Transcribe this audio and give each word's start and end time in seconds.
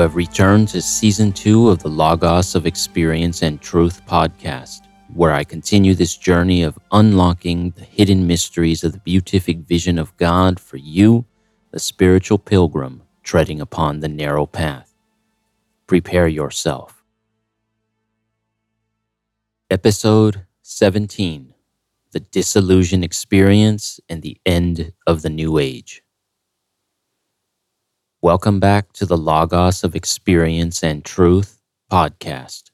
Have 0.00 0.16
returned 0.16 0.68
to 0.68 0.80
season 0.80 1.30
two 1.30 1.68
of 1.68 1.82
the 1.82 1.90
Logos 1.90 2.54
of 2.54 2.64
Experience 2.64 3.42
and 3.42 3.60
Truth 3.60 4.06
podcast, 4.06 4.86
where 5.12 5.32
I 5.32 5.44
continue 5.44 5.94
this 5.94 6.16
journey 6.16 6.62
of 6.62 6.78
unlocking 6.90 7.72
the 7.72 7.84
hidden 7.84 8.26
mysteries 8.26 8.82
of 8.82 8.92
the 8.92 8.98
beatific 9.00 9.58
vision 9.58 9.98
of 9.98 10.16
God 10.16 10.58
for 10.58 10.78
you, 10.78 11.26
the 11.70 11.78
spiritual 11.78 12.38
pilgrim 12.38 13.02
treading 13.22 13.60
upon 13.60 14.00
the 14.00 14.08
narrow 14.08 14.46
path. 14.46 14.94
Prepare 15.86 16.28
yourself. 16.28 17.04
Episode 19.70 20.46
17 20.62 21.52
The 22.12 22.20
Dissolution 22.20 23.04
Experience 23.04 24.00
and 24.08 24.22
the 24.22 24.38
End 24.46 24.94
of 25.06 25.20
the 25.20 25.30
New 25.30 25.58
Age. 25.58 26.02
Welcome 28.22 28.60
back 28.60 28.92
to 28.92 29.06
the 29.06 29.16
Logos 29.16 29.82
of 29.82 29.96
Experience 29.96 30.84
and 30.84 31.02
Truth 31.02 31.58
podcast. 31.90 32.64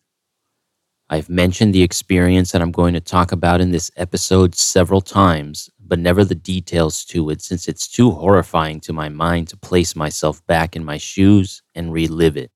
I've 1.08 1.28
mentioned 1.28 1.72
the 1.72 1.84
experience 1.84 2.50
that 2.50 2.60
I'm 2.60 2.72
going 2.72 2.94
to 2.94 3.00
talk 3.00 3.30
about 3.30 3.60
in 3.60 3.70
this 3.70 3.88
episode 3.96 4.56
several 4.56 5.00
times, 5.00 5.70
but 5.78 6.00
never 6.00 6.24
the 6.24 6.34
details 6.34 7.04
to 7.04 7.30
it 7.30 7.42
since 7.42 7.68
it's 7.68 7.86
too 7.86 8.10
horrifying 8.10 8.80
to 8.80 8.92
my 8.92 9.08
mind 9.08 9.46
to 9.46 9.56
place 9.56 9.94
myself 9.94 10.44
back 10.48 10.74
in 10.74 10.84
my 10.84 10.98
shoes 10.98 11.62
and 11.76 11.92
relive 11.92 12.36
it. 12.36 12.50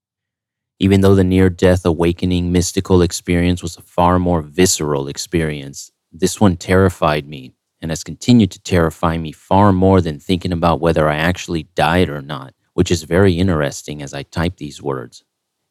Even 0.81 1.01
though 1.01 1.15
the 1.15 1.23
near 1.23 1.49
death 1.49 1.87
awakening 1.87 2.51
mystical 2.51 3.03
experience 3.03 3.63
was 3.63 3.77
a 3.77 3.83
far 3.83 4.19
more 4.19 4.43
visceral 4.43 5.07
experience, 5.07 5.93
this 6.11 6.41
one 6.41 6.57
terrified 6.57 7.29
me 7.29 7.55
and 7.81 7.93
has 7.93 8.03
continued 8.03 8.51
to 8.51 8.61
terrify 8.61 9.17
me 9.17 9.31
far 9.31 9.73
more 9.73 10.01
than 10.01 10.19
thinking 10.19 10.51
about 10.51 10.81
whether 10.81 11.09
I 11.09 11.19
actually 11.19 11.69
died 11.77 12.09
or 12.09 12.21
not 12.21 12.53
which 12.81 12.91
is 12.91 13.03
very 13.03 13.35
interesting 13.35 14.01
as 14.01 14.15
I 14.15 14.23
type 14.23 14.57
these 14.57 14.81
words. 14.81 15.23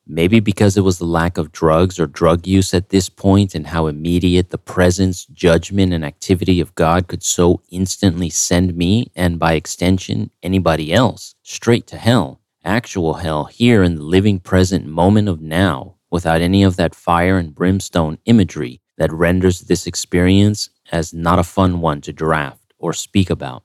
Maybe 0.05 0.39
because 0.39 0.77
it 0.77 0.83
was 0.83 0.99
the 0.99 1.05
lack 1.05 1.39
of 1.39 1.52
drugs 1.52 1.99
or 1.99 2.05
drug 2.05 2.45
use 2.45 2.71
at 2.71 2.89
this 2.89 3.09
point 3.09 3.55
and 3.55 3.65
how 3.65 3.88
immediate 3.88 4.52
the 4.52 4.59
presence, 4.59 5.25
judgment, 5.25 5.91
and 5.91 6.05
activity 6.05 6.61
of 6.61 6.75
God 6.75 7.07
could 7.07 7.23
so 7.23 7.63
instantly 7.71 8.30
send 8.30 8.75
me, 8.75 9.11
and 9.15 9.39
by 9.39 9.53
extension, 9.53 10.30
anybody 10.43 10.93
else, 10.93 11.33
straight 11.41 11.87
to 11.87 11.97
hell. 11.97 12.41
Actual 12.63 13.15
hell 13.15 13.45
here 13.45 13.81
in 13.81 13.95
the 13.95 14.03
living 14.03 14.39
present 14.39 14.85
moment 14.85 15.27
of 15.27 15.41
now, 15.41 15.95
without 16.11 16.41
any 16.41 16.61
of 16.61 16.75
that 16.75 16.93
fire 16.93 17.39
and 17.39 17.55
brimstone 17.55 18.19
imagery 18.25 18.81
that 18.99 19.11
renders 19.11 19.61
this 19.61 19.87
experience 19.87 20.69
as 20.91 21.11
not 21.11 21.39
a 21.39 21.43
fun 21.43 21.81
one 21.81 22.02
to 22.02 22.13
draft 22.13 22.71
or 22.77 22.93
speak 22.93 23.31
about. 23.31 23.63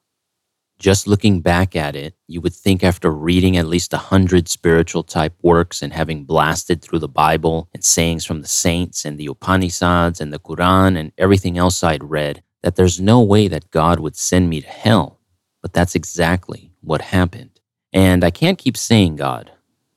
Just 0.79 1.07
looking 1.07 1.41
back 1.41 1.77
at 1.77 1.95
it, 1.95 2.15
you 2.27 2.41
would 2.41 2.53
think 2.53 2.83
after 2.83 3.11
reading 3.11 3.57
at 3.57 3.67
least 3.67 3.93
a 3.93 3.99
hundred 3.99 4.49
spiritual 4.49 5.03
type 5.03 5.35
works 5.41 5.83
and 5.83 5.93
having 5.93 6.25
blasted 6.25 6.83
through 6.83 6.99
the 6.99 7.09
Bible 7.09 7.69
and 7.73 7.85
sayings 7.85 8.25
from 8.25 8.43
the 8.43 8.49
saints 8.49 9.05
and 9.05 9.17
the 9.17 9.27
Upanishads 9.27 10.21
and 10.21 10.33
the 10.33 10.41
Quran 10.41 10.99
and 10.99 11.13
everything 11.17 11.57
else 11.57 11.83
I'd 11.85 12.03
read, 12.03 12.43
that 12.63 12.77
there's 12.77 13.01
no 13.01 13.21
way 13.21 13.47
that 13.49 13.71
God 13.71 14.01
would 14.01 14.17
send 14.17 14.51
me 14.51 14.61
to 14.61 14.69
hell. 14.69 15.21
But 15.63 15.73
that's 15.73 15.95
exactly 15.95 16.73
what 16.81 17.01
happened. 17.01 17.61
And 17.93 18.25
I 18.25 18.31
can't 18.31 18.59
keep 18.59 18.77
saying 18.77 19.17
God. 19.17 19.53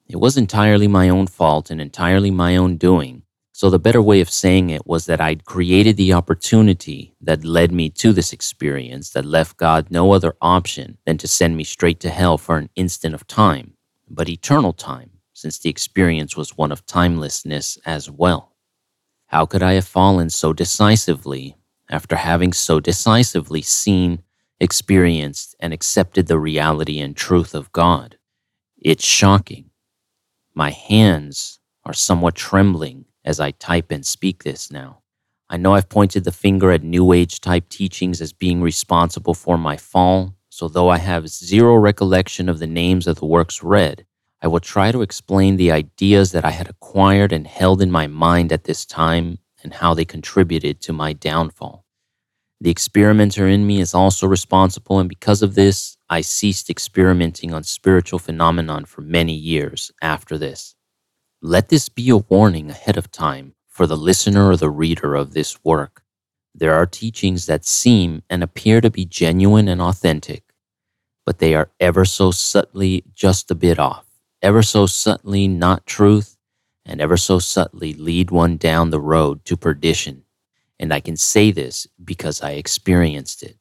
It 0.08 0.18
was 0.18 0.38
entirely 0.38 0.88
my 0.88 1.10
own 1.10 1.28
fault 1.28 1.70
and 1.70 1.82
entirely 1.82 2.32
my 2.32 2.56
own 2.56 2.78
doing. 2.78 3.17
So, 3.58 3.72
the 3.72 3.80
better 3.80 4.04
way 4.04 4.22
of 4.22 4.30
saying 4.30 4.70
it 4.70 4.86
was 4.86 5.08
that 5.08 5.20
I'd 5.20 5.46
created 5.46 5.98
the 5.98 6.14
opportunity 6.14 7.16
that 7.22 7.44
led 7.44 7.72
me 7.72 7.90
to 7.90 8.14
this 8.14 8.32
experience 8.32 9.10
that 9.10 9.26
left 9.26 9.58
God 9.58 9.90
no 9.90 10.12
other 10.12 10.36
option 10.44 11.00
than 11.08 11.18
to 11.18 11.28
send 11.28 11.58
me 11.58 11.64
straight 11.64 12.00
to 12.02 12.12
hell 12.12 12.38
for 12.38 12.58
an 12.58 12.70
instant 12.76 13.16
of 13.16 13.26
time, 13.26 13.74
but 14.08 14.30
eternal 14.30 14.74
time, 14.74 15.10
since 15.34 15.58
the 15.58 15.72
experience 15.72 16.38
was 16.38 16.56
one 16.56 16.72
of 16.72 16.86
timelessness 16.86 17.80
as 17.84 18.12
well. 18.12 18.56
How 19.26 19.48
could 19.48 19.64
I 19.64 19.74
have 19.74 19.88
fallen 19.88 20.30
so 20.30 20.54
decisively 20.54 21.58
after 21.90 22.16
having 22.16 22.54
so 22.54 22.80
decisively 22.80 23.64
seen, 23.64 24.22
experienced, 24.60 25.56
and 25.60 25.74
accepted 25.74 26.28
the 26.28 26.38
reality 26.38 27.00
and 27.00 27.18
truth 27.18 27.56
of 27.56 27.72
God? 27.72 28.20
It's 28.78 29.04
shocking. 29.04 29.72
My 30.54 30.70
hands 30.70 31.58
are 31.84 31.94
somewhat 31.94 32.36
trembling 32.36 33.06
as 33.28 33.42
I 33.42 33.52
type 33.52 33.92
and 33.92 34.06
speak 34.06 34.44
this 34.44 34.72
now. 34.72 35.02
I 35.50 35.58
know 35.58 35.76
I've 35.76 35.90
pointed 35.90 36.24
the 36.24 36.32
finger 36.32 36.72
at 36.72 36.82
New 36.82 37.12
Age 37.12 37.42
type 37.42 37.68
teachings 37.68 38.22
as 38.22 38.32
being 38.32 38.62
responsible 38.62 39.34
for 39.34 39.58
my 39.58 39.76
fall, 39.76 40.34
so 40.50 40.70
though 40.70 40.90
I 40.90 40.98
have 40.98 41.28
zero 41.28 41.76
recollection 41.76 42.48
of 42.48 42.60
the 42.60 42.68
names 42.68 43.06
of 43.06 43.18
the 43.18 43.26
works 43.26 43.62
read, 43.62 44.06
I 44.42 44.48
will 44.48 44.62
try 44.62 44.94
to 44.94 45.02
explain 45.02 45.58
the 45.58 45.74
ideas 45.74 46.32
that 46.32 46.46
I 46.46 46.52
had 46.52 46.70
acquired 46.70 47.34
and 47.34 47.46
held 47.46 47.82
in 47.82 47.92
my 47.92 48.08
mind 48.08 48.54
at 48.54 48.64
this 48.64 48.86
time 48.86 49.40
and 49.62 49.74
how 49.74 49.94
they 49.94 50.06
contributed 50.06 50.80
to 50.82 50.94
my 50.94 51.12
downfall. 51.12 51.84
The 52.62 52.70
experimenter 52.70 53.46
in 53.46 53.68
me 53.68 53.82
is 53.82 53.94
also 53.94 54.26
responsible, 54.26 55.00
and 55.00 55.10
because 55.10 55.42
of 55.42 55.56
this, 55.56 55.98
I 56.10 56.22
ceased 56.22 56.70
experimenting 56.70 57.54
on 57.54 57.64
spiritual 57.64 58.20
phenomenon 58.20 58.86
for 58.86 59.02
many 59.02 59.34
years 59.34 59.92
after 60.02 60.38
this. 60.38 60.77
Let 61.48 61.70
this 61.70 61.88
be 61.88 62.10
a 62.10 62.18
warning 62.18 62.70
ahead 62.70 62.98
of 62.98 63.10
time 63.10 63.54
for 63.70 63.88
the 63.88 63.96
listener 63.96 64.50
or 64.50 64.58
the 64.58 64.70
reader 64.70 65.16
of 65.16 65.32
this 65.32 65.58
work. 65.64 66.04
There 66.54 66.74
are 66.74 66.86
teachings 66.86 67.46
that 67.46 67.64
seem 67.64 68.22
and 68.30 68.44
appear 68.44 68.82
to 68.82 68.90
be 68.90 69.06
genuine 69.06 69.70
and 69.70 69.82
authentic, 69.82 70.44
but 71.26 71.40
they 71.40 71.56
are 71.56 71.72
ever 71.80 72.04
so 72.04 72.32
subtly 72.32 73.06
just 73.14 73.50
a 73.50 73.56
bit 73.56 73.80
off, 73.80 74.06
ever 74.42 74.62
so 74.62 74.88
subtly 74.88 75.48
not 75.48 75.86
truth, 75.86 76.36
and 76.86 77.00
ever 77.00 77.16
so 77.16 77.40
subtly 77.40 77.94
lead 77.94 78.30
one 78.30 78.58
down 78.58 78.90
the 78.90 79.00
road 79.00 79.46
to 79.46 79.56
perdition. 79.56 80.24
And 80.78 80.94
I 80.94 81.00
can 81.00 81.16
say 81.16 81.52
this 81.52 81.88
because 82.04 82.42
I 82.42 82.52
experienced 82.60 83.42
it. 83.42 83.56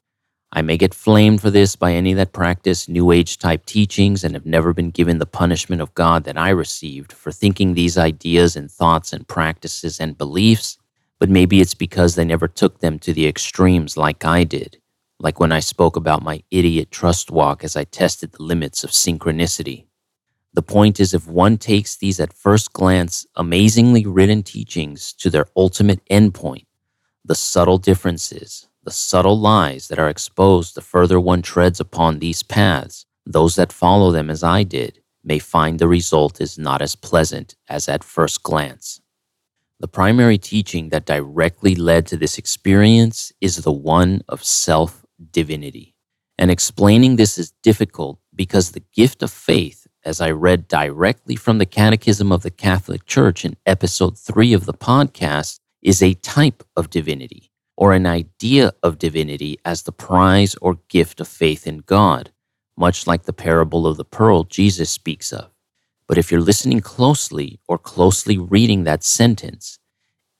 I 0.52 0.62
may 0.62 0.76
get 0.76 0.94
flamed 0.94 1.40
for 1.40 1.50
this 1.50 1.74
by 1.76 1.92
any 1.92 2.14
that 2.14 2.32
practice 2.32 2.88
New 2.88 3.10
Age 3.10 3.38
type 3.38 3.66
teachings 3.66 4.22
and 4.22 4.34
have 4.34 4.46
never 4.46 4.72
been 4.72 4.90
given 4.90 5.18
the 5.18 5.26
punishment 5.26 5.82
of 5.82 5.94
God 5.94 6.24
that 6.24 6.38
I 6.38 6.50
received 6.50 7.12
for 7.12 7.32
thinking 7.32 7.74
these 7.74 7.98
ideas 7.98 8.54
and 8.54 8.70
thoughts 8.70 9.12
and 9.12 9.26
practices 9.26 9.98
and 9.98 10.16
beliefs, 10.16 10.78
but 11.18 11.28
maybe 11.28 11.60
it's 11.60 11.74
because 11.74 12.14
they 12.14 12.24
never 12.24 12.46
took 12.46 12.78
them 12.78 12.98
to 13.00 13.12
the 13.12 13.26
extremes 13.26 13.96
like 13.96 14.24
I 14.24 14.44
did, 14.44 14.78
like 15.18 15.40
when 15.40 15.50
I 15.50 15.60
spoke 15.60 15.96
about 15.96 16.22
my 16.22 16.42
idiot 16.50 16.90
trust 16.90 17.30
walk 17.30 17.64
as 17.64 17.76
I 17.76 17.84
tested 17.84 18.32
the 18.32 18.44
limits 18.44 18.84
of 18.84 18.90
synchronicity. 18.90 19.86
The 20.54 20.62
point 20.62 21.00
is, 21.00 21.12
if 21.12 21.26
one 21.26 21.58
takes 21.58 21.96
these 21.96 22.20
at 22.20 22.32
first 22.32 22.72
glance 22.72 23.26
amazingly 23.34 24.06
written 24.06 24.42
teachings 24.42 25.12
to 25.14 25.28
their 25.28 25.46
ultimate 25.54 26.02
endpoint, 26.10 26.64
the 27.24 27.34
subtle 27.34 27.76
differences, 27.76 28.68
the 28.86 28.92
subtle 28.92 29.38
lies 29.38 29.88
that 29.88 29.98
are 29.98 30.08
exposed 30.08 30.76
the 30.76 30.80
further 30.80 31.18
one 31.18 31.42
treads 31.42 31.80
upon 31.80 32.20
these 32.20 32.44
paths, 32.44 33.04
those 33.26 33.56
that 33.56 33.72
follow 33.72 34.12
them 34.12 34.30
as 34.30 34.44
I 34.44 34.62
did, 34.62 35.00
may 35.24 35.40
find 35.40 35.80
the 35.80 35.88
result 35.88 36.40
is 36.40 36.56
not 36.56 36.80
as 36.80 36.94
pleasant 36.94 37.56
as 37.68 37.88
at 37.88 38.04
first 38.04 38.44
glance. 38.44 39.00
The 39.80 39.88
primary 39.88 40.38
teaching 40.38 40.90
that 40.90 41.04
directly 41.04 41.74
led 41.74 42.06
to 42.06 42.16
this 42.16 42.38
experience 42.38 43.32
is 43.40 43.56
the 43.56 43.72
one 43.72 44.22
of 44.28 44.44
self 44.44 45.04
divinity. 45.32 45.96
And 46.38 46.48
explaining 46.48 47.16
this 47.16 47.38
is 47.38 47.52
difficult 47.64 48.20
because 48.36 48.70
the 48.70 48.84
gift 48.94 49.20
of 49.20 49.32
faith, 49.32 49.88
as 50.04 50.20
I 50.20 50.30
read 50.30 50.68
directly 50.68 51.34
from 51.34 51.58
the 51.58 51.66
Catechism 51.66 52.30
of 52.30 52.42
the 52.42 52.52
Catholic 52.52 53.04
Church 53.04 53.44
in 53.44 53.56
episode 53.66 54.16
three 54.16 54.52
of 54.52 54.64
the 54.64 54.74
podcast, 54.74 55.58
is 55.82 56.02
a 56.02 56.14
type 56.14 56.62
of 56.76 56.88
divinity 56.88 57.45
or 57.76 57.92
an 57.92 58.06
idea 58.06 58.72
of 58.82 58.98
divinity 58.98 59.58
as 59.64 59.82
the 59.82 59.92
prize 59.92 60.54
or 60.62 60.78
gift 60.88 61.20
of 61.20 61.28
faith 61.28 61.66
in 61.66 61.78
God, 61.78 62.32
much 62.76 63.06
like 63.06 63.24
the 63.24 63.32
parable 63.32 63.86
of 63.86 63.96
the 63.96 64.04
pearl 64.04 64.44
Jesus 64.44 64.90
speaks 64.90 65.32
of. 65.32 65.50
But 66.08 66.18
if 66.18 66.30
you're 66.30 66.40
listening 66.40 66.80
closely 66.80 67.60
or 67.68 67.78
closely 67.78 68.38
reading 68.38 68.84
that 68.84 69.02
sentence, 69.04 69.78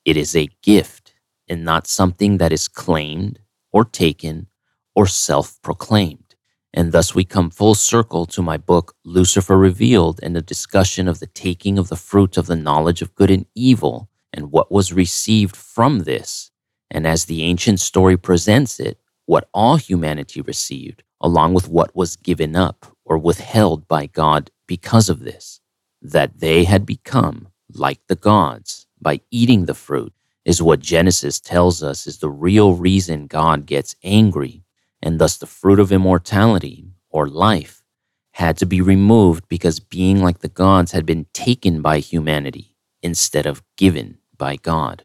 it 0.05 0.17
is 0.17 0.35
a 0.35 0.49
gift 0.63 1.13
and 1.47 1.63
not 1.63 1.87
something 1.87 2.37
that 2.37 2.53
is 2.53 2.67
claimed 2.67 3.39
or 3.71 3.85
taken 3.85 4.47
or 4.95 5.05
self 5.05 5.61
proclaimed. 5.61 6.35
And 6.73 6.91
thus 6.91 7.15
we 7.15 7.23
come 7.23 7.49
full 7.49 7.75
circle 7.75 8.25
to 8.27 8.41
my 8.41 8.57
book, 8.57 8.95
Lucifer 9.03 9.57
Revealed, 9.57 10.19
and 10.21 10.35
the 10.35 10.41
discussion 10.41 11.07
of 11.07 11.19
the 11.19 11.27
taking 11.27 11.77
of 11.77 11.89
the 11.89 11.95
fruit 11.95 12.37
of 12.37 12.45
the 12.47 12.55
knowledge 12.55 13.01
of 13.01 13.15
good 13.15 13.31
and 13.31 13.45
evil 13.55 14.09
and 14.33 14.51
what 14.51 14.71
was 14.71 14.93
received 14.93 15.55
from 15.55 15.99
this 15.99 16.46
and 16.89 17.05
as 17.05 17.25
the 17.25 17.43
ancient 17.43 17.79
story 17.79 18.17
presents 18.17 18.79
it, 18.79 18.99
what 19.25 19.49
all 19.53 19.75
humanity 19.75 20.41
received, 20.41 21.03
along 21.19 21.53
with 21.53 21.67
what 21.67 21.95
was 21.95 22.15
given 22.15 22.55
up 22.55 22.85
or 23.05 23.17
withheld 23.17 23.87
by 23.87 24.05
God 24.05 24.51
because 24.67 25.09
of 25.09 25.19
this, 25.19 25.59
that 26.01 26.39
they 26.39 26.63
had 26.63 26.85
become 26.85 27.47
like 27.73 27.99
the 28.07 28.15
gods 28.15 28.87
by 29.01 29.21
eating 29.31 29.65
the 29.65 29.73
fruit, 29.73 30.13
is 30.45 30.61
what 30.61 30.79
Genesis 30.79 31.39
tells 31.39 31.83
us 31.83 32.07
is 32.07 32.19
the 32.19 32.29
real 32.29 32.73
reason 32.73 33.27
God 33.27 33.65
gets 33.65 33.95
angry, 34.03 34.63
and 35.01 35.19
thus 35.19 35.37
the 35.37 35.45
fruit 35.45 35.79
of 35.79 35.91
immortality 35.91 36.85
or 37.09 37.27
life 37.27 37.83
had 38.31 38.55
to 38.57 38.65
be 38.65 38.81
removed 38.81 39.47
because 39.49 39.79
being 39.79 40.21
like 40.21 40.39
the 40.39 40.47
gods 40.47 40.91
had 40.91 41.05
been 41.05 41.25
taken 41.33 41.81
by 41.81 41.99
humanity 41.99 42.75
instead 43.01 43.45
of 43.45 43.63
given 43.75 44.19
by 44.37 44.55
God. 44.55 45.03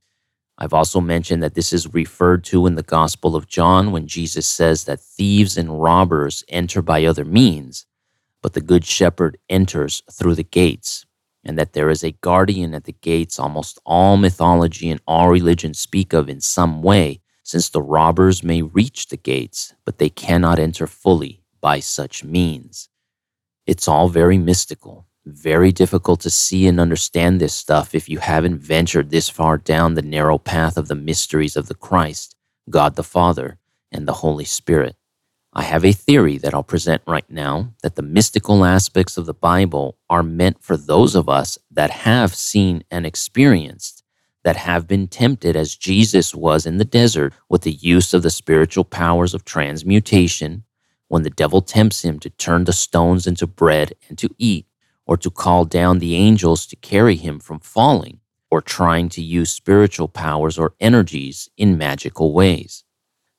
I've 0.62 0.73
also 0.73 1.00
mentioned 1.00 1.43
that 1.43 1.55
this 1.55 1.73
is 1.73 1.93
referred 1.93 2.44
to 2.44 2.69
in 2.69 2.76
the 2.76 2.85
Gospel 2.85 3.35
of 3.35 3.49
John 3.49 3.91
when 3.91 4.06
Jesus 4.06 4.47
says 4.47 4.85
that 4.85 5.00
thieves 5.00 5.56
and 5.59 5.82
robbers 5.82 6.44
enter 6.49 6.81
by 6.81 7.05
other 7.05 7.25
means, 7.25 7.85
but 8.43 8.53
the 8.53 8.61
Good 8.61 8.85
Shepherd 8.85 9.38
enters 9.49 10.05
through 10.12 10.37
the 10.37 10.44
gates, 10.44 11.05
and 11.43 11.59
that 11.59 11.73
there 11.73 11.91
is 11.91 12.05
a 12.05 12.12
guardian 12.12 12.75
at 12.75 12.85
the 12.85 12.93
gates 12.93 13.41
almost 13.41 13.81
all 13.85 14.17
mythology 14.17 14.88
and 14.88 15.00
all 15.05 15.31
religions 15.31 15.81
speak 15.81 16.12
of 16.12 16.29
in 16.29 16.41
some 16.41 16.81
way, 16.81 17.20
since 17.43 17.69
the 17.69 17.82
robbers 17.82 18.44
may 18.44 18.62
reach 18.62 19.08
the 19.08 19.17
gates, 19.17 19.75
but 19.85 19.99
they 19.99 20.11
cannot 20.11 20.61
enter 20.61 20.87
fully 20.87 21.43
by 21.61 21.81
such 21.81 22.23
means. 22.23 22.88
It's 23.67 23.88
all 23.88 24.08
very 24.08 24.38
mystical, 24.38 25.06
very 25.24 25.72
difficult 25.72 26.20
to 26.20 26.30
see 26.30 26.66
and 26.66 26.80
understand 26.80 27.40
this 27.40 27.54
stuff 27.54 27.94
if 27.94 28.08
you 28.08 28.19
haven't 28.19 28.58
ventured 28.58 29.10
this 29.10 29.28
far 29.28 29.56
down 29.56 29.94
the 29.94 30.02
narrow 30.02 30.38
path 30.38 30.76
of 30.76 30.88
the 30.88 30.94
mysteries 30.94 31.56
of 31.56 31.69
the 31.69 31.74
Christ, 31.74 32.36
God 32.69 32.96
the 32.96 33.04
Father, 33.04 33.58
and 33.90 34.06
the 34.06 34.14
Holy 34.14 34.44
Spirit. 34.44 34.96
I 35.54 35.62
have 35.64 35.84
a 35.84 35.92
theory 35.92 36.38
that 36.38 36.54
I'll 36.54 36.62
present 36.62 37.02
right 37.06 37.28
now 37.28 37.74
that 37.82 37.94
the 37.94 38.02
mystical 38.02 38.64
aspects 38.64 39.19
of 39.19 39.26
the 39.26 39.34
Bible 39.34 39.98
are 40.08 40.22
meant 40.22 40.62
for 40.62 40.78
those 40.78 41.14
of 41.14 41.28
us 41.28 41.58
that 41.70 41.90
have 41.90 42.34
seen 42.34 42.84
and 42.90 43.04
experienced, 43.04 44.02
that 44.44 44.56
have 44.56 44.88
been 44.88 45.08
tempted 45.08 45.54
as 45.54 45.76
Jesus 45.76 46.34
was 46.34 46.64
in 46.64 46.78
the 46.78 46.86
desert 46.86 47.34
with 47.50 47.62
the 47.62 47.72
use 47.72 48.14
of 48.14 48.22
the 48.22 48.30
spiritual 48.30 48.84
powers 48.84 49.34
of 49.34 49.44
transmutation, 49.44 50.64
when 51.08 51.22
the 51.22 51.30
devil 51.30 51.60
tempts 51.60 52.02
him 52.02 52.19
to 52.20 52.30
turn 52.30 52.64
the 52.64 52.72
stones 52.72 53.26
into 53.26 53.46
bread 53.46 53.92
and 54.08 54.16
to 54.16 54.34
eat, 54.38 54.64
or 55.12 55.17
to 55.19 55.29
call 55.29 55.67
down 55.67 55.99
the 55.99 56.14
angels 56.14 56.64
to 56.64 56.75
carry 56.76 57.17
him 57.17 57.38
from 57.38 57.61
falling, 57.61 58.19
or 58.50 58.62
trying 58.62 59.11
to 59.11 59.20
use 59.20 59.53
spiritual 59.53 60.09
powers 60.09 60.59
or 60.59 60.73
energies 60.81 61.50
in 61.59 61.76
magical 61.76 62.32
ways. 62.32 62.82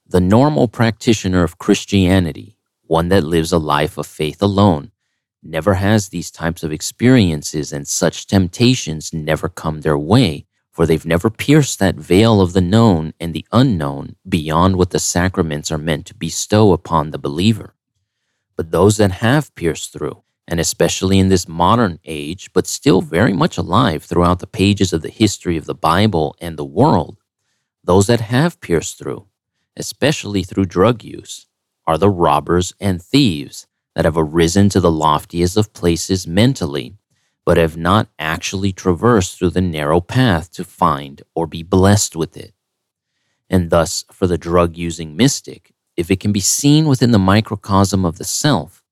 The 0.06 0.22
normal 0.22 0.68
practitioner 0.68 1.42
of 1.42 1.58
Christianity, 1.58 2.60
one 2.84 3.10
that 3.10 3.24
lives 3.24 3.52
a 3.52 3.58
life 3.58 3.98
of 3.98 4.06
faith 4.06 4.40
alone, 4.40 4.92
never 5.42 5.74
has 5.74 6.10
these 6.10 6.30
types 6.30 6.62
of 6.62 6.72
experiences 6.72 7.74
and 7.74 7.88
such 7.88 8.28
temptations 8.28 9.12
never 9.12 9.50
come 9.50 9.82
their 9.82 9.98
way, 9.98 10.46
for 10.72 10.86
they've 10.86 11.08
never 11.08 11.32
pierced 11.32 11.80
that 11.80 11.96
veil 11.96 12.40
of 12.40 12.54
the 12.54 12.62
known 12.62 13.16
and 13.20 13.34
the 13.34 13.48
unknown 13.52 14.16
beyond 14.30 14.76
what 14.76 14.92
the 14.92 15.00
sacraments 15.00 15.72
are 15.72 15.80
meant 15.80 16.06
to 16.06 16.14
bestow 16.14 16.72
upon 16.72 17.10
the 17.10 17.18
believer. 17.18 17.74
But 18.56 18.70
those 18.70 18.98
that 18.98 19.24
have 19.24 19.56
pierced 19.56 19.92
through, 19.92 20.22
and 20.48 20.60
especially 20.60 21.20
in 21.20 21.30
this 21.30 21.48
modern 21.48 22.00
age, 22.06 22.52
but 22.54 22.68
still 22.68 23.02
very 23.02 23.34
much 23.34 23.58
alive 23.58 24.04
throughout 24.04 24.40
the 24.40 24.48
pages 24.48 24.94
of 24.94 25.02
the 25.02 25.10
history 25.10 25.58
of 25.58 25.66
the 25.66 25.76
Bible 25.76 26.36
and 26.42 26.58
the 26.58 26.66
world, 26.66 27.18
those 27.84 28.08
that 28.08 28.22
have 28.22 28.62
pierced 28.62 28.98
through, 28.98 29.28
especially 29.78 30.44
through 30.44 30.66
drug 30.66 31.04
use, 31.04 31.48
are 31.86 31.98
the 31.98 32.10
robbers 32.10 32.74
and 32.80 33.02
thieves 33.02 33.68
that 33.96 34.06
have 34.06 34.18
arisen 34.18 34.70
to 34.70 34.80
the 34.80 34.92
loftiest 34.92 35.58
of 35.58 35.74
places 35.74 36.28
mentally, 36.28 36.96
but 37.46 37.58
have 37.58 37.78
not 37.78 38.08
actually 38.18 38.72
traversed 38.72 39.38
through 39.38 39.50
the 39.50 39.62
narrow 39.62 40.00
path 40.00 40.52
to 40.52 40.64
find 40.64 41.22
or 41.36 41.46
be 41.46 41.62
blessed 41.62 42.16
with 42.16 42.38
it. 42.38 42.54
And 43.50 43.70
thus, 43.70 44.06
for 44.12 44.28
the 44.28 44.38
drug 44.38 44.78
using 44.78 45.16
mystic, 45.16 45.74
if 45.96 46.10
it 46.10 46.20
can 46.20 46.32
be 46.32 46.40
seen 46.40 46.86
within 46.88 47.12
the 47.12 47.20
microcosm 47.20 48.06
of 48.06 48.18
the 48.18 48.24
self, 48.24 48.83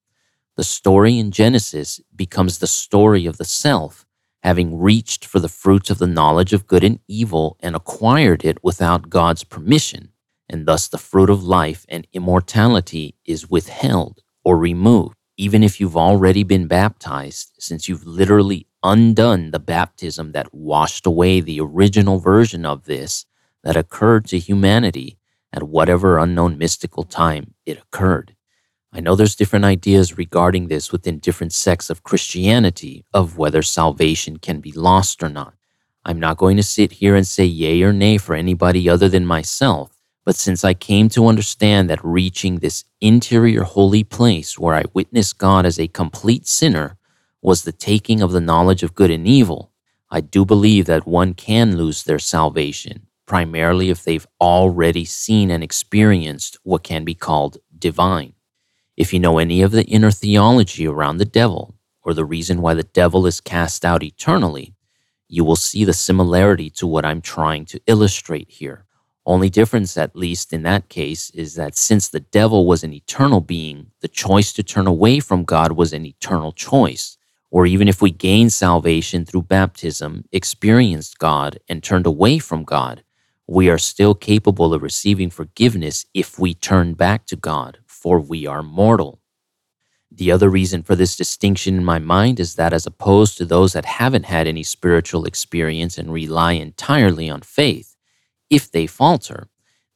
the 0.62 0.66
story 0.66 1.18
in 1.18 1.32
Genesis 1.32 2.00
becomes 2.16 2.60
the 2.60 2.68
story 2.68 3.26
of 3.26 3.38
the 3.38 3.44
self, 3.44 4.06
having 4.44 4.80
reached 4.80 5.26
for 5.26 5.40
the 5.40 5.50
fruits 5.50 5.90
of 5.90 5.98
the 5.98 6.06
knowledge 6.06 6.54
of 6.54 6.68
good 6.68 6.84
and 6.84 7.00
evil 7.08 7.58
and 7.62 7.76
acquired 7.76 8.46
it 8.46 8.64
without 8.64 9.10
God's 9.10 9.44
permission 9.44 10.10
and 10.48 10.68
thus 10.68 10.88
the 10.88 11.00
fruit 11.00 11.32
of 11.32 11.44
life 11.44 11.84
and 11.90 12.06
immortality 12.14 13.16
is 13.26 13.50
withheld 13.50 14.22
or 14.44 14.56
removed, 14.56 15.16
even 15.36 15.64
if 15.64 15.82
you've 15.82 15.98
already 15.98 16.44
been 16.44 16.68
baptized, 16.68 17.54
since 17.58 17.90
you've 17.90 18.06
literally 18.06 18.68
undone 18.84 19.50
the 19.50 19.60
baptism 19.60 20.32
that 20.34 20.54
washed 20.54 21.08
away 21.08 21.40
the 21.40 21.60
original 21.60 22.20
version 22.20 22.68
of 22.68 22.86
this 22.86 23.26
that 23.64 23.76
occurred 23.76 24.28
to 24.28 24.38
humanity 24.38 25.18
at 25.52 25.64
whatever 25.64 26.20
unknown 26.20 26.56
mystical 26.56 27.02
time 27.02 27.56
it 27.66 27.80
occurred. 27.80 28.36
I 28.94 29.00
know 29.00 29.16
there's 29.16 29.36
different 29.36 29.64
ideas 29.64 30.18
regarding 30.18 30.68
this 30.68 30.92
within 30.92 31.20
different 31.20 31.54
sects 31.54 31.90
of 31.90 32.04
Christianity 32.04 33.06
of 33.14 33.38
whether 33.38 33.62
salvation 33.62 34.38
can 34.38 34.60
be 34.60 34.74
lost 34.74 35.24
or 35.24 35.30
not. 35.30 35.54
I'm 36.04 36.20
not 36.20 36.36
going 36.36 36.58
to 36.58 36.64
sit 36.64 36.92
here 36.94 37.16
and 37.16 37.26
say 37.26 37.46
yay 37.46 37.82
or 37.84 37.94
nay 37.94 38.18
for 38.18 38.36
anybody 38.36 38.90
other 38.90 39.08
than 39.08 39.26
myself, 39.26 39.96
but 40.26 40.36
since 40.36 40.66
I 40.66 40.74
came 40.74 41.08
to 41.10 41.28
understand 41.28 41.90
that 41.90 42.04
reaching 42.04 42.58
this 42.58 42.84
interior 43.00 43.64
holy 43.64 44.04
place 44.04 44.60
where 44.60 44.76
I 44.76 44.84
witnessed 44.94 45.38
God 45.38 45.66
as 45.66 45.80
a 45.80 45.88
complete 45.88 46.46
sinner 46.46 46.98
was 47.42 47.64
the 47.64 47.72
taking 47.72 48.22
of 48.22 48.34
the 48.34 48.42
knowledge 48.42 48.84
of 48.84 48.94
good 48.94 49.10
and 49.10 49.26
evil, 49.26 49.72
I 50.10 50.20
do 50.20 50.44
believe 50.44 50.86
that 50.88 51.08
one 51.08 51.34
can 51.34 51.78
lose 51.78 52.04
their 52.04 52.20
salvation, 52.20 53.08
primarily 53.26 53.90
if 53.90 54.04
they've 54.04 54.28
already 54.42 55.06
seen 55.06 55.50
and 55.50 55.64
experienced 55.64 56.58
what 56.64 56.84
can 56.84 57.06
be 57.06 57.16
called 57.16 57.58
divine. 57.80 58.34
If 58.98 59.14
you 59.14 59.20
know 59.20 59.38
any 59.38 59.62
of 59.62 59.72
the 59.72 59.86
inner 59.86 60.12
theology 60.12 60.86
around 60.86 61.18
the 61.18 61.26
devil, 61.26 61.76
or 62.04 62.14
the 62.14 62.26
reason 62.26 62.62
why 62.62 62.74
the 62.74 62.84
devil 62.84 63.26
is 63.26 63.40
cast 63.40 63.86
out 63.86 64.04
eternally, 64.04 64.74
you 65.30 65.46
will 65.46 65.56
see 65.56 65.86
the 65.86 65.94
similarity 65.94 66.70
to 66.72 66.86
what 66.86 67.06
I'm 67.06 67.22
trying 67.22 67.64
to 67.66 67.82
illustrate 67.88 68.50
here. 68.50 68.86
Only 69.26 69.50
difference, 69.50 69.98
at 69.98 70.16
least 70.16 70.52
in 70.52 70.64
that 70.64 70.90
case, 70.90 71.30
is 71.30 71.56
that 71.56 71.78
since 71.78 72.10
the 72.10 72.20
devil 72.20 72.66
was 72.66 72.84
an 72.84 72.92
eternal 72.92 73.40
being, 73.40 73.92
the 74.02 74.10
choice 74.10 74.52
to 74.54 74.64
turn 74.64 74.88
away 74.88 75.20
from 75.20 75.46
God 75.46 75.72
was 75.72 75.94
an 75.94 76.06
eternal 76.06 76.52
choice. 76.52 77.18
Or 77.50 77.66
even 77.66 77.88
if 77.88 78.02
we 78.02 78.12
gained 78.12 78.52
salvation 78.52 79.26
through 79.26 79.44
baptism, 79.44 80.26
experienced 80.34 81.18
God, 81.18 81.60
and 81.70 81.82
turned 81.82 82.06
away 82.06 82.40
from 82.40 82.64
God, 82.66 83.04
we 83.48 83.70
are 83.70 83.78
still 83.78 84.16
capable 84.16 84.74
of 84.74 84.82
receiving 84.82 85.30
forgiveness 85.30 86.06
if 86.14 86.40
we 86.40 86.54
turn 86.54 86.94
back 86.94 87.26
to 87.28 87.36
God, 87.36 87.80
for 88.02 88.20
we 88.20 88.48
are 88.48 88.64
mortal. 88.64 89.22
The 90.12 90.32
other 90.32 90.50
reason 90.50 90.82
for 90.82 90.96
this 90.96 91.16
distinction 91.16 91.76
in 91.78 91.86
my 91.86 92.00
mind 92.00 92.40
is 92.40 92.56
that, 92.56 92.74
as 92.74 92.88
opposed 92.88 93.38
to 93.38 93.46
those 93.46 93.74
that 93.74 93.86
haven't 93.86 94.26
had 94.26 94.48
any 94.48 94.64
spiritual 94.64 95.26
experience 95.26 95.98
and 95.98 96.12
rely 96.12 96.54
entirely 96.54 97.30
on 97.30 97.42
faith, 97.42 97.96
if 98.50 98.70
they 98.70 98.88
falter, 98.88 99.48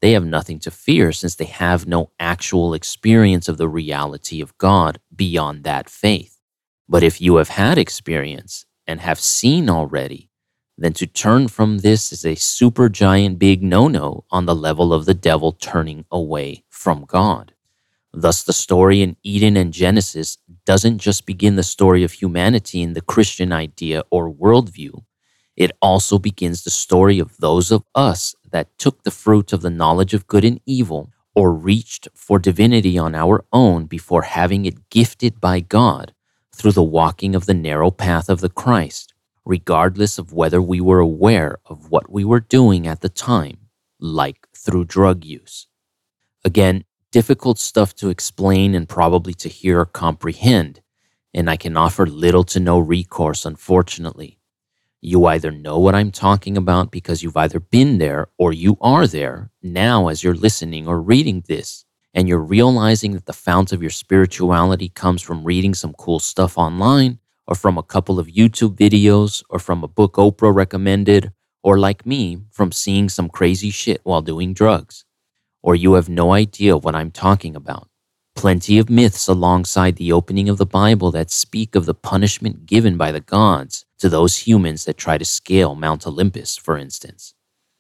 they 0.02 0.12
have 0.12 0.24
nothing 0.24 0.60
to 0.60 0.72
fear 0.72 1.12
since 1.12 1.36
they 1.36 1.46
have 1.46 1.88
no 1.88 2.12
actual 2.20 2.76
experience 2.76 3.50
of 3.50 3.58
the 3.58 3.68
reality 3.68 4.40
of 4.40 4.58
God 4.60 5.00
beyond 5.14 5.64
that 5.64 5.90
faith. 5.90 6.40
But 6.88 7.02
if 7.02 7.20
you 7.20 7.38
have 7.38 7.50
had 7.50 7.80
experience 7.80 8.66
and 8.86 9.02
have 9.02 9.20
seen 9.20 9.68
already, 9.68 10.30
then 10.78 10.94
to 10.94 11.08
turn 11.08 11.48
from 11.48 11.80
this 11.80 12.12
is 12.12 12.24
a 12.24 12.36
super 12.36 12.88
giant 12.88 13.40
big 13.40 13.64
no 13.64 13.88
no 13.88 14.26
on 14.30 14.46
the 14.46 14.56
level 14.56 14.94
of 14.94 15.06
the 15.06 15.14
devil 15.16 15.54
turning 15.54 16.06
away 16.12 16.64
from 16.70 17.06
God. 17.06 17.55
Thus, 18.18 18.44
the 18.44 18.54
story 18.54 19.02
in 19.02 19.18
Eden 19.24 19.58
and 19.58 19.74
Genesis 19.74 20.38
doesn't 20.66 21.00
just 21.00 21.26
begin 21.26 21.58
the 21.58 21.64
story 21.64 22.02
of 22.02 22.14
humanity 22.14 22.82
in 22.82 22.94
the 22.94 23.02
Christian 23.02 23.52
idea 23.52 24.04
or 24.10 24.32
worldview, 24.32 25.04
it 25.58 25.72
also 25.82 26.18
begins 26.18 26.64
the 26.64 26.70
story 26.70 27.20
of 27.20 27.36
those 27.38 27.72
of 27.72 27.84
us 27.94 28.34
that 28.50 28.78
took 28.78 29.04
the 29.04 29.12
fruit 29.12 29.52
of 29.52 29.62
the 29.62 29.70
knowledge 29.70 30.14
of 30.14 30.28
good 30.28 30.46
and 30.46 30.62
evil 30.66 31.12
or 31.36 31.52
reached 31.52 32.08
for 32.16 32.40
divinity 32.40 32.98
on 32.98 33.16
our 33.16 33.44
own 33.52 33.86
before 33.86 34.22
having 34.22 34.66
it 34.66 34.90
gifted 34.90 35.42
by 35.42 35.60
God 35.60 36.14
through 36.54 36.72
the 36.72 36.82
walking 36.82 37.36
of 37.36 37.48
the 37.48 37.54
narrow 37.54 37.92
path 37.92 38.30
of 38.30 38.40
the 38.40 38.48
Christ, 38.48 39.14
regardless 39.44 40.18
of 40.18 40.32
whether 40.32 40.62
we 40.62 40.80
were 40.80 41.00
aware 41.00 41.58
of 41.66 41.92
what 41.92 42.10
we 42.10 42.24
were 42.24 42.40
doing 42.40 42.88
at 42.88 43.02
the 43.02 43.10
time, 43.10 43.58
like 44.00 44.48
through 44.56 44.86
drug 44.86 45.26
use. 45.26 45.68
Again, 46.46 46.86
difficult 47.16 47.58
stuff 47.58 47.96
to 47.96 48.10
explain 48.10 48.76
and 48.76 48.90
probably 48.90 49.34
to 49.34 49.48
hear 49.48 49.80
or 49.80 49.86
comprehend, 49.86 50.82
and 51.34 51.50
I 51.50 51.56
can 51.56 51.78
offer 51.78 52.06
little 52.06 52.44
to 52.44 52.60
no 52.60 52.78
recourse, 52.78 53.46
unfortunately. 53.46 54.38
You 55.00 55.26
either 55.28 55.50
know 55.50 55.80
what 55.80 55.96
I'm 55.96 56.12
talking 56.12 56.58
about 56.58 56.92
because 56.92 57.24
you've 57.24 57.38
either 57.38 57.62
been 57.62 58.00
there 58.00 58.28
or 58.38 58.52
you 58.52 58.76
are 58.82 59.08
there 59.08 59.50
now 59.64 60.10
as 60.10 60.26
you're 60.26 60.44
listening 60.48 60.90
or 60.90 61.02
reading 61.02 61.42
this, 61.48 61.86
and 62.14 62.28
you're 62.28 62.52
realizing 62.58 63.14
that 63.14 63.28
the 63.28 63.42
fount 63.48 63.72
of 63.72 63.82
your 63.82 63.92
spirituality 63.92 64.90
comes 64.90 65.22
from 65.22 65.46
reading 65.46 65.74
some 65.74 65.94
cool 65.94 66.20
stuff 66.20 66.58
online, 66.58 67.20
or 67.48 67.56
from 67.56 67.78
a 67.78 67.90
couple 67.94 68.20
of 68.20 68.28
YouTube 68.28 68.76
videos, 68.76 69.42
or 69.50 69.60
from 69.60 69.86
a 69.86 69.88
book 69.88 70.16
Oprah 70.16 70.54
recommended, 70.54 71.32
or 71.64 71.80
like 71.80 72.06
me, 72.06 72.40
from 72.52 72.74
seeing 72.74 73.08
some 73.08 73.30
crazy 73.30 73.70
shit 73.70 74.02
while 74.04 74.22
doing 74.22 74.54
drugs. 74.54 75.05
Or 75.66 75.74
you 75.76 75.94
have 75.94 76.08
no 76.08 76.32
idea 76.32 76.78
what 76.78 76.94
I'm 76.94 77.10
talking 77.10 77.56
about. 77.56 77.88
Plenty 78.36 78.78
of 78.78 78.88
myths 78.88 79.28
alongside 79.28 79.96
the 79.96 80.12
opening 80.12 80.48
of 80.48 80.60
the 80.60 80.66
Bible 80.68 81.10
that 81.10 81.32
speak 81.32 81.74
of 81.74 81.88
the 81.88 81.96
punishment 81.96 82.68
given 82.68 82.98
by 82.98 83.12
the 83.12 83.20
gods 83.20 83.84
to 83.98 84.08
those 84.08 84.46
humans 84.46 84.86
that 84.86 84.96
try 84.96 85.18
to 85.18 85.26
scale 85.26 85.74
Mount 85.74 86.06
Olympus, 86.06 86.56
for 86.56 86.78
instance. 86.78 87.34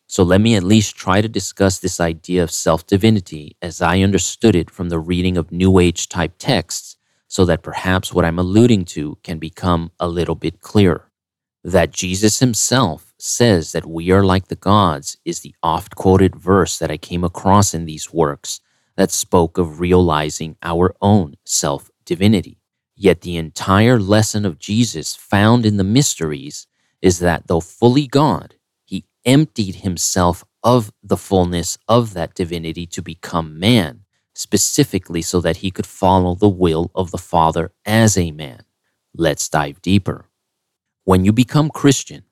So 0.08 0.24
let 0.24 0.42
me 0.42 0.56
at 0.56 0.64
least 0.64 0.96
try 0.96 1.22
to 1.22 1.30
discuss 1.30 1.78
this 1.78 2.00
idea 2.00 2.42
of 2.42 2.50
self 2.50 2.88
divinity 2.88 3.56
as 3.62 3.84
I 3.84 4.00
understood 4.00 4.56
it 4.56 4.72
from 4.72 4.90
the 4.90 4.98
reading 4.98 5.38
of 5.38 5.52
New 5.52 5.78
Age 5.78 6.10
type 6.10 6.34
texts 6.40 6.98
so 7.28 7.46
that 7.46 7.62
perhaps 7.62 8.12
what 8.12 8.26
I'm 8.26 8.40
alluding 8.40 8.86
to 8.96 9.20
can 9.22 9.38
become 9.38 9.92
a 10.00 10.08
little 10.08 10.34
bit 10.34 10.60
clearer. 10.60 11.12
That 11.66 11.90
Jesus 11.90 12.38
himself 12.38 13.12
says 13.18 13.72
that 13.72 13.88
we 13.88 14.12
are 14.12 14.24
like 14.24 14.50
the 14.50 14.56
gods 14.56 15.18
is 15.26 15.40
the 15.40 15.56
oft 15.64 15.96
quoted 15.96 16.36
verse 16.36 16.78
that 16.78 16.92
I 16.92 16.98
came 16.98 17.24
across 17.24 17.74
in 17.74 17.86
these 17.86 18.14
works 18.14 18.62
that 18.98 19.10
spoke 19.10 19.58
of 19.58 19.80
realizing 19.80 20.58
our 20.62 20.94
own 21.02 21.38
self 21.44 21.90
divinity. 22.06 22.60
Yet 22.96 23.22
the 23.22 23.38
entire 23.38 24.00
lesson 24.00 24.46
of 24.46 24.60
Jesus 24.60 25.16
found 25.16 25.66
in 25.66 25.78
the 25.78 25.84
mysteries 25.84 26.68
is 27.02 27.18
that 27.18 27.48
though 27.48 27.62
fully 27.62 28.06
God, 28.06 28.54
he 28.86 29.06
emptied 29.26 29.78
himself 29.78 30.44
of 30.64 30.92
the 31.02 31.18
fullness 31.18 31.80
of 31.88 32.14
that 32.14 32.36
divinity 32.36 32.86
to 32.86 33.02
become 33.02 33.60
man, 33.60 34.02
specifically 34.36 35.24
so 35.24 35.42
that 35.42 35.58
he 35.58 35.72
could 35.72 35.88
follow 35.88 36.36
the 36.36 36.48
will 36.48 36.92
of 36.94 37.10
the 37.10 37.18
Father 37.18 37.72
as 37.88 38.20
a 38.20 38.30
man. 38.30 38.66
Let's 39.16 39.50
dive 39.50 39.82
deeper. 39.82 40.30
When 41.06 41.24
you 41.24 41.32
become 41.32 41.70
Christian, 41.70 42.24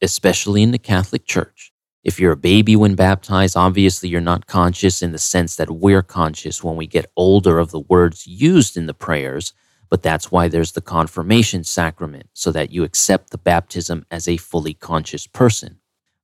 especially 0.00 0.62
in 0.62 0.70
the 0.70 0.78
Catholic 0.78 1.26
Church, 1.26 1.72
if 2.04 2.20
you're 2.20 2.30
a 2.30 2.36
baby 2.36 2.76
when 2.76 2.94
baptized, 2.94 3.56
obviously 3.56 4.08
you're 4.08 4.20
not 4.20 4.46
conscious 4.46 5.02
in 5.02 5.10
the 5.10 5.18
sense 5.18 5.56
that 5.56 5.68
we're 5.68 6.04
conscious 6.04 6.62
when 6.62 6.76
we 6.76 6.86
get 6.86 7.10
older 7.16 7.58
of 7.58 7.72
the 7.72 7.80
words 7.80 8.28
used 8.28 8.76
in 8.76 8.86
the 8.86 8.94
prayers, 8.94 9.52
but 9.88 10.04
that's 10.04 10.30
why 10.30 10.46
there's 10.46 10.70
the 10.70 10.80
confirmation 10.80 11.64
sacrament, 11.64 12.28
so 12.32 12.52
that 12.52 12.70
you 12.70 12.84
accept 12.84 13.30
the 13.30 13.36
baptism 13.36 14.06
as 14.12 14.28
a 14.28 14.36
fully 14.36 14.74
conscious 14.74 15.26
person. 15.26 15.80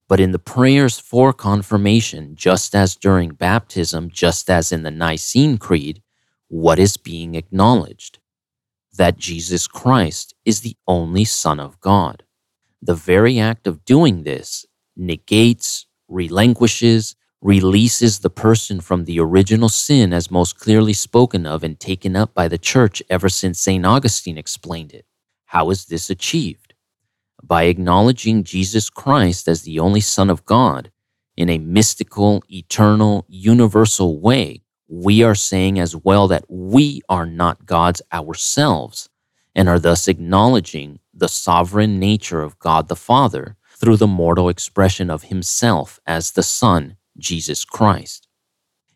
But 0.06 0.20
in 0.20 0.30
the 0.30 0.38
prayers 0.38 1.00
for 1.00 1.32
confirmation, 1.32 2.36
just 2.36 2.76
as 2.76 2.94
during 2.94 3.30
baptism, 3.30 4.10
just 4.12 4.48
as 4.48 4.70
in 4.70 4.84
the 4.84 4.92
Nicene 4.92 5.58
Creed, 5.58 6.04
what 6.46 6.78
is 6.78 6.96
being 6.96 7.34
acknowledged? 7.34 8.20
That 8.97 9.19
Jesus 9.19 9.67
Christ 9.67 10.35
is 10.45 10.61
the 10.61 10.76
only 10.87 11.25
Son 11.25 11.61
of 11.61 11.81
God. 11.81 12.23
The 12.81 12.95
very 12.95 13.38
act 13.38 13.67
of 13.67 13.85
doing 13.85 14.23
this 14.23 14.65
negates, 14.97 15.87
relinquishes, 16.09 17.15
releases 17.43 18.21
the 18.21 18.31
person 18.31 18.81
from 18.81 19.05
the 19.05 19.21
original 19.21 19.69
sin 19.69 20.12
as 20.12 20.31
most 20.31 20.59
clearly 20.59 20.93
spoken 20.93 21.47
of 21.47 21.62
and 21.62 21.79
taken 21.79 22.17
up 22.17 22.33
by 22.33 22.49
the 22.49 22.59
church 22.59 23.03
ever 23.11 23.29
since 23.29 23.61
St. 23.61 23.85
Augustine 23.85 24.38
explained 24.38 24.93
it. 24.93 25.05
How 25.47 25.71
is 25.71 25.87
this 25.87 26.09
achieved? 26.11 26.75
By 27.43 27.65
acknowledging 27.65 28.45
Jesus 28.45 28.88
Christ 28.88 29.47
as 29.47 29.62
the 29.62 29.79
only 29.79 30.00
Son 30.00 30.31
of 30.31 30.45
God 30.47 30.91
in 31.37 31.50
a 31.50 31.59
mystical, 31.59 32.43
eternal, 32.50 33.26
universal 33.29 34.19
way, 34.21 34.62
we 34.88 35.23
are 35.23 35.35
saying 35.35 35.78
as 35.78 35.97
well 35.97 36.28
that 36.28 36.45
we 36.49 37.00
are 37.09 37.26
not 37.26 37.66
gods 37.66 38.00
ourselves 38.12 39.09
and 39.55 39.69
are 39.69 39.78
thus 39.78 40.07
acknowledging 40.07 41.00
the 41.12 41.28
sovereign 41.28 41.99
nature 41.99 42.43
of 42.43 42.59
God 42.59 42.88
the 42.88 42.97
Father 42.97 43.57
through 43.76 43.97
the 43.97 44.07
mortal 44.07 44.49
expression 44.49 45.11
of 45.11 45.25
himself 45.25 45.99
as 46.07 46.33
the 46.33 46.43
Son, 46.43 46.97
Jesus 47.19 47.64
Christ. 47.64 48.28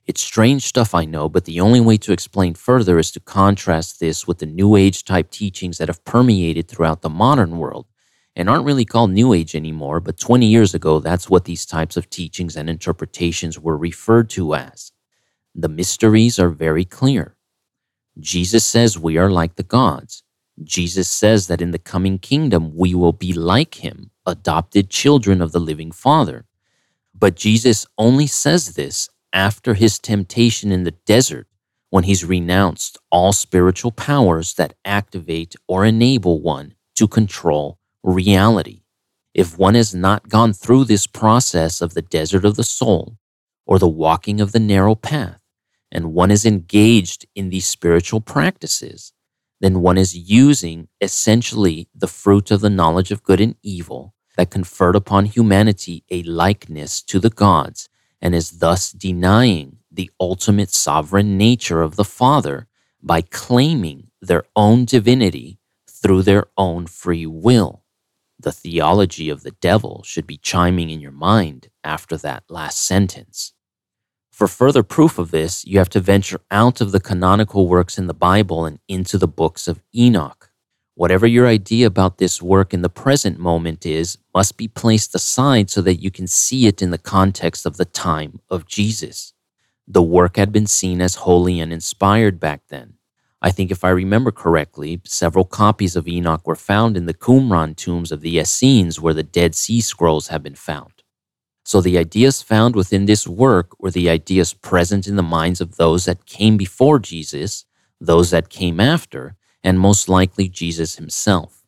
It's 0.07 0.21
strange 0.21 0.65
stuff, 0.65 0.95
I 0.95 1.05
know, 1.05 1.29
but 1.29 1.45
the 1.45 1.61
only 1.61 1.81
way 1.81 1.97
to 1.99 2.13
explain 2.13 2.55
further 2.55 2.99
is 2.99 3.11
to 3.13 3.21
contrast 3.21 4.01
this 4.01 4.27
with 4.27 4.39
the 4.39 4.47
New 4.47 4.77
Age 4.77 5.05
type 5.05 5.31
teachings 5.31 5.79
that 5.79 5.89
have 5.89 6.05
permeated 6.05 6.69
throughout 6.69 7.03
the 7.03 7.09
modern 7.09 7.59
world 7.59 7.87
and 8.37 8.49
aren't 8.49 8.65
really 8.65 8.85
called 8.85 9.11
New 9.11 9.33
Age 9.33 9.55
anymore, 9.55 10.01
but 10.01 10.19
20 10.19 10.47
years 10.47 10.75
ago, 10.75 10.99
that's 10.99 11.29
what 11.29 11.45
these 11.45 11.67
types 11.67 11.97
of 11.97 12.11
teachings 12.11 12.57
and 12.57 12.71
interpretations 12.71 13.59
were 13.59 13.77
referred 13.77 14.31
to 14.31 14.55
as. 14.55 14.93
The 15.55 15.69
mysteries 15.69 16.39
are 16.39 16.51
very 16.51 16.85
clear. 16.85 17.37
Jesus 18.19 18.65
says 18.65 18.99
we 18.99 19.17
are 19.17 19.31
like 19.31 19.57
the 19.57 19.63
gods. 19.63 20.23
Jesus 20.63 21.09
says 21.09 21.47
that 21.47 21.63
in 21.63 21.71
the 21.71 21.79
coming 21.79 22.19
kingdom 22.19 22.77
we 22.77 22.95
will 22.95 23.13
be 23.13 23.33
like 23.33 23.77
him, 23.77 24.11
adopted 24.27 24.91
children 24.91 25.41
of 25.41 25.53
the 25.53 25.61
living 25.61 25.91
Father. 25.91 26.47
But 27.15 27.37
Jesus 27.37 27.87
only 27.99 28.27
says 28.27 28.75
this 28.75 29.09
after 29.33 29.75
his 29.75 29.99
temptation 29.99 30.71
in 30.73 30.85
the 30.85 30.93
desert 31.07 31.47
when 31.91 32.05
he's 32.05 32.25
renounced 32.25 32.99
all 33.11 33.33
spiritual 33.33 33.91
powers 33.91 34.55
that 34.55 34.75
activate 34.85 35.57
or 35.67 35.85
enable 35.85 36.41
one 36.41 36.75
to 36.97 37.09
control 37.09 37.79
reality. 38.03 38.83
If 39.35 39.59
one 39.59 39.75
has 39.75 39.95
not 39.95 40.29
gone 40.29 40.53
through 40.53 40.85
this 40.85 41.07
process 41.07 41.81
of 41.81 41.95
the 41.95 42.03
desert 42.03 42.45
of 42.45 42.57
the 42.57 42.65
soul 42.65 43.17
or 43.67 43.79
the 43.79 43.89
walking 43.89 44.41
of 44.41 44.53
the 44.53 44.61
narrow 44.61 44.95
path, 44.95 45.40
and 45.93 46.13
one 46.13 46.31
is 46.31 46.47
engaged 46.47 47.27
in 47.35 47.51
these 47.51 47.67
spiritual 47.67 48.21
practices, 48.21 49.13
then 49.61 49.81
one 49.81 49.99
is 49.99 50.17
using 50.17 50.89
essentially 51.01 51.89
the 51.95 52.07
fruit 52.07 52.51
of 52.51 52.61
the 52.61 52.71
knowledge 52.71 53.11
of 53.11 53.23
good 53.23 53.41
and 53.41 53.57
evil 53.63 54.15
that 54.37 54.51
conferred 54.51 54.97
upon 54.97 55.27
humanity 55.27 56.05
a 56.11 56.23
likeness 56.23 57.03
to 57.03 57.19
the 57.19 57.31
gods 57.31 57.89
and 58.23 58.35
is 58.35 58.59
thus 58.59 58.93
denying 58.93 59.79
the 59.91 60.11
ultimate 60.21 60.71
sovereign 60.71 61.37
nature 61.37 61.83
of 61.83 61.97
the 61.97 62.05
Father 62.05 62.69
by 63.03 63.21
claiming 63.21 64.09
their 64.21 64.45
own 64.55 64.85
divinity 64.85 65.59
through 65.89 66.23
their 66.23 66.47
own 66.57 66.87
free 66.87 67.27
will. 67.27 67.83
The 68.39 68.53
theology 68.53 69.29
of 69.29 69.43
the 69.43 69.51
devil 69.51 70.03
should 70.05 70.27
be 70.27 70.39
chiming 70.39 70.89
in 70.89 71.01
your 71.01 71.13
mind 71.13 71.69
after 71.85 72.17
that 72.19 72.45
last 72.49 72.87
sentence. 72.87 73.53
For 74.41 74.49
further 74.49 74.83
proof 74.83 75.19
of 75.19 75.33
this, 75.33 75.67
you 75.67 75.77
have 75.77 75.91
to 75.91 76.01
venture 76.01 76.41
out 76.51 76.81
of 76.81 76.93
the 76.93 76.99
canonical 76.99 77.69
works 77.69 77.99
in 77.99 78.07
the 78.07 78.15
Bible 78.15 78.65
and 78.65 78.79
into 78.89 79.19
the 79.19 79.29
books 79.29 79.69
of 79.69 79.83
Enoch. 79.95 80.51
Whatever 80.95 81.27
your 81.27 81.47
idea 81.47 81.87
about 81.87 82.17
this 82.17 82.41
work 82.41 82.73
in 82.73 82.81
the 82.81 82.89
present 82.89 83.39
moment 83.39 83.85
is, 83.85 84.17
must 84.35 84.57
be 84.57 84.67
placed 84.67 85.15
aside 85.15 85.69
so 85.69 85.83
that 85.83 86.01
you 86.03 86.11
can 86.11 86.27
see 86.27 86.67
it 86.67 86.81
in 86.81 86.91
the 86.91 86.97
context 86.97 87.67
of 87.67 87.77
the 87.77 87.85
time 87.85 88.41
of 88.49 88.67
Jesus. 88.67 89.35
The 89.87 90.03
work 90.03 90.39
had 90.39 90.53
been 90.53 90.67
seen 90.67 91.03
as 91.03 91.17
holy 91.17 91.61
and 91.61 91.71
inspired 91.71 92.41
back 92.41 92.63
then. 92.71 92.95
I 93.43 93.51
think, 93.51 93.71
if 93.71 93.85
I 93.85 93.91
remember 93.91 94.31
correctly, 94.31 95.03
several 95.05 95.45
copies 95.45 95.97
of 95.97 96.09
Enoch 96.09 96.47
were 96.47 96.57
found 96.57 96.97
in 96.97 97.05
the 97.05 97.13
Qumran 97.13 97.77
tombs 97.77 98.11
of 98.11 98.23
the 98.23 98.39
Essenes 98.39 98.99
where 98.99 99.13
the 99.13 99.23
Dead 99.23 99.55
Sea 99.55 99.83
Scrolls 99.83 100.29
have 100.29 100.43
been 100.43 100.55
found. 100.55 101.00
So 101.71 101.81
the 101.81 101.99
ideas 101.99 102.43
found 102.43 102.75
within 102.75 103.07
this 103.07 103.29
work 103.29 103.81
were 103.81 103.93
the 103.93 104.11
ideas 104.11 104.53
present 104.53 105.07
in 105.07 105.15
the 105.15 105.23
minds 105.23 105.61
of 105.61 105.77
those 105.77 106.05
that 106.05 106.27
came 106.27 106.57
before 106.57 106.99
Jesus, 106.99 107.65
those 108.01 108.31
that 108.31 108.49
came 108.49 108.81
after, 108.81 109.37
and 109.63 109.79
most 109.79 110.09
likely 110.09 110.49
Jesus 110.49 110.97
himself. 110.97 111.63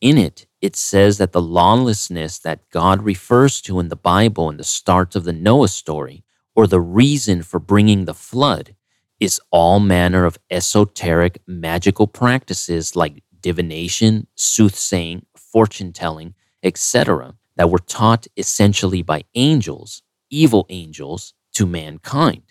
In 0.00 0.18
it, 0.18 0.48
it 0.60 0.74
says 0.74 1.18
that 1.18 1.30
the 1.30 1.40
lawlessness 1.40 2.40
that 2.40 2.68
God 2.70 3.04
refers 3.04 3.60
to 3.60 3.78
in 3.78 3.90
the 3.90 3.94
Bible 3.94 4.50
in 4.50 4.56
the 4.56 4.64
start 4.64 5.14
of 5.14 5.22
the 5.22 5.32
Noah 5.32 5.68
story, 5.68 6.24
or 6.56 6.66
the 6.66 6.80
reason 6.80 7.44
for 7.44 7.60
bringing 7.60 8.06
the 8.06 8.12
flood, 8.12 8.74
is 9.20 9.40
all 9.52 9.78
manner 9.78 10.24
of 10.24 10.36
esoteric 10.50 11.40
magical 11.46 12.08
practices 12.08 12.96
like 12.96 13.22
divination, 13.40 14.26
soothsaying, 14.34 15.26
fortune 15.36 15.92
telling, 15.92 16.34
etc., 16.64 17.36
that 17.56 17.70
were 17.70 17.78
taught 17.78 18.26
essentially 18.36 19.02
by 19.02 19.24
angels, 19.34 20.02
evil 20.30 20.66
angels, 20.68 21.34
to 21.54 21.66
mankind. 21.66 22.42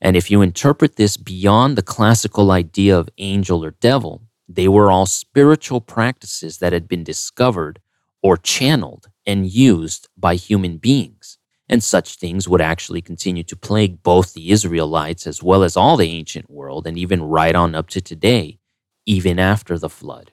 And 0.00 0.16
if 0.16 0.30
you 0.30 0.40
interpret 0.40 0.96
this 0.96 1.16
beyond 1.16 1.76
the 1.76 1.82
classical 1.82 2.50
idea 2.50 2.98
of 2.98 3.10
angel 3.18 3.64
or 3.64 3.72
devil, 3.72 4.22
they 4.48 4.66
were 4.66 4.90
all 4.90 5.06
spiritual 5.06 5.80
practices 5.80 6.58
that 6.58 6.72
had 6.72 6.88
been 6.88 7.04
discovered 7.04 7.80
or 8.22 8.36
channeled 8.36 9.08
and 9.26 9.46
used 9.46 10.08
by 10.16 10.34
human 10.34 10.78
beings. 10.78 11.38
And 11.68 11.84
such 11.84 12.16
things 12.16 12.48
would 12.48 12.60
actually 12.60 13.00
continue 13.00 13.44
to 13.44 13.56
plague 13.56 14.02
both 14.02 14.32
the 14.32 14.50
Israelites 14.50 15.26
as 15.26 15.42
well 15.42 15.62
as 15.62 15.76
all 15.76 15.96
the 15.96 16.08
ancient 16.08 16.50
world, 16.50 16.86
and 16.86 16.98
even 16.98 17.22
right 17.22 17.54
on 17.54 17.76
up 17.76 17.88
to 17.90 18.00
today, 18.00 18.58
even 19.06 19.38
after 19.38 19.78
the 19.78 19.88
flood. 19.88 20.32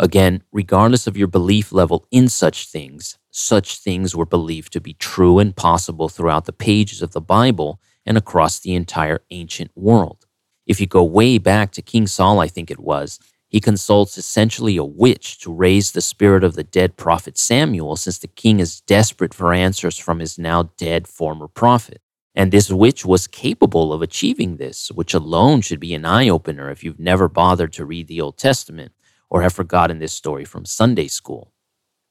Again, 0.00 0.44
regardless 0.52 1.08
of 1.08 1.16
your 1.16 1.26
belief 1.26 1.72
level 1.72 2.06
in 2.12 2.28
such 2.28 2.68
things, 2.68 3.18
such 3.30 3.78
things 3.78 4.14
were 4.14 4.24
believed 4.24 4.72
to 4.74 4.80
be 4.80 4.94
true 4.94 5.40
and 5.40 5.56
possible 5.56 6.08
throughout 6.08 6.44
the 6.44 6.52
pages 6.52 7.02
of 7.02 7.12
the 7.12 7.20
Bible 7.20 7.80
and 8.06 8.16
across 8.16 8.60
the 8.60 8.74
entire 8.74 9.22
ancient 9.30 9.72
world. 9.74 10.24
If 10.66 10.80
you 10.80 10.86
go 10.86 11.02
way 11.02 11.38
back 11.38 11.72
to 11.72 11.82
King 11.82 12.06
Saul, 12.06 12.38
I 12.38 12.46
think 12.46 12.70
it 12.70 12.78
was, 12.78 13.18
he 13.48 13.60
consults 13.60 14.16
essentially 14.16 14.76
a 14.76 14.84
witch 14.84 15.40
to 15.40 15.52
raise 15.52 15.90
the 15.90 16.00
spirit 16.00 16.44
of 16.44 16.54
the 16.54 16.62
dead 16.62 16.96
prophet 16.96 17.36
Samuel, 17.36 17.96
since 17.96 18.18
the 18.18 18.28
king 18.28 18.60
is 18.60 18.82
desperate 18.82 19.34
for 19.34 19.52
answers 19.52 19.98
from 19.98 20.20
his 20.20 20.38
now 20.38 20.70
dead 20.76 21.08
former 21.08 21.48
prophet. 21.48 22.02
And 22.36 22.52
this 22.52 22.70
witch 22.70 23.04
was 23.04 23.26
capable 23.26 23.92
of 23.92 24.02
achieving 24.02 24.58
this, 24.58 24.92
which 24.92 25.12
alone 25.12 25.62
should 25.62 25.80
be 25.80 25.94
an 25.94 26.04
eye 26.04 26.28
opener 26.28 26.70
if 26.70 26.84
you've 26.84 27.00
never 27.00 27.28
bothered 27.28 27.72
to 27.72 27.84
read 27.84 28.06
the 28.06 28.20
Old 28.20 28.36
Testament 28.38 28.92
or 29.30 29.42
have 29.42 29.52
forgotten 29.52 29.98
this 29.98 30.12
story 30.12 30.44
from 30.44 30.64
Sunday 30.64 31.08
school. 31.08 31.52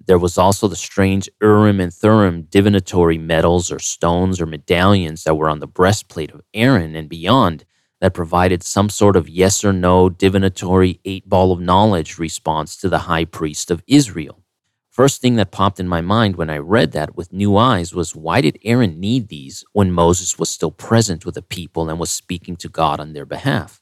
There 0.06 0.20
was 0.20 0.38
also 0.38 0.68
the 0.68 0.76
strange 0.76 1.28
Urim 1.42 1.80
and 1.80 1.94
Thummim 1.94 2.44
divinatory 2.44 3.18
medals 3.18 3.72
or 3.72 3.80
stones 3.80 4.40
or 4.40 4.46
medallions 4.46 5.24
that 5.24 5.36
were 5.36 5.50
on 5.50 5.60
the 5.60 5.68
breastplate 5.68 6.32
of 6.32 6.42
Aaron 6.54 6.96
and 6.96 7.10
beyond 7.10 7.66
that 8.00 8.14
provided 8.14 8.62
some 8.62 8.90
sort 8.90 9.16
of 9.16 9.28
yes 9.28 9.66
or 9.66 9.74
no 9.74 10.08
divinatory 10.10 11.00
eight 11.04 11.28
ball 11.28 11.52
of 11.52 11.60
knowledge 11.60 12.20
response 12.20 12.78
to 12.78 12.90
the 12.90 13.00
high 13.00 13.26
priest 13.26 13.72
of 13.72 13.84
Israel. 13.88 14.44
First 14.90 15.22
thing 15.22 15.36
that 15.36 15.52
popped 15.52 15.80
in 15.80 15.88
my 15.88 16.02
mind 16.02 16.38
when 16.38 16.50
I 16.50 16.58
read 16.58 16.92
that 16.94 17.16
with 17.16 17.34
new 17.34 17.56
eyes 17.58 17.94
was 17.94 18.16
why 18.16 18.42
did 18.42 18.60
Aaron 18.64 19.00
need 19.00 19.30
these 19.30 19.64
when 19.74 19.92
Moses 19.92 20.40
was 20.40 20.50
still 20.50 20.72
present 20.72 21.26
with 21.26 21.36
the 21.36 21.42
people 21.42 21.90
and 21.90 22.00
was 22.00 22.10
speaking 22.10 22.56
to 22.58 22.70
God 22.70 23.00
on 23.00 23.14
their 23.14 23.26
behalf? 23.26 23.82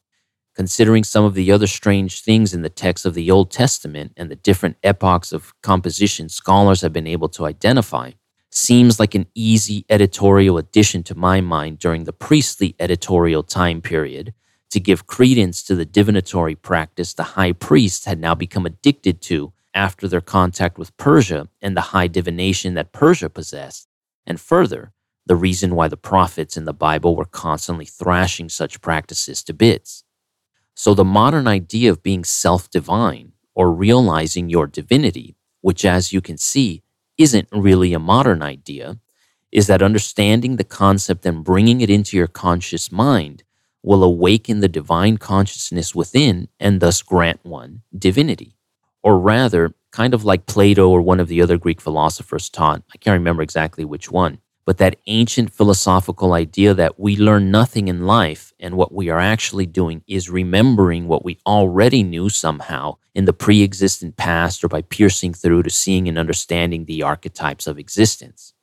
Considering 0.56 1.04
some 1.04 1.26
of 1.26 1.34
the 1.34 1.52
other 1.52 1.68
strange 1.68 2.22
things 2.22 2.54
in 2.54 2.62
the 2.62 2.70
text 2.70 3.06
of 3.06 3.14
the 3.14 3.30
Old 3.30 3.52
Testament 3.52 4.14
and 4.16 4.32
the 4.32 4.38
different 4.38 4.78
epochs 4.84 5.34
of 5.34 5.54
composition 5.62 6.30
scholars 6.30 6.80
have 6.82 6.94
been 6.94 7.08
able 7.08 7.28
to 7.30 7.46
identify, 7.46 8.12
seems 8.50 8.98
like 8.98 9.14
an 9.14 9.28
easy 9.36 9.86
editorial 9.90 10.58
addition 10.58 11.04
to 11.04 11.14
my 11.14 11.42
mind 11.42 11.78
during 11.78 12.06
the 12.06 12.14
priestly 12.14 12.74
editorial 12.80 13.44
time 13.44 13.82
period 13.82 14.34
to 14.72 14.80
give 14.80 15.06
credence 15.06 15.62
to 15.62 15.76
the 15.76 15.86
divinatory 15.86 16.56
practice 16.56 17.14
the 17.14 17.24
high 17.24 17.52
priests 17.52 18.06
had 18.06 18.18
now 18.18 18.34
become 18.34 18.66
addicted 18.66 19.22
to 19.22 19.52
after 19.74 20.08
their 20.08 20.22
contact 20.22 20.78
with 20.78 20.96
Persia 20.96 21.50
and 21.62 21.76
the 21.76 21.92
high 21.92 22.08
divination 22.08 22.76
that 22.76 22.94
Persia 22.94 23.30
possessed, 23.30 23.90
and 24.26 24.40
further, 24.40 24.94
the 25.26 25.36
reason 25.36 25.76
why 25.76 25.90
the 25.90 25.98
prophets 25.98 26.56
in 26.56 26.64
the 26.64 26.74
Bible 26.74 27.18
were 27.18 27.26
constantly 27.26 27.86
thrashing 27.86 28.48
such 28.48 28.80
practices 28.80 29.44
to 29.44 29.54
bits. 29.54 30.05
So, 30.76 30.94
the 30.94 31.06
modern 31.06 31.48
idea 31.48 31.90
of 31.90 32.04
being 32.04 32.24
self 32.24 32.70
divine 32.70 33.32
or 33.56 33.72
realizing 33.72 34.50
your 34.50 34.68
divinity, 34.68 35.36
which, 35.62 35.86
as 35.86 36.14
you 36.14 36.22
can 36.22 36.38
see, 36.38 36.84
isn't 37.18 37.48
really 37.52 37.94
a 37.94 38.00
modern 38.00 38.44
idea, 38.44 39.00
is 39.52 39.68
that 39.68 39.82
understanding 39.82 40.58
the 40.58 40.66
concept 40.66 41.26
and 41.26 41.44
bringing 41.46 41.80
it 41.80 41.90
into 41.90 42.18
your 42.18 42.28
conscious 42.28 42.92
mind 42.92 43.44
will 43.82 44.04
awaken 44.04 44.60
the 44.60 44.68
divine 44.68 45.18
consciousness 45.18 45.96
within 45.96 46.50
and 46.60 46.82
thus 46.82 47.02
grant 47.02 47.40
one 47.44 47.82
divinity. 47.98 48.58
Or 49.02 49.18
rather, 49.18 49.74
kind 49.92 50.14
of 50.14 50.26
like 50.26 50.46
Plato 50.48 50.90
or 50.90 51.02
one 51.02 51.22
of 51.22 51.30
the 51.30 51.42
other 51.42 51.58
Greek 51.58 51.80
philosophers 51.80 52.50
taught, 52.50 52.84
I 52.94 52.98
can't 52.98 53.14
remember 53.18 53.44
exactly 53.44 53.86
which 53.86 54.12
one, 54.12 54.40
but 54.66 54.80
that 54.80 54.98
ancient 55.06 55.54
philosophical 55.54 56.34
idea 56.34 56.74
that 56.74 57.00
we 57.00 57.16
learn 57.16 57.52
nothing 57.52 57.88
in 57.88 58.06
life 58.06 58.52
and 58.60 58.76
what 58.76 58.92
we 58.92 59.10
are 59.10 59.20
actually 59.20 59.68
doing 59.68 60.04
is 60.08 60.30
remembering 60.30 61.08
what 61.08 61.24
we 61.24 61.38
already 61.46 62.02
knew 62.02 62.30
somehow 62.30 62.96
in 63.14 63.26
the 63.26 63.34
pre 63.34 63.62
existent 63.64 64.18
past 64.18 64.64
or 64.64 64.68
by 64.68 64.82
piercing 64.82 65.34
through 65.34 65.62
to 65.62 65.70
seeing 65.70 66.08
and 66.08 66.18
understanding 66.18 66.86
the 66.86 67.04
archetypes 67.04 67.68
of 67.68 67.78
existence. 67.78 68.54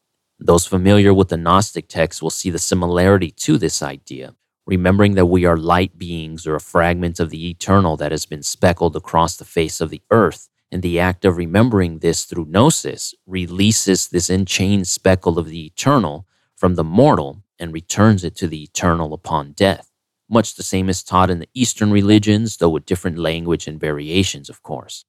Those 0.41 0.67
familiar 0.67 1.15
with 1.15 1.29
the 1.29 1.37
Gnostic 1.37 1.87
texts 1.87 2.21
will 2.21 2.31
see 2.31 2.51
the 2.51 2.59
similarity 2.59 3.31
to 3.31 3.57
this 3.57 3.81
idea, 3.81 4.35
remembering 4.67 5.15
that 5.15 5.27
we 5.27 5.45
are 5.45 5.57
light 5.57 5.97
beings 5.99 6.49
or 6.49 6.57
a 6.57 6.61
fragment 6.61 7.21
of 7.21 7.31
the 7.31 7.49
eternal 7.49 7.97
that 7.99 8.11
has 8.11 8.27
been 8.27 8.43
speckled 8.43 8.97
across 8.97 9.37
the 9.37 9.45
face 9.45 9.81
of 9.81 9.91
the 9.91 10.03
earth 10.11 10.49
and 10.73 10.83
the 10.83 10.99
act 10.99 11.27
of 11.27 11.37
remembering 11.37 11.99
this 11.99 12.25
through 12.25 12.47
gnosis 12.47 13.15
releases 13.27 14.09
this 14.09 14.31
enchained 14.31 14.89
speckle 14.89 15.39
of 15.39 15.47
the 15.47 15.67
eternal 15.67 16.27
from 16.57 16.75
the 16.77 16.83
mortal 16.83 17.43
and 17.59 17.75
returns 17.75 18.25
it 18.25 18.35
to 18.37 18.49
the 18.49 18.63
eternal 18.63 19.13
upon 19.13 19.53
death. 19.53 19.93
Much 20.31 20.55
the 20.55 20.63
same 20.63 20.89
is 20.89 21.03
taught 21.03 21.29
in 21.29 21.41
the 21.41 21.49
Eastern 21.53 21.93
religions, 21.93 22.57
though 22.57 22.71
with 22.71 22.87
different 22.87 23.19
language 23.19 23.67
and 23.67 23.79
variations, 23.79 24.49
of 24.49 24.63
course. 24.63 25.05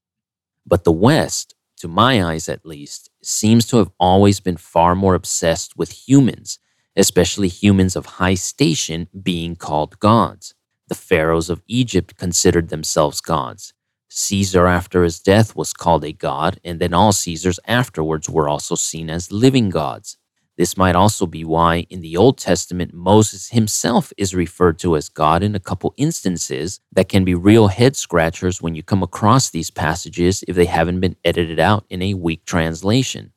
But 0.66 0.84
the 0.84 0.92
West, 0.92 1.56
to 1.78 1.88
my 1.88 2.22
eyes 2.22 2.50
at 2.50 2.66
least, 2.66 3.10
seems 3.24 3.66
to 3.68 3.78
have 3.78 3.92
always 3.98 4.42
been 4.42 4.58
far 4.58 4.96
more 4.96 5.16
obsessed 5.16 5.78
with 5.78 6.08
humans, 6.10 6.60
especially 6.98 7.48
humans 7.48 7.96
of 7.96 8.06
high 8.06 8.36
station 8.36 9.08
being 9.24 9.56
called 9.56 9.98
gods. 10.00 10.56
The 10.90 10.96
pharaohs 10.96 11.50
of 11.50 11.64
Egypt 11.68 12.18
considered 12.18 12.68
themselves 12.68 13.22
gods. 13.22 13.74
Caesar, 14.16 14.68
after 14.68 15.04
his 15.04 15.20
death, 15.20 15.56
was 15.56 15.74
called 15.74 16.06
a 16.06 16.14
god, 16.14 16.60
and 16.64 16.80
then 16.80 16.94
all 16.94 17.12
Caesars 17.12 17.60
afterwards 17.68 18.30
were 18.30 18.48
also 18.48 18.76
seen 18.76 19.10
as 19.10 19.32
living 19.32 19.70
gods. 19.72 20.18
This 20.56 20.78
might 20.78 20.96
also 20.96 21.26
be 21.26 21.44
why 21.44 21.88
in 21.90 22.02
the 22.02 22.16
Old 22.16 22.38
Testament 22.38 22.94
Moses 22.94 23.50
himself 23.50 24.14
is 24.16 24.36
referred 24.36 24.78
to 24.80 24.96
as 24.96 25.10
God 25.10 25.42
in 25.42 25.56
a 25.56 25.60
couple 25.60 25.96
instances 25.98 26.80
that 26.92 27.10
can 27.10 27.26
be 27.26 27.34
real 27.34 27.70
head 27.70 27.96
scratchers 27.96 28.62
when 28.62 28.76
you 28.76 28.84
come 28.84 29.02
across 29.02 29.50
these 29.50 29.72
passages 29.72 30.44
if 30.48 30.56
they 30.56 30.66
haven't 30.66 31.00
been 31.00 31.16
edited 31.26 31.60
out 31.60 31.84
in 31.90 32.04
a 32.04 32.14
weak 32.14 32.46
translation. 32.46 33.34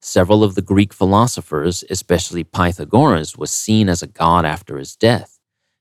Several 0.00 0.42
of 0.42 0.54
the 0.54 0.62
Greek 0.62 0.94
philosophers, 0.94 1.84
especially 1.90 2.44
Pythagoras, 2.44 3.36
was 3.36 3.50
seen 3.50 3.90
as 3.90 4.02
a 4.02 4.06
god 4.06 4.46
after 4.46 4.78
his 4.78 4.96
death. 4.96 5.33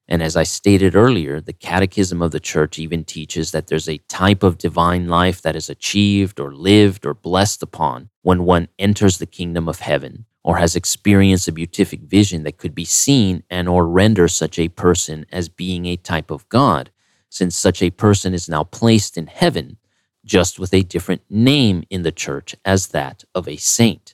And 0.07 0.21
as 0.21 0.35
I 0.35 0.43
stated 0.43 0.95
earlier, 0.95 1.39
the 1.39 1.53
Catechism 1.53 2.21
of 2.21 2.31
the 2.31 2.39
Church 2.39 2.77
even 2.77 3.05
teaches 3.05 3.51
that 3.51 3.67
there's 3.67 3.87
a 3.87 3.99
type 4.09 4.43
of 4.43 4.57
divine 4.57 5.07
life 5.07 5.41
that 5.41 5.55
is 5.55 5.69
achieved 5.69 6.39
or 6.39 6.53
lived 6.53 7.05
or 7.05 7.13
blessed 7.13 7.63
upon 7.63 8.09
when 8.21 8.43
one 8.43 8.67
enters 8.77 9.17
the 9.17 9.25
kingdom 9.25 9.69
of 9.69 9.79
heaven 9.79 10.25
or 10.43 10.57
has 10.57 10.75
experienced 10.75 11.47
a 11.47 11.53
beatific 11.53 12.01
vision 12.01 12.43
that 12.43 12.57
could 12.57 12.75
be 12.75 12.83
seen 12.85 13.43
and 13.49 13.69
or 13.69 13.87
render 13.87 14.27
such 14.27 14.59
a 14.59 14.67
person 14.67 15.25
as 15.31 15.47
being 15.47 15.85
a 15.85 15.95
type 15.95 16.29
of 16.29 16.47
God, 16.49 16.91
since 17.29 17.55
such 17.55 17.81
a 17.81 17.89
person 17.89 18.33
is 18.33 18.49
now 18.49 18.63
placed 18.63 19.17
in 19.17 19.27
heaven, 19.27 19.77
just 20.25 20.59
with 20.59 20.73
a 20.73 20.83
different 20.83 21.21
name 21.29 21.83
in 21.89 22.03
the 22.03 22.11
church 22.11 22.55
as 22.65 22.87
that 22.87 23.23
of 23.33 23.47
a 23.47 23.55
saint. 23.55 24.12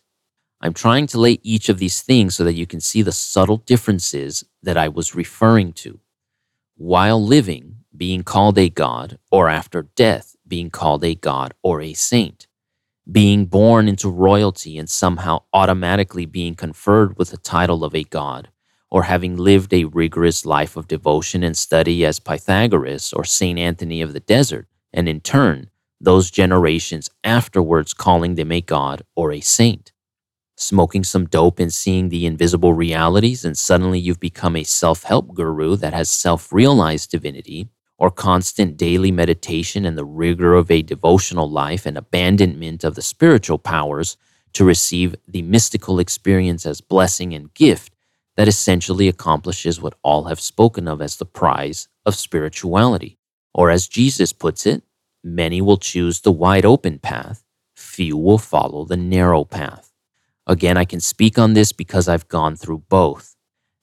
I'm 0.61 0.73
trying 0.73 1.07
to 1.07 1.19
lay 1.19 1.39
each 1.41 1.69
of 1.69 1.77
these 1.77 2.01
things 2.01 2.35
so 2.35 2.43
that 2.43 2.53
you 2.53 2.67
can 2.67 2.81
see 2.81 3.01
the 3.01 3.13
subtle 3.13 3.57
differences 3.57 4.43
that 4.61 4.75
I 4.75 4.89
was 4.89 5.15
referring 5.15 5.71
to. 5.73 6.01
While 6.75 7.23
living, 7.23 7.77
being 7.95 8.23
called 8.23 8.57
a 8.57 8.69
god, 8.69 9.19
or 9.31 9.47
after 9.47 9.83
death, 9.95 10.35
being 10.45 10.69
called 10.69 11.03
a 11.05 11.15
god 11.15 11.53
or 11.63 11.81
a 11.81 11.93
saint. 11.93 12.47
Being 13.09 13.45
born 13.45 13.87
into 13.87 14.09
royalty 14.09 14.77
and 14.77 14.89
somehow 14.89 15.43
automatically 15.53 16.25
being 16.25 16.55
conferred 16.55 17.17
with 17.17 17.31
the 17.31 17.37
title 17.37 17.85
of 17.85 17.95
a 17.95 18.03
god, 18.03 18.49
or 18.91 19.03
having 19.03 19.37
lived 19.37 19.73
a 19.73 19.85
rigorous 19.85 20.45
life 20.45 20.75
of 20.75 20.89
devotion 20.89 21.41
and 21.41 21.55
study 21.55 22.05
as 22.05 22.19
Pythagoras 22.19 23.13
or 23.13 23.23
St. 23.23 23.57
Anthony 23.57 24.01
of 24.01 24.11
the 24.11 24.19
Desert, 24.19 24.67
and 24.91 25.07
in 25.07 25.21
turn, 25.21 25.69
those 26.01 26.29
generations 26.29 27.09
afterwards 27.23 27.93
calling 27.93 28.35
them 28.35 28.51
a 28.51 28.59
god 28.59 29.03
or 29.15 29.31
a 29.31 29.39
saint 29.39 29.93
smoking 30.59 31.03
some 31.03 31.25
dope 31.25 31.59
and 31.59 31.73
seeing 31.73 32.09
the 32.09 32.25
invisible 32.25 32.73
realities, 32.73 33.45
and 33.45 33.57
suddenly 33.57 33.99
you've 33.99 34.19
become 34.19 34.55
a 34.55 34.63
self 34.63 35.03
help 35.03 35.33
guru 35.33 35.75
that 35.77 35.93
has 35.93 36.09
self 36.09 36.51
realized 36.51 37.11
divinity, 37.11 37.69
or 37.97 38.11
constant 38.11 38.77
daily 38.77 39.11
meditation 39.11 39.85
and 39.85 39.97
the 39.97 40.05
rigor 40.05 40.53
of 40.53 40.69
a 40.69 40.81
devotional 40.81 41.49
life 41.49 41.85
and 41.85 41.97
abandonment 41.97 42.83
of 42.83 42.95
the 42.95 43.01
spiritual 43.01 43.57
powers 43.57 44.17
to 44.53 44.65
receive 44.65 45.15
the 45.27 45.41
mystical 45.41 45.99
experience 45.99 46.65
as 46.65 46.81
blessing 46.81 47.33
and 47.33 47.53
gift 47.53 47.93
that 48.35 48.47
essentially 48.47 49.07
accomplishes 49.07 49.81
what 49.81 49.95
all 50.01 50.25
have 50.25 50.39
spoken 50.39 50.87
of 50.87 51.01
as 51.01 51.17
the 51.17 51.25
prize 51.25 51.87
of 52.05 52.15
spirituality. 52.15 53.17
Or 53.53 53.69
as 53.69 53.87
Jesus 53.87 54.31
puts 54.33 54.65
it, 54.65 54.83
many 55.23 55.61
will 55.61 55.77
choose 55.77 56.21
the 56.21 56.31
wide 56.31 56.65
open 56.65 56.99
path, 56.99 57.43
few 57.75 58.17
will 58.17 58.37
follow 58.37 58.85
the 58.85 58.97
narrow 58.97 59.43
path. 59.43 59.88
Again, 60.49 60.77
I 60.77 60.85
can 60.85 60.99
speak 60.99 61.37
on 61.37 61.53
this 61.53 61.71
because 61.71 62.07
I've 62.07 62.27
gone 62.27 62.55
through 62.55 62.79
both. 62.89 63.35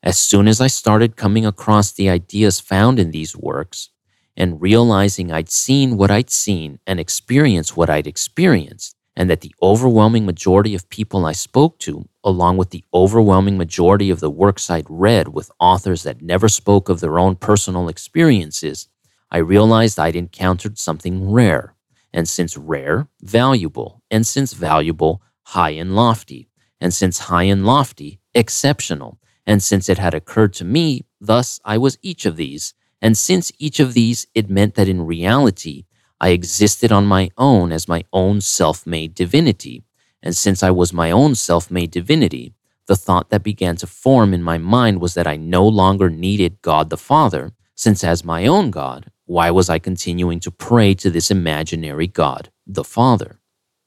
As 0.03 0.19
soon 0.19 0.49
as 0.49 0.61
I 0.61 0.67
started 0.67 1.15
coming 1.15 1.47
across 1.47 1.93
the 1.93 2.11
ideas 2.11 2.59
found 2.59 2.99
in 2.99 3.13
these 3.13 3.37
works 3.37 3.91
and 4.37 4.61
realizing 4.61 5.31
I'd 5.31 5.49
seen 5.49 5.97
what 5.97 6.11
I'd 6.11 6.29
seen 6.29 6.81
and 6.85 6.99
experienced 6.99 7.77
what 7.77 7.89
I'd 7.89 8.09
experienced, 8.09 8.97
and 9.15 9.31
that 9.31 9.43
the 9.43 9.55
overwhelming 9.63 10.27
majority 10.27 10.75
of 10.75 10.91
people 10.91 11.25
I 11.25 11.31
spoke 11.31 11.79
to, 11.87 12.09
along 12.25 12.57
with 12.57 12.71
the 12.71 12.83
overwhelming 12.93 13.57
majority 13.57 14.11
of 14.11 14.19
the 14.19 14.29
works 14.29 14.69
I'd 14.69 14.91
read 14.91 15.29
with 15.29 15.53
authors 15.61 16.03
that 16.03 16.21
never 16.21 16.49
spoke 16.49 16.89
of 16.89 16.99
their 16.99 17.21
own 17.21 17.37
personal 17.37 17.89
experiences, 17.89 18.89
I 19.31 19.39
realized 19.39 20.01
I'd 20.01 20.17
encountered 20.17 20.81
something 20.81 21.31
rare. 21.31 21.77
And 22.13 22.29
since 22.29 22.57
rare, 22.57 23.07
valuable, 23.23 24.03
and 24.11 24.27
since 24.27 24.53
valuable, 24.53 25.23
high 25.45 25.71
and 25.71 25.95
lofty 25.95 26.49
and 26.81 26.93
since 26.93 27.19
high 27.31 27.45
and 27.45 27.65
lofty, 27.65 28.21
exceptional. 28.35 29.19
And 29.47 29.63
since 29.63 29.89
it 29.89 29.99
had 29.99 30.15
occurred 30.15 30.53
to 30.55 30.65
me, 30.65 31.05
thus 31.21 31.61
I 31.65 31.79
was 31.79 31.99
each 32.03 32.27
of 32.27 32.37
these. 32.37 32.75
And 33.01 33.17
since 33.17 33.53
each 33.59 33.79
of 33.81 33.95
these, 33.95 34.27
it 34.35 34.51
meant 34.51 34.75
that 34.75 34.89
in 34.89 35.07
reality, 35.07 35.85
I 36.21 36.31
existed 36.31 36.91
on 36.91 37.07
my 37.07 37.31
own 37.37 37.73
as 37.73 37.89
my 37.89 38.05
own 38.13 38.41
self 38.41 38.87
made 38.87 39.15
divinity. 39.15 39.85
And 40.23 40.37
since 40.37 40.63
I 40.63 40.71
was 40.71 40.93
my 40.93 41.11
own 41.11 41.35
self 41.35 41.71
made 41.71 41.91
divinity, 41.91 42.55
the 42.87 42.97
thought 42.97 43.31
that 43.31 43.43
began 43.43 43.77
to 43.77 43.87
form 43.87 44.33
in 44.33 44.43
my 44.43 44.59
mind 44.59 45.01
was 45.01 45.15
that 45.15 45.27
I 45.27 45.37
no 45.37 45.67
longer 45.67 46.09
needed 46.09 46.63
God 46.63 46.89
the 46.91 46.97
Father, 46.97 47.53
since 47.75 48.03
as 48.03 48.25
my 48.25 48.47
own 48.47 48.71
God, 48.71 49.11
why 49.27 49.51
was 49.51 49.69
I 49.69 49.79
continuing 49.79 50.41
to 50.41 50.51
pray 50.51 50.95
to 50.95 51.11
this 51.11 51.31
imaginary 51.31 52.07
God, 52.07 52.51
the 52.67 52.85
Father? 52.85 53.41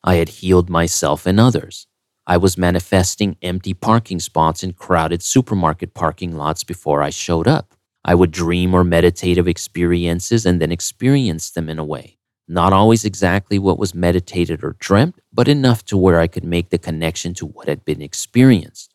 I 0.03 0.15
had 0.15 0.29
healed 0.29 0.69
myself 0.69 1.25
and 1.25 1.39
others. 1.39 1.87
I 2.29 2.37
was 2.37 2.59
manifesting 2.59 3.37
empty 3.41 3.73
parking 3.73 4.19
spots 4.19 4.61
in 4.61 4.73
crowded 4.73 5.23
supermarket 5.23 5.95
parking 5.95 6.37
lots 6.37 6.63
before 6.63 7.01
I 7.01 7.09
showed 7.09 7.47
up. 7.47 7.73
I 8.05 8.13
would 8.13 8.29
dream 8.29 8.75
or 8.75 8.83
meditate 8.83 9.39
of 9.39 9.47
experiences 9.47 10.45
and 10.45 10.61
then 10.61 10.71
experience 10.71 11.49
them 11.49 11.69
in 11.69 11.79
a 11.79 11.83
way. 11.83 12.19
Not 12.47 12.71
always 12.71 13.03
exactly 13.03 13.57
what 13.57 13.79
was 13.79 13.95
meditated 13.95 14.63
or 14.63 14.75
dreamt, 14.77 15.19
but 15.33 15.47
enough 15.47 15.83
to 15.85 15.97
where 15.97 16.19
I 16.19 16.27
could 16.27 16.43
make 16.43 16.69
the 16.69 16.77
connection 16.77 17.33
to 17.33 17.47
what 17.47 17.67
had 17.67 17.83
been 17.83 17.99
experienced. 17.99 18.93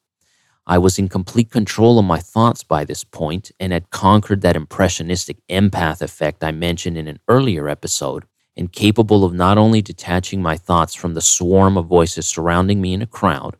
I 0.65 0.79
was 0.79 0.97
in 0.97 1.09
complete 1.09 1.51
control 1.51 1.99
of 1.99 2.05
my 2.05 2.21
thoughts 2.21 2.63
by 2.63 2.85
this 2.85 3.03
point 3.03 3.51
and 3.59 3.73
had 3.73 3.91
conquered 3.91 4.43
that 4.43 4.55
impressionistic 4.55 5.39
empath 5.51 6.01
effect 6.01 6.45
I 6.45 6.53
mentioned 6.53 6.97
in 6.97 7.09
an 7.09 7.19
earlier 7.27 7.69
episode, 7.69 8.27
and 8.57 8.73
capable 8.73 9.25
of 9.25 9.33
not 9.33 9.59
only 9.59 9.83
detaching 9.83 10.41
my 10.41 10.57
thoughts 10.57 10.95
from 10.95 11.15
the 11.15 11.21
swarm 11.21 11.77
of 11.77 11.87
voices 11.87 12.27
surrounding 12.27 12.81
me 12.81 12.93
in 12.93 13.03
a 13.03 13.07
crowd, 13.07 13.57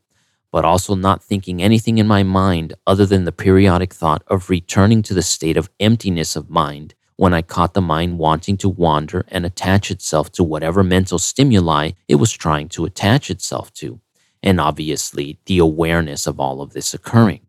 but 0.53 0.65
also 0.65 0.95
not 0.95 1.23
thinking 1.23 1.61
anything 1.61 1.99
in 1.99 2.07
my 2.07 2.23
mind 2.23 2.75
other 2.87 3.05
than 3.05 3.25
the 3.25 3.33
periodic 3.33 3.93
thought 3.93 4.23
of 4.29 4.49
returning 4.49 5.03
to 5.03 5.13
the 5.13 5.23
state 5.23 5.57
of 5.57 5.69
emptiness 5.81 6.37
of 6.37 6.49
mind 6.49 6.95
when 7.17 7.35
I 7.35 7.43
caught 7.43 7.75
the 7.75 7.81
mind 7.81 8.19
wanting 8.19 8.57
to 8.59 8.69
wander 8.69 9.25
and 9.29 9.45
attach 9.45 9.91
itself 9.91 10.31
to 10.33 10.45
whatever 10.45 10.83
mental 10.83 11.19
stimuli 11.19 11.93
it 12.09 12.17
was 12.17 12.33
trying 12.33 12.69
to 12.71 12.85
attach 12.85 13.31
itself 13.31 13.73
to, 13.75 14.01
and 14.43 14.61
obviously 14.61 15.39
the 15.47 15.59
awareness 15.59 16.27
of 16.27 16.41
all 16.41 16.61
of 16.61 16.73
this 16.73 16.95
occurring. 16.95 17.47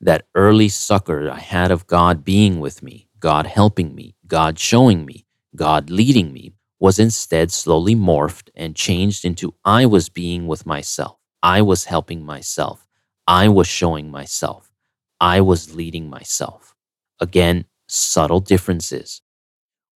That 0.00 0.26
early 0.34 0.68
succor 0.68 1.30
I 1.30 1.38
had 1.38 1.70
of 1.70 1.86
God 1.86 2.24
being 2.24 2.60
with 2.60 2.82
me, 2.82 3.08
God 3.20 3.46
helping 3.46 3.94
me, 3.94 4.14
God 4.26 4.58
showing 4.58 5.04
me, 5.06 5.26
God 5.54 5.90
leading 5.90 6.32
me, 6.32 6.52
was 6.82 6.98
instead 6.98 7.52
slowly 7.52 7.94
morphed 7.94 8.48
and 8.56 8.74
changed 8.74 9.24
into 9.24 9.54
I 9.64 9.86
was 9.86 10.08
being 10.08 10.48
with 10.48 10.66
myself. 10.66 11.16
I 11.40 11.62
was 11.62 11.84
helping 11.84 12.26
myself. 12.26 12.88
I 13.24 13.48
was 13.50 13.68
showing 13.68 14.10
myself. 14.10 14.72
I 15.20 15.42
was 15.42 15.76
leading 15.76 16.10
myself. 16.10 16.74
Again, 17.20 17.66
subtle 17.86 18.40
differences. 18.40 19.22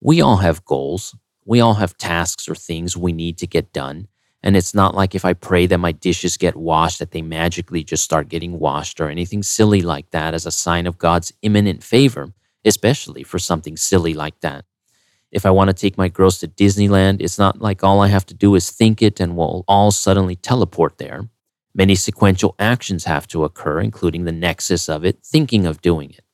We 0.00 0.20
all 0.20 0.36
have 0.36 0.64
goals. 0.64 1.16
We 1.44 1.58
all 1.58 1.74
have 1.74 1.98
tasks 1.98 2.48
or 2.48 2.54
things 2.54 2.96
we 2.96 3.12
need 3.12 3.36
to 3.38 3.48
get 3.48 3.72
done. 3.72 4.06
And 4.44 4.56
it's 4.56 4.72
not 4.72 4.94
like 4.94 5.16
if 5.16 5.24
I 5.24 5.32
pray 5.32 5.66
that 5.66 5.78
my 5.78 5.90
dishes 5.90 6.36
get 6.36 6.54
washed, 6.54 7.00
that 7.00 7.10
they 7.10 7.20
magically 7.20 7.82
just 7.82 8.04
start 8.04 8.28
getting 8.28 8.60
washed 8.60 9.00
or 9.00 9.08
anything 9.08 9.42
silly 9.42 9.82
like 9.82 10.12
that 10.12 10.34
as 10.34 10.46
a 10.46 10.52
sign 10.52 10.86
of 10.86 10.98
God's 10.98 11.32
imminent 11.42 11.82
favor, 11.82 12.32
especially 12.64 13.24
for 13.24 13.40
something 13.40 13.76
silly 13.76 14.14
like 14.14 14.38
that. 14.42 14.64
If 15.36 15.44
I 15.44 15.50
want 15.50 15.68
to 15.68 15.74
take 15.74 15.98
my 15.98 16.08
girls 16.08 16.38
to 16.38 16.48
Disneyland, 16.48 17.20
it's 17.20 17.38
not 17.38 17.60
like 17.60 17.84
all 17.84 18.00
I 18.00 18.08
have 18.08 18.24
to 18.24 18.34
do 18.34 18.54
is 18.54 18.70
think 18.70 19.02
it 19.02 19.20
and 19.20 19.36
we'll 19.36 19.66
all 19.68 19.90
suddenly 19.90 20.34
teleport 20.34 20.96
there. 20.96 21.28
Many 21.74 21.94
sequential 21.94 22.54
actions 22.58 23.04
have 23.04 23.28
to 23.28 23.44
occur, 23.44 23.80
including 23.80 24.24
the 24.24 24.32
nexus 24.32 24.88
of 24.88 25.04
it, 25.04 25.18
thinking 25.22 25.66
of 25.66 25.82
doing 25.82 26.10
it. 26.10 26.24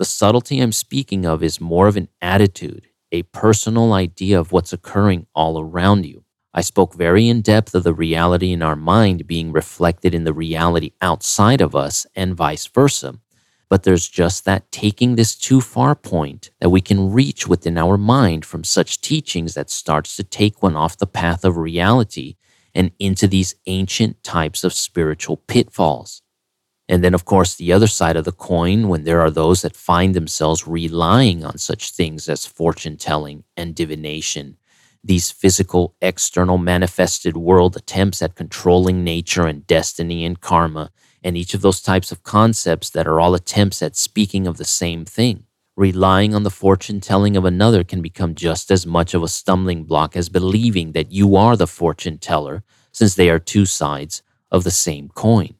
The 0.00 0.04
subtlety 0.04 0.58
I'm 0.58 0.72
speaking 0.72 1.24
of 1.24 1.40
is 1.40 1.60
more 1.60 1.86
of 1.86 1.96
an 1.96 2.08
attitude, 2.20 2.88
a 3.12 3.22
personal 3.22 3.92
idea 3.92 4.40
of 4.40 4.50
what's 4.50 4.72
occurring 4.72 5.28
all 5.36 5.60
around 5.60 6.04
you. 6.04 6.24
I 6.52 6.62
spoke 6.62 6.94
very 6.94 7.28
in 7.28 7.42
depth 7.42 7.76
of 7.76 7.84
the 7.84 7.94
reality 7.94 8.50
in 8.50 8.60
our 8.60 8.74
mind 8.74 9.28
being 9.28 9.52
reflected 9.52 10.16
in 10.16 10.24
the 10.24 10.34
reality 10.34 10.90
outside 11.00 11.60
of 11.60 11.76
us 11.76 12.08
and 12.16 12.34
vice 12.34 12.66
versa. 12.66 13.20
But 13.72 13.84
there's 13.84 14.06
just 14.06 14.44
that 14.44 14.70
taking 14.70 15.14
this 15.14 15.34
too 15.34 15.62
far 15.62 15.94
point 15.94 16.50
that 16.60 16.68
we 16.68 16.82
can 16.82 17.10
reach 17.10 17.48
within 17.48 17.78
our 17.78 17.96
mind 17.96 18.44
from 18.44 18.64
such 18.64 19.00
teachings 19.00 19.54
that 19.54 19.70
starts 19.70 20.14
to 20.16 20.24
take 20.24 20.62
one 20.62 20.76
off 20.76 20.98
the 20.98 21.06
path 21.06 21.42
of 21.42 21.56
reality 21.56 22.36
and 22.74 22.92
into 22.98 23.26
these 23.26 23.54
ancient 23.64 24.22
types 24.22 24.62
of 24.62 24.74
spiritual 24.74 25.38
pitfalls. 25.38 26.20
And 26.86 27.02
then, 27.02 27.14
of 27.14 27.24
course, 27.24 27.54
the 27.54 27.72
other 27.72 27.86
side 27.86 28.14
of 28.14 28.26
the 28.26 28.32
coin, 28.32 28.88
when 28.88 29.04
there 29.04 29.22
are 29.22 29.30
those 29.30 29.62
that 29.62 29.74
find 29.74 30.14
themselves 30.14 30.68
relying 30.68 31.42
on 31.42 31.56
such 31.56 31.92
things 31.92 32.28
as 32.28 32.44
fortune 32.44 32.98
telling 32.98 33.44
and 33.56 33.74
divination, 33.74 34.58
these 35.02 35.30
physical, 35.30 35.96
external, 36.02 36.58
manifested 36.58 37.38
world 37.38 37.74
attempts 37.74 38.20
at 38.20 38.34
controlling 38.34 39.02
nature 39.02 39.46
and 39.46 39.66
destiny 39.66 40.26
and 40.26 40.42
karma 40.42 40.90
and 41.24 41.36
each 41.36 41.54
of 41.54 41.60
those 41.60 41.80
types 41.80 42.10
of 42.12 42.22
concepts 42.22 42.90
that 42.90 43.06
are 43.06 43.20
all 43.20 43.34
attempts 43.34 43.82
at 43.82 43.96
speaking 43.96 44.46
of 44.46 44.56
the 44.56 44.64
same 44.64 45.04
thing. 45.04 45.44
Relying 45.76 46.34
on 46.34 46.42
the 46.42 46.50
fortune 46.50 47.00
telling 47.00 47.36
of 47.36 47.44
another 47.44 47.82
can 47.82 48.02
become 48.02 48.34
just 48.34 48.70
as 48.70 48.86
much 48.86 49.14
of 49.14 49.22
a 49.22 49.28
stumbling 49.28 49.84
block 49.84 50.16
as 50.16 50.28
believing 50.28 50.92
that 50.92 51.12
you 51.12 51.34
are 51.36 51.56
the 51.56 51.66
fortune 51.66 52.18
teller, 52.18 52.62
since 52.90 53.14
they 53.14 53.30
are 53.30 53.38
two 53.38 53.64
sides 53.64 54.22
of 54.50 54.64
the 54.64 54.70
same 54.70 55.08
coin. 55.14 55.54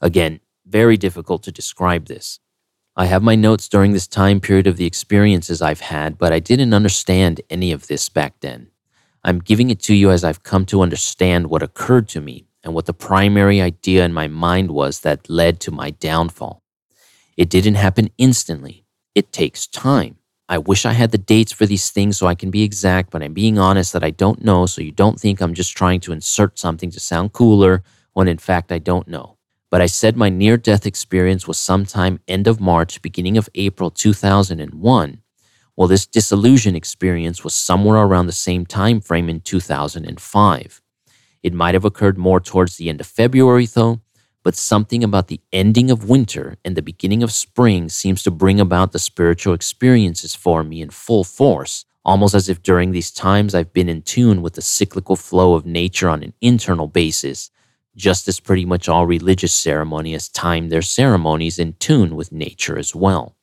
Again, 0.00 0.40
very 0.66 0.98
difficult 0.98 1.42
to 1.44 1.52
describe 1.52 2.06
this. 2.06 2.38
I 2.94 3.06
have 3.06 3.22
my 3.22 3.34
notes 3.34 3.68
during 3.68 3.92
this 3.92 4.06
time 4.06 4.40
period 4.40 4.66
of 4.66 4.76
the 4.76 4.84
experiences 4.84 5.62
I've 5.62 5.80
had, 5.80 6.18
but 6.18 6.32
I 6.32 6.40
didn't 6.40 6.74
understand 6.74 7.40
any 7.48 7.72
of 7.72 7.86
this 7.86 8.08
back 8.08 8.40
then. 8.40 8.70
I'm 9.24 9.38
giving 9.38 9.70
it 9.70 9.80
to 9.82 9.94
you 9.94 10.10
as 10.10 10.24
I've 10.24 10.42
come 10.42 10.66
to 10.66 10.82
understand 10.82 11.46
what 11.46 11.62
occurred 11.62 12.08
to 12.08 12.20
me 12.20 12.47
and 12.68 12.74
what 12.74 12.84
the 12.84 12.92
primary 12.92 13.62
idea 13.62 14.04
in 14.04 14.12
my 14.12 14.28
mind 14.28 14.70
was 14.70 15.00
that 15.00 15.30
led 15.30 15.58
to 15.58 15.70
my 15.70 15.88
downfall. 15.88 16.62
It 17.34 17.48
didn't 17.48 17.76
happen 17.76 18.10
instantly, 18.18 18.84
it 19.14 19.32
takes 19.32 19.66
time. 19.66 20.16
I 20.50 20.58
wish 20.58 20.84
I 20.84 20.92
had 20.92 21.10
the 21.10 21.16
dates 21.16 21.50
for 21.50 21.64
these 21.64 21.88
things 21.88 22.18
so 22.18 22.26
I 22.26 22.34
can 22.34 22.50
be 22.50 22.62
exact, 22.62 23.08
but 23.10 23.22
I'm 23.22 23.32
being 23.32 23.58
honest 23.58 23.94
that 23.94 24.04
I 24.04 24.10
don't 24.10 24.44
know, 24.44 24.66
so 24.66 24.82
you 24.82 24.92
don't 24.92 25.18
think 25.18 25.40
I'm 25.40 25.54
just 25.54 25.74
trying 25.74 26.00
to 26.00 26.12
insert 26.12 26.58
something 26.58 26.90
to 26.90 27.00
sound 27.00 27.32
cooler 27.32 27.82
when 28.12 28.28
in 28.28 28.36
fact 28.36 28.70
I 28.70 28.78
don't 28.78 29.08
know. 29.08 29.38
But 29.70 29.80
I 29.80 29.86
said 29.86 30.14
my 30.14 30.28
near 30.28 30.58
death 30.58 30.84
experience 30.84 31.48
was 31.48 31.56
sometime 31.56 32.20
end 32.28 32.46
of 32.46 32.60
March, 32.60 33.00
beginning 33.00 33.38
of 33.38 33.48
April 33.54 33.90
2001. 33.90 35.22
Well, 35.74 35.88
this 35.88 36.06
dissolution 36.06 36.76
experience 36.76 37.42
was 37.42 37.54
somewhere 37.54 37.96
around 37.96 38.26
the 38.26 38.32
same 38.32 38.66
time 38.66 39.00
frame 39.00 39.30
in 39.30 39.40
2005. 39.40 40.82
It 41.48 41.54
might 41.54 41.72
have 41.72 41.86
occurred 41.86 42.18
more 42.18 42.40
towards 42.40 42.76
the 42.76 42.90
end 42.90 43.00
of 43.00 43.06
February, 43.06 43.64
though, 43.64 44.02
but 44.44 44.54
something 44.54 45.02
about 45.02 45.28
the 45.28 45.40
ending 45.50 45.90
of 45.90 46.06
winter 46.06 46.58
and 46.62 46.76
the 46.76 46.82
beginning 46.82 47.22
of 47.22 47.32
spring 47.32 47.88
seems 47.88 48.22
to 48.24 48.30
bring 48.30 48.60
about 48.60 48.92
the 48.92 48.98
spiritual 48.98 49.54
experiences 49.54 50.34
for 50.34 50.62
me 50.62 50.82
in 50.82 50.90
full 50.90 51.24
force, 51.24 51.86
almost 52.04 52.34
as 52.34 52.50
if 52.50 52.62
during 52.62 52.90
these 52.92 53.10
times 53.10 53.54
I've 53.54 53.72
been 53.72 53.88
in 53.88 54.02
tune 54.02 54.42
with 54.42 54.56
the 54.56 54.60
cyclical 54.60 55.16
flow 55.16 55.54
of 55.54 55.64
nature 55.64 56.10
on 56.10 56.22
an 56.22 56.34
internal 56.42 56.86
basis, 56.86 57.50
just 57.96 58.28
as 58.28 58.40
pretty 58.40 58.66
much 58.66 58.86
all 58.86 59.06
religious 59.06 59.54
ceremony 59.54 60.12
has 60.12 60.28
timed 60.28 60.70
their 60.70 60.82
ceremonies 60.82 61.58
in 61.58 61.76
tune 61.78 62.14
with 62.14 62.30
nature 62.30 62.78
as 62.78 62.94
well. 62.94 63.36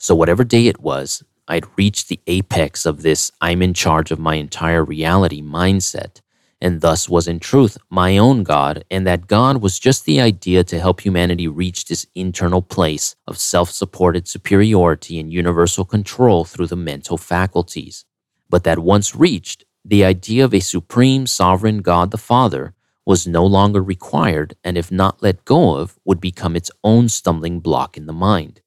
So, 0.00 0.16
whatever 0.16 0.42
day 0.42 0.66
it 0.66 0.80
was, 0.80 1.22
I'd 1.46 1.78
reached 1.78 2.08
the 2.08 2.18
apex 2.26 2.86
of 2.86 3.02
this 3.02 3.30
I'm 3.40 3.62
in 3.62 3.72
charge 3.72 4.10
of 4.10 4.18
my 4.18 4.34
entire 4.34 4.84
reality 4.84 5.40
mindset 5.40 6.22
and 6.60 6.80
thus 6.80 7.08
was 7.08 7.26
in 7.26 7.40
truth 7.40 7.78
my 7.88 8.18
own 8.18 8.42
God, 8.42 8.84
and 8.90 9.06
that 9.06 9.26
God 9.26 9.62
was 9.62 9.78
just 9.78 10.04
the 10.04 10.20
idea 10.20 10.62
to 10.64 10.78
help 10.78 11.00
humanity 11.00 11.48
reach 11.48 11.86
this 11.86 12.06
internal 12.14 12.62
place 12.62 13.16
of 13.26 13.38
self 13.38 13.70
supported 13.70 14.28
superiority 14.28 15.18
and 15.18 15.32
universal 15.32 15.84
control 15.84 16.44
through 16.44 16.66
the 16.66 16.76
mental 16.76 17.16
faculties. 17.16 18.04
But 18.48 18.64
that 18.64 18.78
once 18.78 19.16
reached, 19.16 19.64
the 19.84 20.04
idea 20.04 20.44
of 20.44 20.52
a 20.52 20.60
supreme 20.60 21.26
sovereign 21.26 21.78
God 21.78 22.10
the 22.10 22.18
Father 22.18 22.74
was 23.06 23.26
no 23.26 23.44
longer 23.44 23.82
required, 23.82 24.54
and 24.62 24.76
if 24.76 24.92
not 24.92 25.22
let 25.22 25.44
go 25.44 25.76
of, 25.76 25.98
would 26.04 26.20
become 26.20 26.54
its 26.54 26.70
own 26.84 27.08
stumbling 27.08 27.60
block 27.60 27.96
in 27.96 28.06
the 28.06 28.12
mind. 28.12 28.60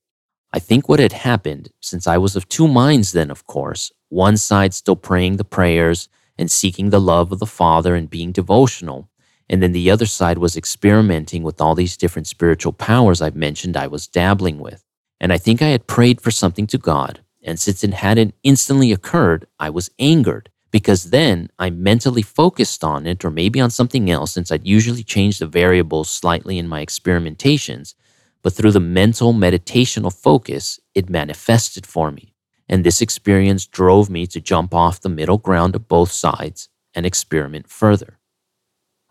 I 0.52 0.60
think 0.60 0.90
what 0.90 1.00
had 1.00 1.14
happened, 1.14 1.70
since 1.82 2.08
I 2.08 2.18
was 2.18 2.36
of 2.36 2.50
two 2.50 2.68
minds 2.68 3.12
then, 3.12 3.32
of 3.32 3.46
course, 3.46 3.92
one 4.10 4.38
side 4.38 4.74
still 4.74 4.96
praying 4.96 5.38
the 5.38 5.44
prayers, 5.44 6.10
and 6.38 6.50
seeking 6.50 6.90
the 6.90 7.02
love 7.02 7.32
of 7.32 7.40
the 7.40 7.46
Father 7.46 7.96
and 7.96 8.10
being 8.10 8.32
devotional. 8.32 9.10
And 9.50 9.62
then 9.62 9.72
the 9.72 9.92
other 9.92 10.06
side 10.06 10.38
was 10.38 10.58
experimenting 10.58 11.44
with 11.44 11.62
all 11.62 11.76
these 11.76 11.98
different 11.98 12.28
spiritual 12.28 12.74
powers 12.74 13.22
I've 13.22 13.36
mentioned 13.36 13.78
I 13.78 13.88
was 13.88 14.08
dabbling 14.08 14.60
with. 14.60 14.84
And 15.20 15.32
I 15.32 15.38
think 15.38 15.62
I 15.62 15.68
had 15.68 15.88
prayed 15.88 16.22
for 16.22 16.32
something 16.32 16.68
to 16.68 16.78
God. 16.78 17.22
And 17.44 17.60
since 17.60 17.84
it 17.84 17.94
hadn't 17.94 18.36
instantly 18.44 18.92
occurred, 18.92 19.46
I 19.60 19.70
was 19.70 19.92
angered 20.00 20.50
because 20.72 21.12
then 21.12 21.50
I 21.60 21.70
mentally 21.70 22.24
focused 22.24 22.84
on 22.84 23.06
it 23.06 23.24
or 23.24 23.30
maybe 23.30 23.60
on 23.60 23.70
something 23.70 24.10
else 24.10 24.34
since 24.34 24.52
I'd 24.52 24.66
usually 24.66 25.04
change 25.04 25.38
the 25.40 25.46
variables 25.46 26.10
slightly 26.10 26.58
in 26.58 26.68
my 26.68 26.84
experimentations. 26.84 27.94
But 28.42 28.54
through 28.54 28.72
the 28.72 28.80
mental 28.80 29.34
meditational 29.34 30.12
focus, 30.12 30.80
it 30.96 31.10
manifested 31.10 31.86
for 31.86 32.12
me 32.12 32.33
and 32.68 32.84
this 32.84 33.02
experience 33.02 33.66
drove 33.66 34.10
me 34.10 34.26
to 34.28 34.42
jump 34.42 34.74
off 34.74 35.02
the 35.02 35.10
middle 35.10 35.38
ground 35.38 35.76
of 35.76 35.88
both 35.88 36.12
sides 36.12 36.70
and 36.94 37.06
experiment 37.06 37.70
further. 37.70 38.20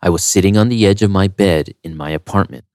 I 0.01 0.09
was 0.09 0.23
sitting 0.23 0.57
on 0.57 0.69
the 0.69 0.85
edge 0.85 1.01
of 1.01 1.11
my 1.11 1.27
bed 1.27 1.75
in 1.83 1.95
my 1.95 2.09
apartment. 2.09 2.65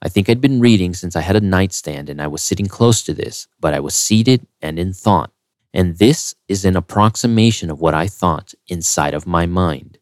I 0.00 0.08
think 0.08 0.28
I'd 0.28 0.40
been 0.40 0.60
reading 0.60 0.94
since 0.94 1.16
I 1.16 1.20
had 1.20 1.36
a 1.36 1.40
nightstand 1.40 2.08
and 2.08 2.20
I 2.20 2.26
was 2.26 2.42
sitting 2.42 2.66
close 2.66 3.02
to 3.04 3.14
this, 3.14 3.46
but 3.60 3.72
I 3.74 3.80
was 3.80 3.94
seated 3.94 4.46
and 4.60 4.78
in 4.78 4.92
thought. 4.92 5.32
And 5.72 5.98
this 5.98 6.34
is 6.48 6.64
an 6.64 6.76
approximation 6.76 7.70
of 7.70 7.80
what 7.80 7.94
I 7.94 8.06
thought 8.06 8.54
inside 8.68 9.14
of 9.14 9.26
my 9.26 9.46
mind. 9.46 9.98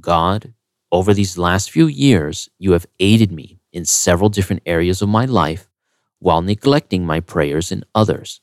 God, 0.00 0.54
over 0.90 1.14
these 1.14 1.38
last 1.38 1.70
few 1.70 1.86
years, 1.86 2.48
you 2.58 2.72
have 2.72 2.86
aided 2.98 3.30
me 3.30 3.60
in 3.72 3.84
several 3.84 4.30
different 4.30 4.62
areas 4.66 5.02
of 5.02 5.08
my 5.08 5.24
life 5.24 5.68
while 6.18 6.42
neglecting 6.42 7.04
my 7.04 7.20
prayers 7.20 7.70
in 7.70 7.84
others. 7.94 8.40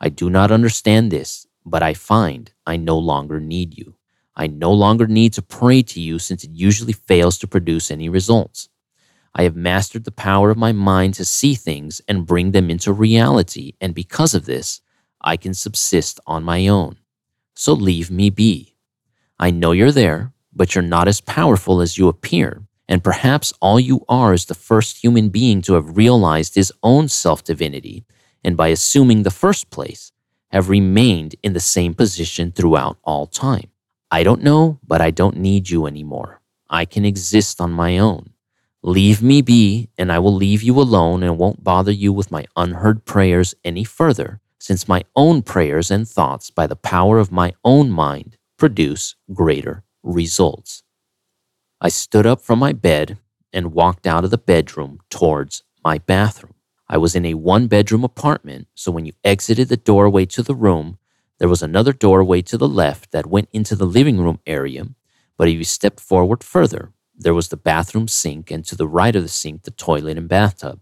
I 0.00 0.08
do 0.10 0.28
not 0.30 0.50
understand 0.50 1.10
this, 1.10 1.46
but 1.64 1.82
I 1.82 1.94
find 1.94 2.52
I 2.66 2.76
no 2.76 2.98
longer 2.98 3.40
need 3.40 3.76
you. 3.76 3.96
I 4.36 4.46
no 4.46 4.72
longer 4.72 5.06
need 5.06 5.32
to 5.34 5.42
pray 5.42 5.82
to 5.82 6.00
you 6.00 6.18
since 6.18 6.44
it 6.44 6.50
usually 6.52 6.92
fails 6.92 7.38
to 7.38 7.46
produce 7.46 7.90
any 7.90 8.08
results. 8.08 8.68
I 9.34 9.42
have 9.42 9.56
mastered 9.56 10.04
the 10.04 10.12
power 10.12 10.50
of 10.50 10.58
my 10.58 10.72
mind 10.72 11.14
to 11.14 11.24
see 11.24 11.54
things 11.54 12.00
and 12.08 12.26
bring 12.26 12.52
them 12.52 12.70
into 12.70 12.92
reality, 12.92 13.74
and 13.80 13.94
because 13.94 14.34
of 14.34 14.46
this, 14.46 14.80
I 15.20 15.36
can 15.36 15.54
subsist 15.54 16.20
on 16.26 16.44
my 16.44 16.68
own. 16.68 16.96
So 17.54 17.72
leave 17.72 18.10
me 18.10 18.30
be. 18.30 18.76
I 19.38 19.50
know 19.50 19.72
you're 19.72 19.92
there, 19.92 20.32
but 20.54 20.74
you're 20.74 20.82
not 20.82 21.08
as 21.08 21.20
powerful 21.20 21.80
as 21.80 21.98
you 21.98 22.08
appear, 22.08 22.62
and 22.88 23.04
perhaps 23.04 23.52
all 23.60 23.80
you 23.80 24.04
are 24.08 24.32
is 24.32 24.46
the 24.46 24.54
first 24.54 25.02
human 25.02 25.30
being 25.30 25.60
to 25.62 25.74
have 25.74 25.96
realized 25.96 26.54
his 26.54 26.72
own 26.82 27.08
self 27.08 27.44
divinity, 27.44 28.04
and 28.46 28.56
by 28.56 28.68
assuming 28.68 29.24
the 29.24 29.30
first 29.30 29.70
place, 29.70 30.12
have 30.52 30.68
remained 30.68 31.34
in 31.42 31.52
the 31.52 31.60
same 31.60 31.92
position 31.92 32.52
throughout 32.52 32.96
all 33.02 33.26
time. 33.26 33.68
I 34.08 34.22
don't 34.22 34.44
know, 34.44 34.78
but 34.86 35.00
I 35.00 35.10
don't 35.10 35.36
need 35.36 35.68
you 35.68 35.86
anymore. 35.86 36.40
I 36.70 36.84
can 36.84 37.04
exist 37.04 37.60
on 37.60 37.72
my 37.72 37.98
own. 37.98 38.30
Leave 38.82 39.20
me 39.20 39.42
be, 39.42 39.88
and 39.98 40.12
I 40.12 40.20
will 40.20 40.32
leave 40.32 40.62
you 40.62 40.80
alone 40.80 41.24
and 41.24 41.36
won't 41.36 41.64
bother 41.64 41.90
you 41.90 42.12
with 42.12 42.30
my 42.30 42.46
unheard 42.54 43.04
prayers 43.04 43.56
any 43.64 43.82
further, 43.82 44.40
since 44.60 44.86
my 44.86 45.02
own 45.16 45.42
prayers 45.42 45.90
and 45.90 46.08
thoughts, 46.08 46.50
by 46.50 46.68
the 46.68 46.76
power 46.76 47.18
of 47.18 47.32
my 47.32 47.52
own 47.64 47.90
mind, 47.90 48.36
produce 48.56 49.16
greater 49.32 49.82
results. 50.04 50.84
I 51.80 51.88
stood 51.88 52.26
up 52.26 52.40
from 52.40 52.60
my 52.60 52.72
bed 52.72 53.18
and 53.52 53.74
walked 53.74 54.06
out 54.06 54.24
of 54.24 54.30
the 54.30 54.38
bedroom 54.38 55.00
towards 55.10 55.64
my 55.84 55.98
bathroom. 55.98 56.55
I 56.88 56.98
was 56.98 57.16
in 57.16 57.26
a 57.26 57.34
one 57.34 57.66
bedroom 57.66 58.04
apartment, 58.04 58.68
so 58.74 58.92
when 58.92 59.06
you 59.06 59.12
exited 59.24 59.68
the 59.68 59.76
doorway 59.76 60.24
to 60.26 60.42
the 60.42 60.54
room, 60.54 60.98
there 61.38 61.48
was 61.48 61.62
another 61.62 61.92
doorway 61.92 62.42
to 62.42 62.56
the 62.56 62.68
left 62.68 63.10
that 63.10 63.26
went 63.26 63.48
into 63.52 63.74
the 63.74 63.86
living 63.86 64.18
room 64.18 64.38
area, 64.46 64.86
but 65.36 65.48
if 65.48 65.54
you 65.54 65.64
stepped 65.64 66.00
forward 66.00 66.44
further, 66.44 66.92
there 67.14 67.34
was 67.34 67.48
the 67.48 67.56
bathroom 67.56 68.08
sink, 68.08 68.50
and 68.50 68.64
to 68.66 68.76
the 68.76 68.86
right 68.86 69.16
of 69.16 69.22
the 69.22 69.28
sink, 69.28 69.62
the 69.62 69.70
toilet 69.70 70.16
and 70.16 70.28
bathtub. 70.28 70.80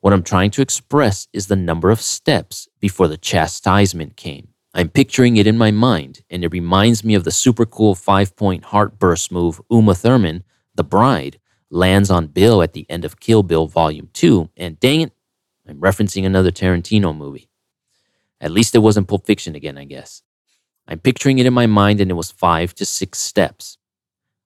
What 0.00 0.12
I'm 0.12 0.22
trying 0.22 0.50
to 0.52 0.62
express 0.62 1.28
is 1.32 1.46
the 1.46 1.56
number 1.56 1.90
of 1.90 2.00
steps 2.00 2.68
before 2.78 3.08
the 3.08 3.16
chastisement 3.16 4.16
came. 4.16 4.48
I'm 4.74 4.90
picturing 4.90 5.38
it 5.38 5.46
in 5.46 5.58
my 5.58 5.70
mind, 5.70 6.22
and 6.30 6.44
it 6.44 6.52
reminds 6.52 7.02
me 7.02 7.14
of 7.14 7.24
the 7.24 7.30
super 7.30 7.64
cool 7.66 7.94
five 7.94 8.36
point 8.36 8.66
heartburst 8.66 9.32
move 9.32 9.60
Uma 9.70 9.94
Thurman, 9.94 10.44
the 10.74 10.84
bride, 10.84 11.40
lands 11.70 12.10
on 12.10 12.26
Bill 12.26 12.62
at 12.62 12.74
the 12.74 12.86
end 12.88 13.04
of 13.04 13.18
Kill 13.18 13.42
Bill 13.42 13.66
Volume 13.66 14.08
2, 14.12 14.50
and 14.56 14.78
dang 14.78 15.00
it, 15.00 15.12
I'm 15.68 15.80
referencing 15.80 16.24
another 16.24 16.50
Tarantino 16.50 17.14
movie. 17.14 17.50
At 18.40 18.50
least 18.50 18.74
it 18.74 18.78
wasn't 18.78 19.08
Pulp 19.08 19.26
Fiction 19.26 19.54
again, 19.54 19.76
I 19.76 19.84
guess. 19.84 20.22
I'm 20.86 21.00
picturing 21.00 21.38
it 21.38 21.46
in 21.46 21.52
my 21.52 21.66
mind, 21.66 22.00
and 22.00 22.10
it 22.10 22.14
was 22.14 22.30
five 22.30 22.74
to 22.76 22.86
six 22.86 23.18
steps. 23.18 23.76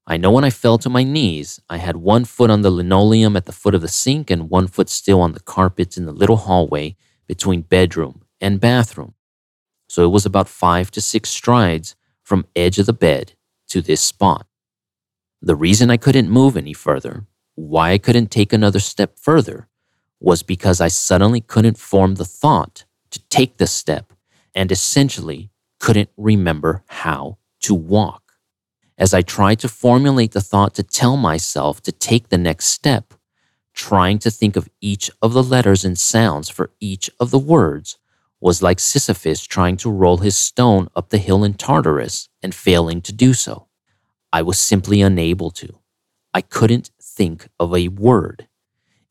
I 0.05 0.17
know 0.17 0.33
when 0.33 0.43
I 0.43 0.51
fell 0.51 0.79
to 0.79 0.91
my 0.91 1.05
knees, 1.05 1.61
I 1.71 1.77
had 1.77 1.97
one 1.97 2.25
foot 2.25 2.51
on 2.51 2.63
the 2.63 2.71
linoleum 2.73 3.37
at 3.37 3.47
the 3.47 3.53
foot 3.53 3.75
of 3.75 3.83
the 3.83 3.89
sink 3.89 4.31
and 4.31 4.51
one 4.51 4.67
foot 4.67 4.89
still 4.89 5.21
on 5.21 5.33
the 5.33 5.41
carpets 5.41 5.97
in 5.97 6.07
the 6.07 6.13
little 6.13 6.39
hallway 6.39 6.97
between 7.29 7.63
bedroom 7.63 8.25
and 8.41 8.61
bathroom. 8.61 9.15
So 9.89 10.05
it 10.05 10.09
was 10.09 10.27
about 10.27 10.49
five 10.49 10.91
to 10.93 11.01
six 11.01 11.29
strides 11.31 11.95
from 12.25 12.47
edge 12.57 12.81
of 12.81 12.87
the 12.87 12.93
bed 12.93 13.35
to 13.69 13.81
this 13.81 14.01
spot. 14.01 14.47
The 15.41 15.55
reason 15.55 15.91
I 15.91 15.97
couldn't 15.99 16.31
move 16.31 16.57
any 16.57 16.73
further, 16.73 17.27
why 17.55 17.93
I 17.93 17.99
couldn't 17.99 18.33
take 18.33 18.53
another 18.53 18.81
step 18.81 19.19
further, 19.19 19.69
was 20.23 20.43
because 20.43 20.81
I 20.81 20.89
suddenly 20.89 21.41
couldn't 21.41 21.79
form 21.79 22.15
the 22.15 22.25
thought 22.25 22.85
to 23.11 23.19
take 23.29 23.57
the 23.57 23.67
step 23.67 24.13
and 24.55 24.71
essentially 24.71 25.51
couldn't 25.79 26.11
remember 26.17 26.85
how 26.87 27.39
to 27.63 27.75
walk 27.75 28.23
as 29.03 29.13
I 29.13 29.23
tried 29.23 29.59
to 29.61 29.69
formulate 29.69 30.31
the 30.31 30.41
thought 30.41 30.75
to 30.75 30.83
tell 30.85 31.17
myself 31.17 31.83
to 31.83 31.91
take 31.93 32.29
the 32.29 32.39
next 32.39 32.67
step, 32.67 33.15
trying 33.75 34.21
to 34.21 34.31
think 34.31 34.55
of 34.55 34.69
each 34.81 35.11
of 35.21 35.33
the 35.33 35.43
letters 35.43 35.85
and 35.85 35.99
sounds 35.99 36.49
for 36.49 36.71
each 36.79 37.11
of 37.19 37.33
the 37.33 37.39
words 37.39 37.99
was 38.41 38.63
like 38.63 38.79
Sisyphus 38.79 39.45
trying 39.45 39.77
to 39.79 39.91
roll 39.91 40.19
his 40.19 40.37
stone 40.37 40.89
up 40.95 41.11
the 41.11 41.19
hill 41.19 41.43
in 41.45 41.55
Tartarus 41.55 42.29
and 42.43 42.55
failing 42.55 43.01
to 43.03 43.13
do 43.13 43.35
so. 43.35 43.67
I 44.33 44.43
was 44.43 44.59
simply 44.59 45.01
unable 45.01 45.51
to. 45.53 45.79
I 46.35 46.41
couldn't 46.41 46.91
think 47.01 47.49
of 47.59 47.75
a 47.75 47.89
word. 47.89 48.49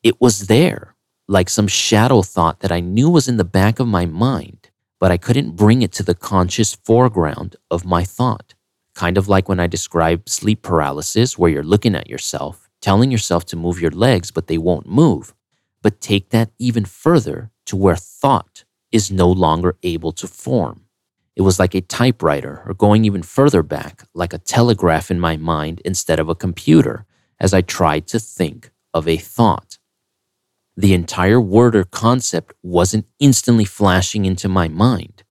It 0.04 0.20
was 0.20 0.48
there, 0.48 0.91
like 1.32 1.50
some 1.50 1.68
shadow 1.68 2.22
thought 2.22 2.60
that 2.60 2.74
I 2.74 2.82
knew 2.82 3.10
was 3.10 3.30
in 3.30 3.38
the 3.38 3.46
back 3.46 3.80
of 3.80 3.88
my 3.88 4.06
mind, 4.06 4.70
but 5.00 5.12
I 5.12 5.18
couldn't 5.18 5.56
bring 5.56 5.82
it 5.82 5.94
to 5.94 6.04
the 6.04 6.14
conscious 6.14 6.76
foreground 6.76 7.56
of 7.72 7.86
my 7.86 8.04
thought. 8.04 8.54
Kind 8.96 9.18
of 9.18 9.30
like 9.30 9.48
when 9.48 9.58
I 9.58 9.68
describe 9.68 10.28
sleep 10.28 10.62
paralysis, 10.62 11.38
where 11.38 11.50
you're 11.50 11.64
looking 11.64 11.96
at 11.96 12.10
yourself, 12.10 12.70
telling 12.82 13.12
yourself 13.12 13.46
to 13.46 13.56
move 13.56 13.80
your 13.80 13.92
legs, 13.92 14.30
but 14.30 14.48
they 14.48 14.58
won't 14.58 14.90
move. 14.90 15.34
But 15.82 16.02
take 16.02 16.32
that 16.32 16.52
even 16.60 16.84
further 16.84 17.50
to 17.68 17.78
where 17.78 17.96
thought 17.96 18.66
is 18.92 19.10
no 19.10 19.32
longer 19.32 19.78
able 19.84 20.12
to 20.12 20.28
form. 20.28 20.82
It 21.38 21.44
was 21.44 21.60
like 21.60 21.74
a 21.74 21.80
typewriter, 21.80 22.62
or 22.66 22.74
going 22.74 23.06
even 23.06 23.24
further 23.24 23.64
back, 23.64 24.04
like 24.14 24.34
a 24.34 24.38
telegraph 24.38 25.10
in 25.10 25.22
my 25.22 25.38
mind 25.38 25.82
instead 25.86 26.20
of 26.20 26.28
a 26.28 26.36
computer, 26.36 27.06
as 27.40 27.54
I 27.54 27.62
tried 27.62 28.06
to 28.08 28.20
think 28.20 28.72
of 28.94 29.08
a 29.08 29.16
thought. 29.16 29.78
The 30.78 30.94
entire 30.94 31.40
word 31.42 31.76
or 31.76 31.84
concept 31.84 32.54
wasn't 32.64 33.06
instantly 33.20 33.66
flashing 33.66 34.26
into 34.26 34.48
my 34.48 34.68
mind 34.68 35.24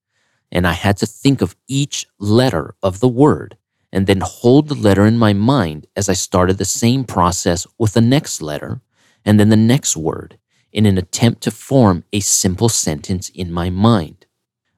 and 0.53 0.66
I 0.66 0.72
had 0.72 0.96
to 0.98 1.07
think 1.07 1.40
of 1.42 1.57
each 1.68 2.07
letter 2.18 2.74
of 2.83 3.00
the 3.00 3.09
word 3.09 3.57
and 3.92 4.07
then 4.07 4.20
hold 4.20 4.68
the 4.68 4.74
letter 4.74 5.05
in 5.07 5.18
my 5.18 5.33
mind 5.33 5.87
as 5.96 6.09
I 6.09 6.12
started 6.12 6.59
the 6.59 6.64
same 6.64 7.05
process 7.05 7.66
with 7.79 7.94
the 7.94 8.00
next 8.00 8.40
letter 8.42 8.81
and 9.24 9.38
then 9.38 9.48
the 9.48 9.57
next 9.57 9.96
word 9.96 10.38
in 10.72 10.87
an 10.87 10.98
attempt 10.98 11.42
to 11.42 11.50
form 11.50 12.05
a 12.12 12.20
simple 12.20 12.68
sentence 12.68 13.29
in 13.31 13.53
my 13.53 13.70
mind. 13.70 14.26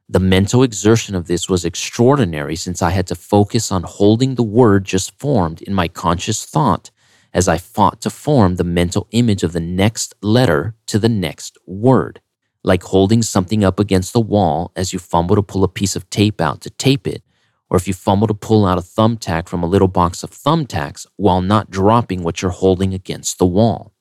The 0.08 0.20
mental 0.20 0.62
exertion 0.62 1.14
of 1.14 1.26
this 1.26 1.48
was 1.48 1.64
extraordinary 1.64 2.56
since 2.56 2.82
I 2.82 2.90
had 2.90 3.06
to 3.08 3.14
focus 3.14 3.70
on 3.70 3.82
holding 3.82 4.34
the 4.34 4.42
word 4.42 4.84
just 4.84 5.18
formed 5.18 5.62
in 5.62 5.74
my 5.74 5.88
conscious 5.88 6.44
thought 6.44 6.90
as 7.34 7.48
I 7.48 7.58
fought 7.58 8.00
to 8.02 8.10
form 8.10 8.56
the 8.56 8.64
mental 8.64 9.08
image 9.10 9.42
of 9.42 9.52
the 9.52 9.60
next 9.60 10.14
letter 10.22 10.74
to 10.86 10.98
the 10.98 11.08
next 11.08 11.58
word 11.66 12.20
like 12.64 12.82
holding 12.84 13.22
something 13.22 13.64
up 13.64 13.80
against 13.80 14.12
the 14.12 14.20
wall 14.20 14.72
as 14.76 14.92
you 14.92 14.98
fumble 14.98 15.36
to 15.36 15.42
pull 15.42 15.64
a 15.64 15.68
piece 15.68 15.96
of 15.96 16.08
tape 16.10 16.40
out 16.40 16.60
to 16.60 16.70
tape 16.70 17.06
it, 17.06 17.22
or 17.68 17.76
if 17.76 17.88
you 17.88 17.94
fumble 17.94 18.26
to 18.26 18.34
pull 18.34 18.66
out 18.66 18.78
a 18.78 18.82
thumbtack 18.82 19.48
from 19.48 19.62
a 19.62 19.66
little 19.66 19.88
box 19.88 20.22
of 20.22 20.30
thumbtacks 20.30 21.06
while 21.16 21.40
not 21.40 21.70
dropping 21.70 22.22
what 22.22 22.40
you're 22.40 22.50
holding 22.50 22.94
against 22.94 23.38
the 23.38 23.46
wall. 23.46 23.94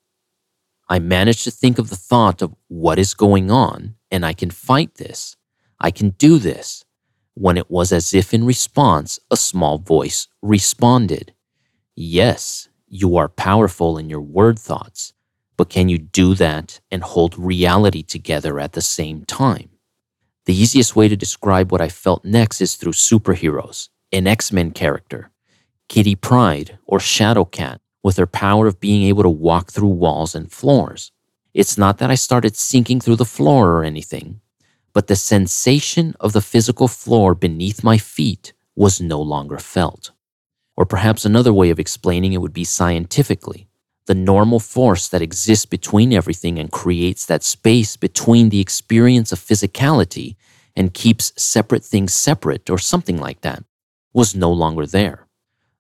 I 0.89 1.00
managed 1.00 1.44
to 1.46 1.52
think 1.52 1.80
of 1.80 1.89
the 1.89 1.96
thought 1.96 2.41
of 2.41 2.54
what 2.67 3.00
is 3.00 3.13
going 3.13 3.50
on, 3.50 3.96
and 4.12 4.26
I 4.26 4.34
can 4.34 4.52
fight 4.52 4.96
this. 4.96 5.38
I 5.80 5.89
can 5.89 6.10
do 6.12 6.38
this. 6.38 6.84
When 7.34 7.58
it 7.58 7.72
was 7.72 7.94
as 7.94 8.13
if 8.13 8.34
in 8.34 8.46
response, 8.46 9.17
a 9.32 9.38
small 9.38 9.78
voice 9.78 10.28
responded 10.41 11.34
Yes, 11.96 12.67
you 12.92 13.18
are 13.18 13.30
powerful 13.30 13.98
in 13.98 14.10
your 14.10 14.22
word 14.22 14.60
thoughts 14.60 15.14
but 15.62 15.70
can 15.70 15.90
you 15.90 16.00
do 16.00 16.34
that 16.34 16.80
and 16.90 17.04
hold 17.04 17.38
reality 17.38 18.02
together 18.02 18.60
at 18.60 18.74
the 18.74 18.82
same 18.82 19.26
time? 19.26 19.70
The 20.46 20.56
easiest 20.56 20.96
way 20.96 21.08
to 21.08 21.16
describe 21.16 21.72
what 21.72 21.82
I 21.82 21.88
felt 21.88 22.26
next 22.26 22.62
is 22.62 22.74
through 22.74 22.94
superheroes, 22.94 23.90
an 24.12 24.26
X 24.26 24.52
Men 24.52 24.72
character, 24.72 25.30
Kitty 25.88 26.16
Pryde 26.16 26.80
or 26.88 26.98
Shadowcat, 26.98 27.78
with 28.02 28.18
her 28.18 28.26
power 28.26 28.66
of 28.66 28.80
being 28.80 29.04
able 29.04 29.22
to 29.22 29.30
walk 29.30 29.72
through 29.72 29.90
walls 29.90 30.34
and 30.34 30.52
floors. 30.52 31.12
It's 31.54 31.78
not 31.78 32.00
that 32.00 32.10
I 32.10 32.16
started 32.16 32.58
sinking 32.58 33.00
through 33.00 33.18
the 33.18 33.24
floor 33.24 33.74
or 33.74 33.84
anything, 33.84 34.42
but 34.94 35.06
the 35.06 35.16
sensation 35.16 36.16
of 36.20 36.34
the 36.34 36.42
physical 36.42 36.88
floor 36.88 37.36
beneath 37.36 37.84
my 37.84 38.00
feet 38.00 38.54
was 38.76 39.00
no 39.00 39.22
longer 39.22 39.60
felt. 39.60 40.10
Or 40.82 40.86
perhaps 40.86 41.26
another 41.26 41.54
way 41.54 41.70
of 41.70 41.78
explaining 41.80 42.34
it 42.34 42.41
would 42.41 42.54
be 42.54 42.63
scientifically 42.63 43.67
the 44.08 44.15
normal 44.15 44.60
force 44.60 45.08
that 45.10 45.22
exists 45.22 45.67
between 45.67 46.12
everything 46.12 46.58
and 46.58 46.72
creates 46.72 47.24
that 47.28 47.44
space 47.44 47.96
between 47.96 48.50
the 48.50 48.60
experience 48.60 49.32
of 49.32 49.38
physicality 49.38 50.38
and 50.76 50.91
keeps 50.91 51.34
separate 51.38 51.86
things 51.86 52.15
separate 52.15 52.67
or 52.67 52.80
something 52.80 53.17
like 53.17 53.41
that, 53.41 53.63
was 54.12 54.34
no 54.34 54.52
longer 54.52 54.88
there. 54.88 55.28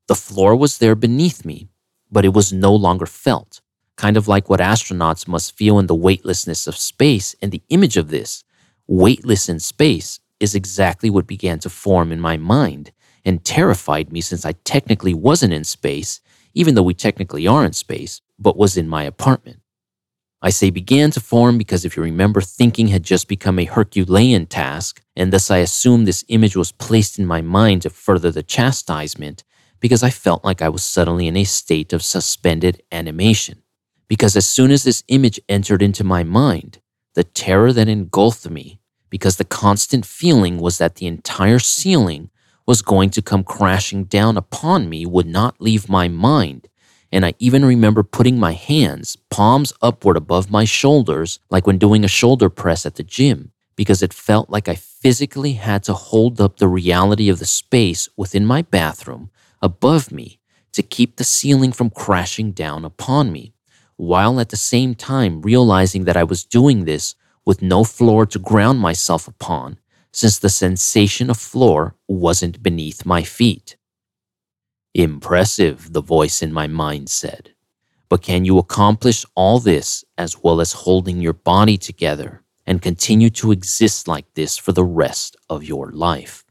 The 0.05 0.13
floor 0.13 0.55
was 0.55 0.77
there 0.77 0.93
beneath 0.93 1.43
me, 1.45 1.69
but 2.11 2.23
it 2.23 2.35
was 2.35 2.53
no 2.53 2.71
longer 2.71 3.07
felt. 3.07 3.59
Kind 3.95 4.17
of 4.17 4.27
like 4.27 4.51
what 4.51 4.59
astronauts 4.59 5.27
must 5.27 5.57
feel 5.57 5.79
in 5.79 5.87
the 5.87 5.95
weightlessness 5.95 6.67
of 6.67 6.77
space, 6.77 7.35
and 7.41 7.51
the 7.51 7.63
image 7.69 7.97
of 7.97 8.09
this, 8.09 8.43
weightless 8.85 9.49
in 9.49 9.59
space, 9.59 10.19
is 10.39 10.53
exactly 10.53 11.09
what 11.09 11.25
began 11.25 11.57
to 11.57 11.71
form 11.71 12.11
in 12.11 12.19
my 12.19 12.37
mind 12.37 12.91
and 13.25 13.43
terrified 13.43 14.11
me 14.11 14.21
since 14.21 14.45
I 14.45 14.53
technically 14.63 15.13
wasn't 15.13 15.53
in 15.53 15.63
space, 15.63 16.21
even 16.53 16.75
though 16.75 16.83
we 16.83 16.93
technically 16.93 17.47
are 17.47 17.65
in 17.65 17.73
space, 17.73 18.21
but 18.39 18.57
was 18.57 18.77
in 18.77 18.87
my 18.87 19.03
apartment. 19.03 19.61
I 20.41 20.49
say 20.49 20.71
began 20.71 21.11
to 21.11 21.19
form 21.19 21.59
because 21.59 21.85
if 21.85 21.95
you 21.95 22.01
remember, 22.01 22.41
thinking 22.41 22.87
had 22.87 23.03
just 23.03 23.27
become 23.27 23.59
a 23.59 23.65
Herculean 23.65 24.47
task, 24.47 25.03
and 25.15 25.31
thus 25.31 25.51
I 25.51 25.57
assumed 25.57 26.07
this 26.07 26.25
image 26.29 26.55
was 26.55 26.71
placed 26.71 27.19
in 27.19 27.27
my 27.27 27.41
mind 27.41 27.83
to 27.83 27.91
further 27.91 28.31
the 28.31 28.41
chastisement 28.41 29.43
because 29.79 30.01
I 30.01 30.09
felt 30.09 30.43
like 30.43 30.61
I 30.61 30.69
was 30.69 30.83
suddenly 30.83 31.27
in 31.27 31.37
a 31.37 31.43
state 31.43 31.93
of 31.93 32.03
suspended 32.03 32.81
animation. 32.91 33.61
Because 34.07 34.35
as 34.35 34.47
soon 34.47 34.71
as 34.71 34.83
this 34.83 35.03
image 35.09 35.39
entered 35.47 35.81
into 35.81 36.03
my 36.03 36.23
mind, 36.23 36.79
the 37.13 37.23
terror 37.23 37.71
that 37.73 37.87
engulfed 37.87 38.49
me, 38.49 38.79
because 39.09 39.37
the 39.37 39.45
constant 39.45 40.05
feeling 40.05 40.57
was 40.57 40.77
that 40.79 40.95
the 40.95 41.07
entire 41.07 41.59
ceiling 41.59 42.29
was 42.71 42.81
going 42.81 43.09
to 43.09 43.21
come 43.21 43.43
crashing 43.43 44.05
down 44.05 44.37
upon 44.37 44.87
me, 44.87 45.05
would 45.05 45.27
not 45.27 45.59
leave 45.59 45.89
my 45.89 46.07
mind. 46.07 46.69
And 47.11 47.25
I 47.25 47.33
even 47.37 47.65
remember 47.65 48.01
putting 48.01 48.39
my 48.39 48.53
hands, 48.53 49.17
palms 49.29 49.73
upward 49.81 50.15
above 50.15 50.49
my 50.49 50.63
shoulders, 50.63 51.39
like 51.49 51.67
when 51.67 51.77
doing 51.77 52.05
a 52.05 52.17
shoulder 52.19 52.49
press 52.49 52.85
at 52.85 52.95
the 52.95 53.03
gym, 53.03 53.51
because 53.75 54.01
it 54.01 54.13
felt 54.13 54.49
like 54.49 54.69
I 54.69 54.75
physically 54.75 55.55
had 55.55 55.83
to 55.83 55.93
hold 55.93 56.39
up 56.39 56.59
the 56.59 56.69
reality 56.69 57.27
of 57.27 57.39
the 57.39 57.45
space 57.45 58.07
within 58.15 58.45
my 58.45 58.61
bathroom 58.61 59.31
above 59.61 60.09
me 60.09 60.39
to 60.71 60.81
keep 60.81 61.17
the 61.17 61.25
ceiling 61.25 61.73
from 61.73 61.89
crashing 61.89 62.53
down 62.53 62.85
upon 62.85 63.33
me, 63.33 63.53
while 63.97 64.39
at 64.39 64.47
the 64.47 64.55
same 64.55 64.95
time 64.95 65.41
realizing 65.41 66.05
that 66.05 66.15
I 66.15 66.23
was 66.23 66.45
doing 66.45 66.85
this 66.85 67.15
with 67.45 67.61
no 67.61 67.83
floor 67.83 68.25
to 68.27 68.39
ground 68.39 68.79
myself 68.79 69.27
upon, 69.27 69.77
since 70.11 70.39
the 70.39 70.49
sensation 70.49 71.29
of 71.29 71.37
floor 71.37 71.95
wasn't 72.07 72.61
beneath 72.61 73.05
my 73.05 73.23
feet. 73.23 73.77
Impressive, 74.93 75.93
the 75.93 76.01
voice 76.01 76.41
in 76.41 76.51
my 76.51 76.67
mind 76.67 77.09
said. 77.09 77.51
But 78.09 78.21
can 78.21 78.43
you 78.43 78.57
accomplish 78.57 79.25
all 79.35 79.59
this 79.59 80.03
as 80.17 80.43
well 80.43 80.59
as 80.59 80.73
holding 80.73 81.21
your 81.21 81.33
body 81.33 81.77
together 81.77 82.43
and 82.67 82.81
continue 82.81 83.29
to 83.29 83.53
exist 83.53 84.07
like 84.07 84.25
this 84.33 84.57
for 84.57 84.73
the 84.73 84.83
rest 84.83 85.37
of 85.49 85.63
your 85.63 85.91
life? 85.91 86.43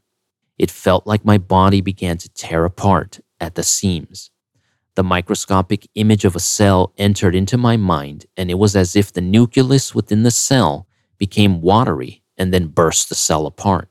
It 0.57 0.71
felt 0.71 1.05
like 1.05 1.23
my 1.23 1.37
body 1.37 1.81
began 1.81 2.17
to 2.17 2.29
tear 2.29 2.65
apart 2.65 3.19
at 3.39 3.53
the 3.53 3.63
seams. 3.63 4.31
The 4.95 5.03
microscopic 5.03 5.87
image 5.93 6.25
of 6.25 6.35
a 6.35 6.39
cell 6.39 6.93
entered 6.97 7.35
into 7.35 7.57
my 7.57 7.77
mind, 7.77 8.25
and 8.35 8.49
it 8.49 8.57
was 8.57 8.75
as 8.75 8.95
if 8.95 9.13
the 9.13 9.21
nucleus 9.21 9.93
within 9.93 10.23
the 10.23 10.31
cell 10.31 10.87
became 11.17 11.61
watery 11.61 12.20
and 12.41 12.51
then 12.51 12.65
burst 12.65 13.07
the 13.07 13.13
cell 13.13 13.45
apart. 13.45 13.87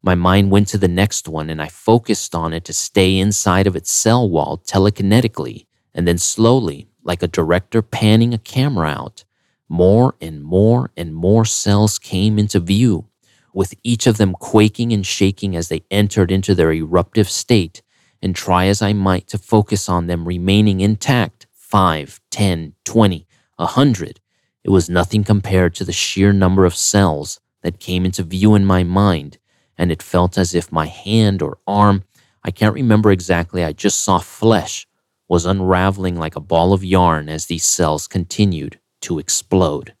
My 0.00 0.14
mind 0.14 0.52
went 0.52 0.68
to 0.68 0.78
the 0.78 0.86
next 0.86 1.26
one, 1.26 1.50
and 1.50 1.60
I 1.60 1.66
focused 1.66 2.36
on 2.36 2.52
it 2.52 2.64
to 2.66 2.72
stay 2.72 3.18
inside 3.18 3.66
of 3.66 3.74
its 3.74 3.90
cell 3.90 4.30
wall 4.30 4.62
telekinetically, 4.64 5.66
and 5.92 6.06
then 6.06 6.16
slowly, 6.16 6.86
like 7.02 7.20
a 7.20 7.26
director 7.26 7.82
panning 7.82 8.32
a 8.32 8.38
camera 8.38 8.88
out, 8.88 9.24
more 9.68 10.14
and 10.20 10.44
more 10.44 10.92
and 10.96 11.12
more 11.12 11.44
cells 11.44 11.98
came 11.98 12.38
into 12.38 12.60
view 12.60 13.08
with 13.52 13.74
each 13.82 14.06
of 14.06 14.18
them 14.18 14.34
quaking 14.34 14.92
and 14.92 15.04
shaking 15.04 15.56
as 15.56 15.68
they 15.68 15.82
entered 15.90 16.30
into 16.30 16.54
their 16.54 16.72
eruptive 16.72 17.28
state, 17.28 17.82
and 18.22 18.36
try 18.36 18.66
as 18.66 18.80
I 18.80 18.92
might 18.92 19.26
to 19.28 19.38
focus 19.38 19.88
on 19.88 20.06
them 20.06 20.28
remaining 20.28 20.80
intact 20.80 21.48
five, 21.52 22.20
ten, 22.30 22.74
twenty, 22.84 23.26
a 23.58 23.66
hundred, 23.66 24.20
it 24.62 24.70
was 24.70 24.88
nothing 24.88 25.24
compared 25.24 25.74
to 25.74 25.84
the 25.84 25.92
sheer 25.92 26.32
number 26.32 26.64
of 26.64 26.76
cells 26.76 27.40
that 27.62 27.80
came 27.80 28.04
into 28.04 28.22
view 28.22 28.54
in 28.54 28.64
my 28.64 28.84
mind, 28.84 29.38
and 29.76 29.90
it 29.92 30.02
felt 30.02 30.38
as 30.38 30.54
if 30.54 30.72
my 30.72 30.86
hand 30.86 31.42
or 31.42 31.58
arm, 31.66 32.04
I 32.44 32.50
can't 32.50 32.74
remember 32.74 33.10
exactly, 33.10 33.64
I 33.64 33.72
just 33.72 34.00
saw 34.00 34.18
flesh, 34.18 34.86
was 35.28 35.46
unraveling 35.46 36.16
like 36.16 36.36
a 36.36 36.40
ball 36.40 36.72
of 36.72 36.84
yarn 36.84 37.28
as 37.28 37.46
these 37.46 37.64
cells 37.64 38.06
continued 38.06 38.80
to 39.02 39.18
explode 39.18 39.94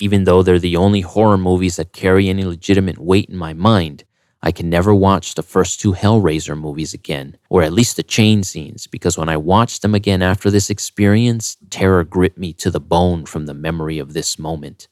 even 0.00 0.24
though 0.24 0.42
they're 0.42 0.58
the 0.58 0.76
only 0.76 1.02
horror 1.02 1.38
movies 1.38 1.76
that 1.76 1.92
carry 1.92 2.28
any 2.28 2.44
legitimate 2.44 2.98
weight 2.98 3.28
in 3.28 3.36
my 3.36 3.52
mind, 3.52 4.04
I 4.42 4.52
can 4.52 4.70
never 4.70 4.94
watch 4.94 5.34
the 5.34 5.42
first 5.42 5.80
two 5.80 5.92
Hellraiser 5.92 6.58
movies 6.58 6.94
again, 6.94 7.36
or 7.50 7.62
at 7.62 7.74
least 7.74 7.96
the 7.96 8.02
chain 8.02 8.42
scenes, 8.42 8.86
because 8.86 9.18
when 9.18 9.28
I 9.28 9.36
watched 9.36 9.82
them 9.82 9.94
again 9.94 10.22
after 10.22 10.50
this 10.50 10.70
experience, 10.70 11.58
terror 11.68 12.04
gripped 12.04 12.38
me 12.38 12.54
to 12.54 12.70
the 12.70 12.80
bone 12.80 13.26
from 13.26 13.44
the 13.44 13.54
memory 13.54 13.98
of 13.98 14.14
this 14.14 14.38
moment. 14.38 14.88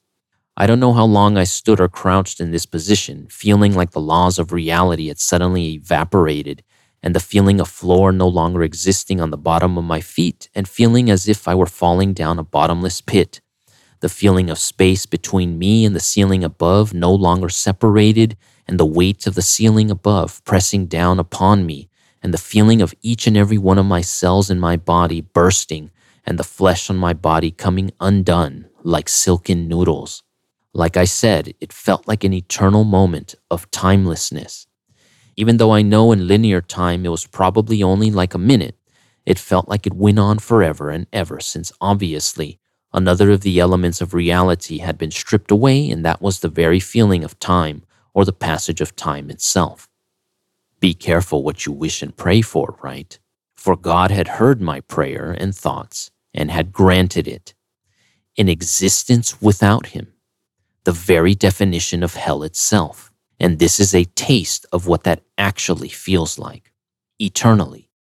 I 0.61 0.67
don't 0.67 0.81
know 0.81 0.93
how 0.93 1.05
long 1.07 1.39
I 1.39 1.45
stood 1.45 1.81
or 1.81 1.89
crouched 1.89 2.41
in 2.41 2.51
this 2.51 2.67
position, 2.67 3.29
feeling 3.31 3.75
like 3.75 3.93
the 3.93 4.01
laws 4.01 4.41
of 4.41 4.53
reality 4.53 5.07
had 5.07 5.21
suddenly 5.21 5.75
evaporated, 5.75 6.65
and 7.01 7.15
the 7.15 7.21
feeling 7.21 7.61
of 7.61 7.69
floor 7.69 8.11
no 8.11 8.27
longer 8.27 8.65
existing 8.65 9.21
on 9.21 9.31
the 9.31 9.39
bottom 9.39 9.79
of 9.79 9.85
my 9.85 10.01
feet, 10.01 10.51
and 10.57 10.69
feeling 10.69 11.09
as 11.09 11.29
if 11.29 11.47
I 11.47 11.55
were 11.55 11.67
falling 11.67 12.13
down 12.13 12.41
a 12.41 12.43
bottomless 12.43 13.01
pit 13.01 13.41
the 14.01 14.09
feeling 14.09 14.49
of 14.49 14.59
space 14.59 15.07
between 15.07 15.59
me 15.59 15.85
and 15.85 15.95
the 15.95 16.01
ceiling 16.01 16.45
above 16.45 16.95
no 16.95 17.13
longer 17.13 17.49
separated, 17.49 18.37
and 18.67 18.79
the 18.79 18.87
weight 18.87 19.27
of 19.27 19.35
the 19.35 19.43
ceiling 19.43 19.91
above 19.91 20.45
pressing 20.45 20.87
down 20.87 21.19
upon 21.19 21.67
me, 21.67 21.89
and 22.23 22.33
the 22.33 22.39
feeling 22.39 22.81
of 22.81 22.95
each 23.03 23.27
and 23.27 23.37
every 23.37 23.59
one 23.59 23.79
of 23.79 23.87
my 23.87 24.01
cells 24.01 24.51
in 24.51 24.61
my 24.61 24.77
body 24.77 25.21
bursting, 25.21 25.91
and 26.25 26.39
the 26.39 26.45
flesh 26.45 26.91
on 26.91 26.97
my 26.97 27.13
body 27.13 27.51
coming 27.51 27.91
undone 28.01 28.69
like 28.85 29.09
silken 29.09 29.67
noodles. 29.67 30.23
Like 30.79 30.97
I 30.97 31.05
said, 31.05 31.53
it 31.61 31.73
felt 31.73 32.09
like 32.09 32.25
an 32.25 32.33
eternal 32.33 32.85
moment 32.85 33.35
of 33.51 33.71
timelessness. 33.71 34.67
Even 35.37 35.59
though 35.59 35.73
I 35.73 35.83
know 35.83 36.13
in 36.13 36.27
linear 36.27 36.63
time 36.63 37.05
it 37.05 37.11
was 37.11 37.27
probably 37.27 37.83
only 37.83 38.11
like 38.11 38.33
a 38.33 38.39
minute, 38.39 38.77
it 39.27 39.39
felt 39.39 39.69
like 39.69 39.87
it 39.87 39.93
went 39.93 40.19
on 40.19 40.39
forever 40.39 40.89
and 40.89 41.07
ever 41.13 41.41
since 41.41 41.71
obviously 41.81 42.59
Another 42.93 43.31
of 43.31 43.43
the 43.43 43.61
elements 43.61 44.01
of 44.01 44.15
reality 44.15 44.79
had 44.79 44.97
been 44.97 45.11
stripped 45.11 45.51
away, 45.51 45.91
and 45.91 46.05
that 46.05 46.23
was 46.23 46.41
the 46.41 46.49
very 46.49 46.81
feeling 46.81 47.23
of 47.23 47.39
time 47.39 47.83
or 48.15 48.25
the 48.25 48.33
passage 48.33 48.81
of 48.81 48.97
time 48.97 49.31
itself. 49.31 49.89
Be 50.81 50.95
careful 50.95 51.43
what 51.43 51.67
you 51.67 51.73
wish 51.73 52.03
and 52.03 52.17
pray 52.17 52.41
for, 52.41 52.79
right? 52.83 53.19
For 53.55 53.77
God 53.77 54.11
had 54.11 54.29
heard 54.29 54.63
my 54.63 54.81
prayer 54.81 55.37
and 55.39 55.55
thoughts 55.55 56.11
and 56.33 56.51
had 56.51 56.73
granted 56.73 57.29
it. 57.29 57.55
An 58.39 58.49
existence 58.49 59.43
without 59.43 59.89
Him, 59.89 60.15
the 60.89 60.93
very 60.93 61.35
definition 61.35 62.03
of 62.03 62.15
hell 62.15 62.43
itself. 62.43 63.13
And 63.39 63.59
this 63.59 63.79
is 63.79 63.95
a 63.95 64.05
taste 64.05 64.65
of 64.73 64.87
what 64.87 65.05
that 65.05 65.21
actually 65.37 65.91
feels 65.91 66.39
like, 66.39 66.73
eternally. 67.19 67.91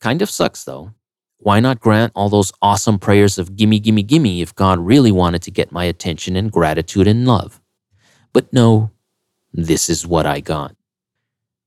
Kind 0.00 0.22
of 0.22 0.30
sucks 0.30 0.64
though, 0.64 0.94
why 1.36 1.60
not 1.60 1.78
grant 1.78 2.10
all 2.14 2.30
those 2.30 2.50
awesome 2.62 2.98
prayers 2.98 3.36
of 3.36 3.54
gimme, 3.54 3.80
gimme, 3.80 4.02
gimme 4.02 4.40
if 4.40 4.54
God 4.54 4.78
really 4.78 5.12
wanted 5.12 5.42
to 5.42 5.50
get 5.50 5.72
my 5.72 5.84
attention 5.84 6.34
and 6.34 6.50
gratitude 6.50 7.06
and 7.06 7.26
love? 7.26 7.60
But 8.32 8.50
no, 8.50 8.92
this 9.52 9.90
is 9.90 10.06
what 10.06 10.24
I 10.24 10.40
got. 10.40 10.74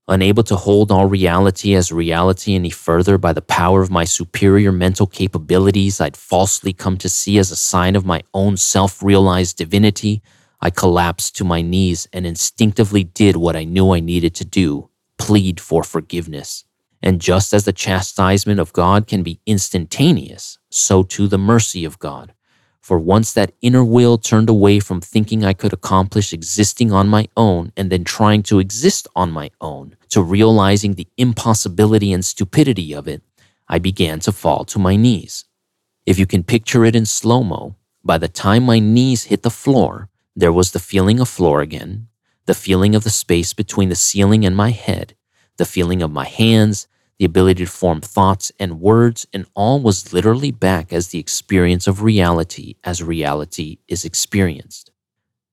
Unable 0.08 0.42
to 0.42 0.56
hold 0.56 0.90
all 0.90 1.06
reality 1.06 1.76
as 1.76 1.92
reality 1.92 2.56
any 2.56 2.70
further 2.70 3.18
by 3.18 3.32
the 3.32 3.40
power 3.40 3.82
of 3.82 3.90
my 3.92 4.02
superior 4.02 4.72
mental 4.72 5.06
capabilities, 5.06 6.00
I'd 6.00 6.16
falsely 6.16 6.72
come 6.72 6.96
to 6.96 7.08
see 7.08 7.38
as 7.38 7.52
a 7.52 7.56
sign 7.56 7.94
of 7.94 8.04
my 8.04 8.24
own 8.34 8.56
self 8.56 9.00
realized 9.00 9.58
divinity, 9.58 10.22
I 10.60 10.70
collapsed 10.70 11.36
to 11.36 11.44
my 11.44 11.62
knees 11.62 12.08
and 12.12 12.26
instinctively 12.26 13.04
did 13.04 13.36
what 13.36 13.56
I 13.56 13.64
knew 13.64 13.92
I 13.92 14.00
needed 14.00 14.34
to 14.36 14.44
do 14.44 14.90
plead 15.18 15.60
for 15.60 15.82
forgiveness. 15.82 16.64
And 17.02 17.20
just 17.20 17.52
as 17.52 17.64
the 17.64 17.72
chastisement 17.72 18.60
of 18.60 18.72
God 18.72 19.06
can 19.06 19.22
be 19.22 19.40
instantaneous, 19.46 20.58
so 20.70 21.02
too 21.02 21.28
the 21.28 21.38
mercy 21.38 21.84
of 21.84 21.98
God. 21.98 22.32
For 22.80 22.98
once 22.98 23.32
that 23.32 23.52
inner 23.60 23.84
will 23.84 24.16
turned 24.16 24.48
away 24.48 24.78
from 24.78 25.00
thinking 25.00 25.44
I 25.44 25.52
could 25.52 25.72
accomplish 25.72 26.32
existing 26.32 26.92
on 26.92 27.08
my 27.08 27.28
own 27.36 27.72
and 27.76 27.90
then 27.90 28.04
trying 28.04 28.42
to 28.44 28.60
exist 28.60 29.08
on 29.16 29.32
my 29.32 29.50
own 29.60 29.96
to 30.10 30.22
realizing 30.22 30.94
the 30.94 31.08
impossibility 31.16 32.12
and 32.12 32.24
stupidity 32.24 32.94
of 32.94 33.08
it, 33.08 33.22
I 33.68 33.78
began 33.80 34.20
to 34.20 34.32
fall 34.32 34.64
to 34.66 34.78
my 34.78 34.94
knees. 34.94 35.44
If 36.06 36.18
you 36.18 36.26
can 36.26 36.44
picture 36.44 36.84
it 36.84 36.94
in 36.94 37.06
slow 37.06 37.42
mo, 37.42 37.74
by 38.04 38.18
the 38.18 38.28
time 38.28 38.62
my 38.62 38.78
knees 38.78 39.24
hit 39.24 39.42
the 39.42 39.50
floor, 39.50 40.08
there 40.36 40.52
was 40.52 40.72
the 40.72 40.78
feeling 40.78 41.18
of 41.18 41.28
floor 41.28 41.62
again, 41.62 42.08
the 42.44 42.54
feeling 42.54 42.94
of 42.94 43.04
the 43.04 43.10
space 43.10 43.54
between 43.54 43.88
the 43.88 43.94
ceiling 43.94 44.44
and 44.44 44.54
my 44.54 44.70
head, 44.70 45.16
the 45.56 45.64
feeling 45.64 46.02
of 46.02 46.12
my 46.12 46.26
hands, 46.26 46.86
the 47.18 47.24
ability 47.24 47.64
to 47.64 47.70
form 47.70 48.02
thoughts 48.02 48.52
and 48.60 48.78
words, 48.78 49.26
and 49.32 49.46
all 49.54 49.80
was 49.80 50.12
literally 50.12 50.50
back 50.50 50.92
as 50.92 51.08
the 51.08 51.18
experience 51.18 51.86
of 51.86 52.02
reality 52.02 52.74
as 52.84 53.02
reality 53.02 53.78
is 53.88 54.04
experienced. 54.04 54.90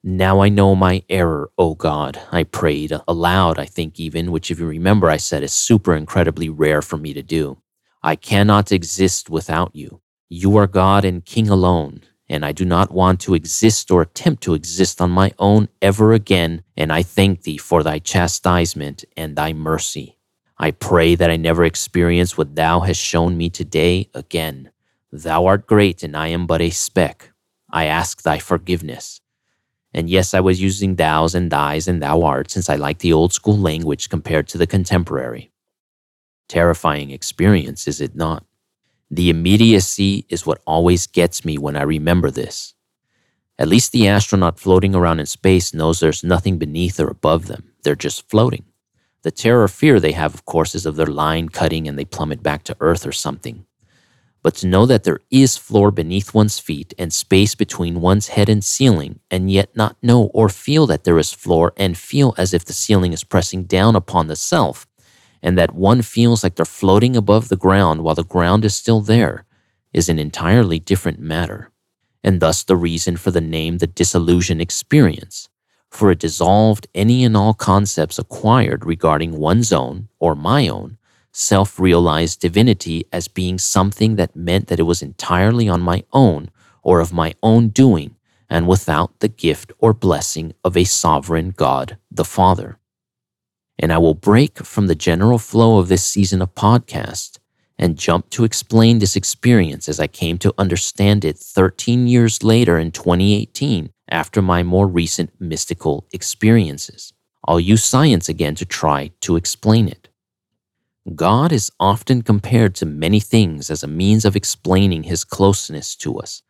Now 0.03 0.41
I 0.41 0.49
know 0.49 0.75
my 0.75 1.03
error, 1.07 1.49
O 1.57 1.75
God, 1.75 2.19
I 2.29 2.43
prayed 2.43 2.91
aloud, 3.07 3.57
I 3.57 3.65
think 3.65 4.01
even, 4.01 4.33
which 4.33 4.51
if 4.51 4.59
you 4.59 4.67
remember 4.67 5.09
I 5.09 5.15
said 5.15 5.43
is 5.43 5.53
super 5.53 5.95
incredibly 5.95 6.49
rare 6.49 6.81
for 6.81 6.97
me 6.97 7.13
to 7.13 7.23
do. 7.23 7.61
I 8.03 8.17
cannot 8.17 8.73
exist 8.73 9.29
without 9.29 9.73
you. 9.73 10.01
You 10.27 10.57
are 10.57 10.67
God 10.67 11.05
and 11.05 11.23
King 11.23 11.47
alone, 11.47 12.01
and 12.33 12.43
I 12.43 12.51
do 12.51 12.65
not 12.65 12.91
want 12.91 13.19
to 13.21 13.35
exist 13.35 13.91
or 13.91 14.01
attempt 14.01 14.41
to 14.43 14.55
exist 14.55 14.99
on 14.99 15.11
my 15.11 15.33
own 15.37 15.69
ever 15.83 16.13
again, 16.13 16.63
and 16.75 16.91
I 16.91 17.03
thank 17.03 17.43
thee 17.43 17.59
for 17.59 17.83
thy 17.83 17.99
chastisement 17.99 19.05
and 19.15 19.35
thy 19.35 19.53
mercy. 19.53 20.17
I 20.57 20.71
pray 20.71 21.13
that 21.13 21.29
I 21.29 21.35
never 21.35 21.63
experience 21.63 22.35
what 22.35 22.55
thou 22.55 22.79
hast 22.79 22.99
shown 22.99 23.37
me 23.37 23.51
today 23.51 24.09
again. 24.15 24.71
Thou 25.11 25.45
art 25.45 25.67
great, 25.67 26.01
and 26.01 26.17
I 26.17 26.29
am 26.29 26.47
but 26.47 26.59
a 26.59 26.71
speck. 26.71 27.31
I 27.71 27.85
ask 27.85 28.23
thy 28.23 28.39
forgiveness. 28.39 29.21
And 29.93 30.09
yes, 30.09 30.33
I 30.33 30.39
was 30.39 30.59
using 30.59 30.95
thous 30.95 31.35
and 31.35 31.51
thys 31.51 31.87
and 31.87 32.01
thou 32.01 32.23
art 32.23 32.49
since 32.49 32.67
I 32.67 32.77
like 32.77 32.97
the 32.97 33.13
old 33.13 33.31
school 33.31 33.59
language 33.59 34.09
compared 34.09 34.47
to 34.47 34.57
the 34.57 34.65
contemporary. 34.65 35.51
Terrifying 36.49 37.11
experience, 37.11 37.87
is 37.87 38.01
it 38.01 38.15
not? 38.15 38.43
The 39.09 39.29
immediacy 39.29 40.25
is 40.29 40.45
what 40.45 40.61
always 40.65 41.07
gets 41.07 41.45
me 41.45 41.57
when 41.57 41.75
I 41.75 41.83
remember 41.83 42.31
this. 42.31 42.73
At 43.59 43.67
least 43.67 43.91
the 43.91 44.07
astronaut 44.07 44.59
floating 44.59 44.95
around 44.95 45.19
in 45.19 45.25
space 45.25 45.73
knows 45.73 45.99
there's 45.99 46.23
nothing 46.23 46.57
beneath 46.57 46.99
or 46.99 47.07
above 47.07 47.47
them. 47.47 47.73
They're 47.83 47.95
just 47.95 48.29
floating. 48.29 48.65
The 49.21 49.31
terror 49.31 49.67
fear 49.67 49.99
they 49.99 50.13
have, 50.13 50.33
of 50.33 50.45
course, 50.45 50.75
is 50.75 50.85
of 50.85 50.95
their 50.95 51.05
line 51.05 51.49
cutting 51.49 51.87
and 51.87 51.97
they 51.97 52.05
plummet 52.05 52.41
back 52.43 52.63
to 52.63 52.77
Earth 52.79 53.05
or 53.05 53.11
something 53.11 53.65
but 54.43 54.55
to 54.55 54.67
know 54.67 54.85
that 54.85 55.05
there 55.05 55.21
is 55.31 55.57
floor 55.57 55.89
beneath 55.89 56.33
one's 56.33 56.59
feet 56.59 56.93
and 56.99 57.11
space 57.13 57.55
between 57.55 58.01
one's 58.01 58.27
head 58.27 58.49
and 58.49 58.63
ceiling, 58.63 59.21
and 59.31 59.49
yet 59.49 59.75
not 59.75 59.95
know 60.03 60.25
or 60.33 60.49
feel 60.49 60.85
that 60.85 61.05
there 61.05 61.17
is 61.17 61.31
floor 61.31 61.73
and 61.77 61.97
feel 61.97 62.35
as 62.37 62.53
if 62.53 62.65
the 62.65 62.73
ceiling 62.73 63.13
is 63.13 63.23
pressing 63.23 63.63
down 63.63 63.95
upon 63.95 64.27
the 64.27 64.35
self, 64.35 64.85
and 65.43 65.57
that 65.57 65.75
one 65.75 66.01
feels 66.01 66.41
like 66.41 66.55
they're 66.55 66.65
floating 66.65 67.15
above 67.15 67.49
the 67.49 67.57
ground 67.57 68.03
while 68.03 68.15
the 68.15 68.23
ground 68.23 68.63
is 68.65 68.73
still 68.73 69.01
there, 69.01 69.45
is 69.91 70.09
an 70.09 70.17
entirely 70.17 70.79
different 70.79 71.19
matter, 71.19 71.69
and 72.23 72.39
thus 72.39 72.63
the 72.63 72.77
reason 72.77 73.17
for 73.17 73.29
the 73.29 73.41
name 73.41 73.77
the 73.77 73.85
dissolution 73.85 74.61
experience. 74.61 75.49
For 75.91 76.09
it 76.09 76.19
dissolved 76.19 76.87
any 76.95 77.23
and 77.23 77.37
all 77.37 77.53
concepts 77.53 78.17
acquired 78.17 78.85
regarding 78.85 79.37
one's 79.37 79.71
own 79.71 80.07
or 80.19 80.33
my 80.33 80.67
own 80.67 80.97
self 81.33 81.79
realized 81.79 82.39
divinity 82.39 83.05
as 83.11 83.27
being 83.27 83.57
something 83.57 84.15
that 84.15 84.35
meant 84.35 84.67
that 84.67 84.79
it 84.79 84.83
was 84.83 85.01
entirely 85.01 85.67
on 85.67 85.81
my 85.81 86.03
own 86.13 86.49
or 86.83 86.99
of 86.99 87.11
my 87.11 87.33
own 87.43 87.69
doing 87.69 88.15
and 88.49 88.67
without 88.67 89.19
the 89.19 89.27
gift 89.27 89.71
or 89.79 89.93
blessing 89.93 90.53
of 90.63 90.77
a 90.77 90.83
sovereign 90.83 91.49
God 91.49 91.97
the 92.11 92.25
Father. 92.25 92.77
And 93.79 93.91
I 93.91 93.97
will 93.97 94.13
break 94.13 94.59
from 94.59 94.87
the 94.87 94.95
general 94.95 95.39
flow 95.39 95.79
of 95.79 95.87
this 95.87 96.03
season 96.03 96.41
of 96.41 96.55
podcast 96.55 97.39
and 97.77 97.97
jump 97.97 98.29
to 98.29 98.43
explain 98.43 98.99
this 98.99 99.15
experience 99.15 99.89
as 99.89 99.99
I 99.99 100.07
came 100.07 100.37
to 100.39 100.53
understand 100.57 101.25
it 101.25 101.37
13 101.37 102.07
years 102.07 102.43
later 102.43 102.77
in 102.77 102.91
2018 102.91 103.89
after 104.09 104.41
my 104.41 104.63
more 104.63 104.87
recent 104.87 105.31
mystical 105.39 106.07
experiences. 106.13 107.13
I'll 107.45 107.59
use 107.59 107.83
science 107.83 108.29
again 108.29 108.55
to 108.55 108.65
try 108.65 109.11
to 109.21 109.35
explain 109.35 109.87
it. 109.87 110.09
God 111.15 111.51
is 111.51 111.71
often 111.79 112.21
compared 112.21 112.75
to 112.75 112.85
many 112.85 113.19
things 113.19 113.69
as 113.69 113.83
a 113.83 113.87
means 113.87 114.23
of 114.23 114.37
explaining 114.37 115.03
his 115.03 115.25
closeness 115.25 115.95
to 115.97 116.17
us. 116.19 116.41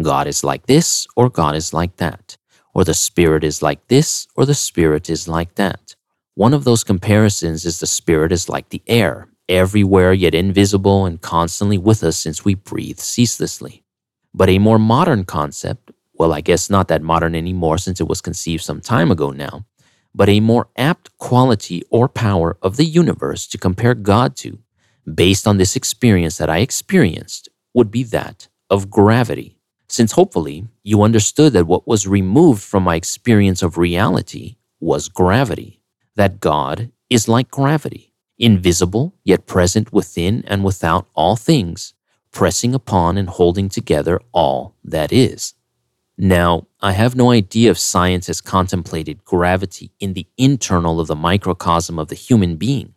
God 0.00 0.26
is 0.26 0.42
like 0.42 0.66
this, 0.66 1.06
or 1.16 1.28
God 1.28 1.54
is 1.54 1.74
like 1.74 1.96
that, 1.96 2.38
or 2.72 2.84
the 2.84 2.94
Spirit 2.94 3.44
is 3.44 3.60
like 3.60 3.88
this, 3.88 4.26
or 4.34 4.46
the 4.46 4.54
Spirit 4.54 5.10
is 5.10 5.28
like 5.28 5.56
that. 5.56 5.94
One 6.38 6.54
of 6.54 6.62
those 6.62 6.84
comparisons 6.84 7.64
is 7.64 7.80
the 7.80 7.86
Spirit 7.88 8.30
is 8.30 8.48
like 8.48 8.68
the 8.68 8.80
air, 8.86 9.26
everywhere 9.48 10.12
yet 10.12 10.36
invisible 10.36 11.04
and 11.04 11.20
constantly 11.20 11.78
with 11.78 12.04
us 12.04 12.16
since 12.16 12.44
we 12.44 12.54
breathe 12.54 13.00
ceaselessly. 13.00 13.82
But 14.32 14.48
a 14.48 14.60
more 14.60 14.78
modern 14.78 15.24
concept, 15.24 15.90
well, 16.14 16.32
I 16.32 16.40
guess 16.40 16.70
not 16.70 16.86
that 16.86 17.02
modern 17.02 17.34
anymore 17.34 17.76
since 17.76 18.00
it 18.00 18.06
was 18.06 18.20
conceived 18.20 18.62
some 18.62 18.80
time 18.80 19.10
ago 19.10 19.32
now, 19.32 19.66
but 20.14 20.28
a 20.28 20.38
more 20.38 20.68
apt 20.76 21.10
quality 21.18 21.82
or 21.90 22.08
power 22.08 22.56
of 22.62 22.76
the 22.76 22.84
universe 22.84 23.48
to 23.48 23.58
compare 23.58 23.96
God 23.96 24.36
to, 24.36 24.60
based 25.12 25.44
on 25.48 25.56
this 25.56 25.74
experience 25.74 26.38
that 26.38 26.48
I 26.48 26.58
experienced, 26.58 27.48
would 27.74 27.90
be 27.90 28.04
that 28.04 28.46
of 28.70 28.90
gravity. 28.90 29.58
Since 29.88 30.12
hopefully 30.12 30.68
you 30.84 31.02
understood 31.02 31.52
that 31.54 31.66
what 31.66 31.88
was 31.88 32.06
removed 32.06 32.62
from 32.62 32.84
my 32.84 32.94
experience 32.94 33.60
of 33.60 33.76
reality 33.76 34.54
was 34.78 35.08
gravity, 35.08 35.77
that 36.18 36.40
God 36.40 36.90
is 37.08 37.28
like 37.28 37.48
gravity, 37.48 38.12
invisible 38.38 39.14
yet 39.22 39.46
present 39.46 39.92
within 39.92 40.42
and 40.48 40.64
without 40.64 41.06
all 41.14 41.36
things, 41.36 41.94
pressing 42.32 42.74
upon 42.74 43.16
and 43.16 43.28
holding 43.28 43.68
together 43.68 44.20
all 44.32 44.74
that 44.82 45.12
is. 45.12 45.54
Now, 46.18 46.66
I 46.80 46.90
have 46.90 47.14
no 47.14 47.30
idea 47.30 47.70
if 47.70 47.78
science 47.78 48.26
has 48.26 48.40
contemplated 48.40 49.24
gravity 49.24 49.92
in 50.00 50.14
the 50.14 50.26
internal 50.36 50.98
of 50.98 51.06
the 51.06 51.14
microcosm 51.14 52.00
of 52.00 52.08
the 52.08 52.16
human 52.16 52.56
being, 52.56 52.94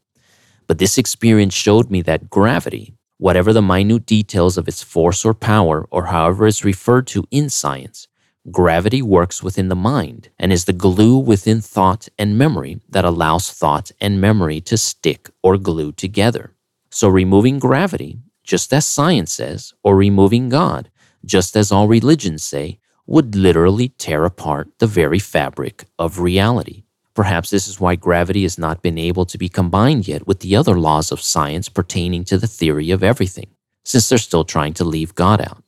but 0.66 0.80
this 0.80 0.98
experience 0.98 1.54
showed 1.54 1.92
me 1.92 2.02
that 2.02 2.32
gravity, 2.32 2.96
whatever 3.20 3.54
the 3.54 3.62
minute 3.62 4.08
details 4.08 4.58
of 4.58 4.68
its 4.68 4.82
force 4.82 5.24
or 5.24 5.36
power, 5.36 5.88
or 5.92 6.06
however 6.08 6.48
it's 6.48 6.66
referred 6.66 7.06
to 7.06 7.24
in 7.30 7.52
science, 7.52 8.08
gravity 8.50 9.02
works 9.02 9.44
within 9.44 9.70
the 9.70 9.76
mind 9.76 10.30
and 10.40 10.52
is 10.52 10.66
the 10.66 10.74
glue 10.74 11.18
within 11.18 11.62
thought 11.62 12.08
and 12.18 12.38
memory 12.38 12.80
that 12.90 13.06
allows 13.06 13.52
thought 13.52 13.92
and 14.02 14.20
memory 14.20 14.60
to 14.62 14.78
stick 14.78 15.30
or 15.44 15.58
glue 15.58 15.92
together. 15.92 16.56
So, 16.90 17.08
removing 17.08 17.60
gravity, 17.60 18.18
just 18.44 18.74
as 18.74 18.86
science 18.86 19.32
says, 19.32 19.74
or 19.84 19.96
removing 19.96 20.50
God, 20.50 20.90
just 21.24 21.56
as 21.56 21.72
all 21.72 21.88
religions 21.88 22.44
say, 22.44 22.80
would 23.06 23.36
literally 23.36 23.90
tear 23.90 24.26
apart 24.26 24.70
the 24.80 24.88
very 24.88 25.20
fabric 25.20 25.86
of 26.00 26.20
reality. 26.20 26.84
Perhaps 27.14 27.50
this 27.50 27.68
is 27.68 27.80
why 27.80 27.96
gravity 27.96 28.44
has 28.44 28.58
not 28.58 28.82
been 28.82 28.98
able 28.98 29.26
to 29.26 29.38
be 29.38 29.50
combined 29.50 30.08
yet 30.08 30.26
with 30.26 30.40
the 30.40 30.56
other 30.56 30.80
laws 30.80 31.12
of 31.12 31.22
science 31.22 31.70
pertaining 31.70 32.24
to 32.26 32.38
the 32.38 32.48
theory 32.48 32.90
of 32.90 33.04
everything, 33.04 33.48
since 33.84 34.08
they're 34.10 34.18
still 34.18 34.46
trying 34.46 34.74
to 34.74 34.84
leave 34.84 35.14
God 35.14 35.42
out. 35.42 35.64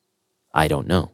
I 0.54 0.68
don't 0.68 0.88
know. 0.88 1.12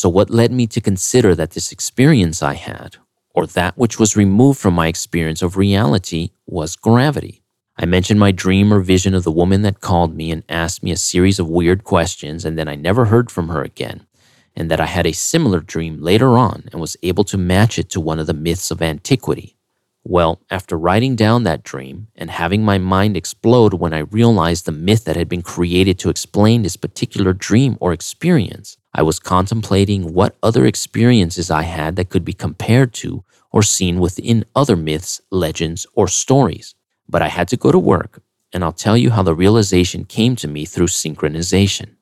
So, 0.00 0.08
what 0.08 0.30
led 0.30 0.52
me 0.52 0.68
to 0.68 0.80
consider 0.80 1.34
that 1.34 1.50
this 1.50 1.72
experience 1.72 2.40
I 2.40 2.54
had, 2.54 2.98
or 3.34 3.48
that 3.48 3.76
which 3.76 3.98
was 3.98 4.16
removed 4.16 4.60
from 4.60 4.74
my 4.74 4.86
experience 4.86 5.42
of 5.42 5.56
reality, 5.56 6.30
was 6.46 6.76
gravity? 6.76 7.42
I 7.76 7.84
mentioned 7.84 8.20
my 8.20 8.30
dream 8.30 8.72
or 8.72 8.78
vision 8.78 9.12
of 9.12 9.24
the 9.24 9.32
woman 9.32 9.62
that 9.62 9.80
called 9.80 10.14
me 10.14 10.30
and 10.30 10.44
asked 10.48 10.84
me 10.84 10.92
a 10.92 10.96
series 10.96 11.40
of 11.40 11.48
weird 11.48 11.82
questions, 11.82 12.44
and 12.44 12.56
then 12.56 12.68
I 12.68 12.76
never 12.76 13.06
heard 13.06 13.28
from 13.28 13.48
her 13.48 13.62
again 13.62 14.06
and 14.54 14.70
that 14.70 14.80
I 14.80 14.86
had 14.86 15.04
a 15.04 15.12
similar 15.12 15.58
dream 15.58 16.00
later 16.00 16.38
on 16.38 16.68
and 16.70 16.80
was 16.80 16.96
able 17.02 17.24
to 17.24 17.36
match 17.36 17.76
it 17.76 17.90
to 17.90 18.00
one 18.00 18.20
of 18.20 18.28
the 18.28 18.34
myths 18.34 18.70
of 18.70 18.80
antiquity. 18.80 19.56
Well, 20.04 20.40
after 20.48 20.78
writing 20.78 21.16
down 21.16 21.42
that 21.42 21.64
dream 21.64 22.06
and 22.14 22.30
having 22.30 22.64
my 22.64 22.78
mind 22.78 23.16
explode 23.16 23.74
when 23.74 23.92
I 23.92 23.98
realized 23.98 24.64
the 24.64 24.72
myth 24.72 25.04
that 25.04 25.16
had 25.16 25.28
been 25.28 25.42
created 25.42 25.98
to 25.98 26.08
explain 26.08 26.62
this 26.62 26.76
particular 26.76 27.32
dream 27.32 27.76
or 27.80 27.92
experience, 27.92 28.77
I 28.94 29.02
was 29.02 29.18
contemplating 29.18 30.14
what 30.14 30.36
other 30.42 30.66
experiences 30.66 31.50
I 31.50 31.62
had 31.62 31.96
that 31.96 32.08
could 32.08 32.24
be 32.24 32.32
compared 32.32 32.92
to 32.94 33.24
or 33.50 33.62
seen 33.62 34.00
within 34.00 34.44
other 34.54 34.76
myths, 34.76 35.20
legends, 35.30 35.86
or 35.94 36.08
stories. 36.08 36.74
But 37.08 37.22
I 37.22 37.28
had 37.28 37.48
to 37.48 37.56
go 37.56 37.72
to 37.72 37.78
work, 37.78 38.22
and 38.52 38.62
I'll 38.64 38.72
tell 38.72 38.96
you 38.96 39.10
how 39.10 39.22
the 39.22 39.34
realization 39.34 40.04
came 40.04 40.36
to 40.36 40.48
me 40.48 40.64
through 40.64 40.88
synchronization. 40.88 41.96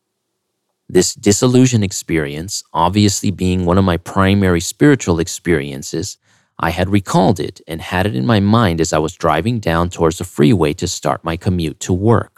This 0.89 1.15
dissolution 1.15 1.83
experience, 1.83 2.63
obviously 2.73 3.31
being 3.31 3.65
one 3.65 3.79
of 3.79 3.85
my 3.85 3.97
primary 3.97 4.61
spiritual 4.61 5.19
experiences, 5.19 6.19
I 6.59 6.71
had 6.71 6.89
recalled 6.89 7.41
it 7.41 7.61
and 7.67 7.83
had 7.83 8.07
it 8.07 8.15
in 8.15 8.25
my 8.25 8.41
mind 8.41 8.81
as 8.81 8.93
I 8.93 8.99
was 8.99 9.15
driving 9.15 9.59
down 9.59 9.91
towards 9.91 10.19
the 10.19 10.25
freeway 10.25 10.73
to 10.75 10.89
start 10.89 11.25
my 11.25 11.37
commute 11.37 11.81
to 11.81 11.93
work. 11.93 12.36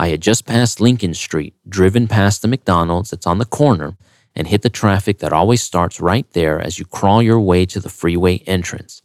I 0.00 0.08
had 0.10 0.22
just 0.22 0.46
passed 0.46 0.80
Lincoln 0.80 1.12
Street, 1.12 1.54
driven 1.68 2.06
past 2.06 2.40
the 2.40 2.48
McDonald's 2.48 3.10
that's 3.10 3.26
on 3.26 3.38
the 3.38 3.44
corner, 3.44 3.96
and 4.34 4.46
hit 4.46 4.62
the 4.62 4.70
traffic 4.70 5.18
that 5.18 5.32
always 5.32 5.60
starts 5.60 6.00
right 6.00 6.30
there 6.34 6.60
as 6.60 6.78
you 6.78 6.84
crawl 6.84 7.20
your 7.20 7.40
way 7.40 7.66
to 7.66 7.80
the 7.80 7.88
freeway 7.88 8.38
entrance. 8.46 9.02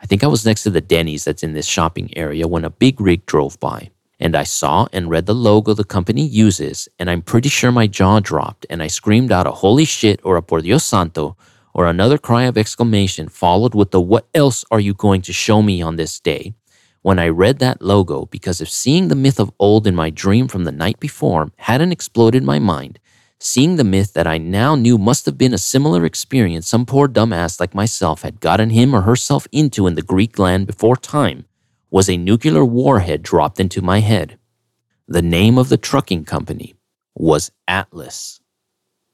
I 0.00 0.06
think 0.06 0.24
I 0.24 0.28
was 0.28 0.46
next 0.46 0.62
to 0.62 0.70
the 0.70 0.80
Denny's 0.80 1.24
that's 1.24 1.42
in 1.42 1.52
this 1.52 1.66
shopping 1.66 2.16
area 2.16 2.48
when 2.48 2.64
a 2.64 2.70
big 2.70 3.02
rig 3.02 3.26
drove 3.26 3.60
by 3.60 3.90
and 4.20 4.36
I 4.36 4.44
saw 4.44 4.86
and 4.92 5.10
read 5.10 5.26
the 5.26 5.34
logo 5.34 5.72
the 5.72 5.84
company 5.84 6.26
uses, 6.26 6.88
and 6.98 7.10
I'm 7.10 7.22
pretty 7.22 7.48
sure 7.48 7.72
my 7.72 7.86
jaw 7.86 8.20
dropped 8.20 8.66
and 8.68 8.82
I 8.82 8.86
screamed 8.86 9.32
out 9.32 9.46
a 9.46 9.52
holy 9.52 9.86
shit 9.86 10.20
or 10.22 10.36
a 10.36 10.42
por 10.42 10.60
Dios 10.60 10.84
santo 10.84 11.36
or 11.72 11.86
another 11.86 12.18
cry 12.18 12.44
of 12.44 12.58
exclamation 12.58 13.28
followed 13.28 13.74
with 13.74 13.90
the 13.90 14.00
what 14.00 14.26
else 14.34 14.64
are 14.70 14.80
you 14.80 14.92
going 14.92 15.22
to 15.22 15.32
show 15.32 15.62
me 15.62 15.80
on 15.80 15.96
this 15.96 16.20
day 16.20 16.54
when 17.02 17.18
I 17.18 17.28
read 17.28 17.58
that 17.58 17.80
logo 17.80 18.26
because 18.26 18.60
if 18.60 18.68
seeing 18.68 19.08
the 19.08 19.14
myth 19.14 19.40
of 19.40 19.52
old 19.58 19.86
in 19.86 19.94
my 19.94 20.10
dream 20.10 20.48
from 20.48 20.64
the 20.64 20.72
night 20.72 21.00
before 21.00 21.50
hadn't 21.56 21.92
exploded 21.92 22.42
my 22.42 22.58
mind, 22.58 22.98
seeing 23.38 23.76
the 23.76 23.84
myth 23.84 24.12
that 24.12 24.26
I 24.26 24.36
now 24.38 24.74
knew 24.74 24.98
must 24.98 25.24
have 25.26 25.38
been 25.38 25.54
a 25.54 25.58
similar 25.58 26.04
experience 26.04 26.68
some 26.68 26.84
poor 26.84 27.08
dumbass 27.08 27.58
like 27.58 27.74
myself 27.74 28.22
had 28.22 28.40
gotten 28.40 28.70
him 28.70 28.94
or 28.94 29.02
herself 29.02 29.46
into 29.50 29.86
in 29.86 29.94
the 29.94 30.02
Greek 30.02 30.38
land 30.38 30.66
before 30.66 30.96
time 30.96 31.46
was 31.90 32.08
a 32.08 32.16
nuclear 32.16 32.64
warhead 32.64 33.22
dropped 33.22 33.58
into 33.58 33.82
my 33.82 34.00
head. 34.00 34.38
The 35.08 35.22
name 35.22 35.58
of 35.58 35.68
the 35.68 35.76
trucking 35.76 36.24
company 36.24 36.74
was 37.14 37.50
Atlas. 37.66 38.40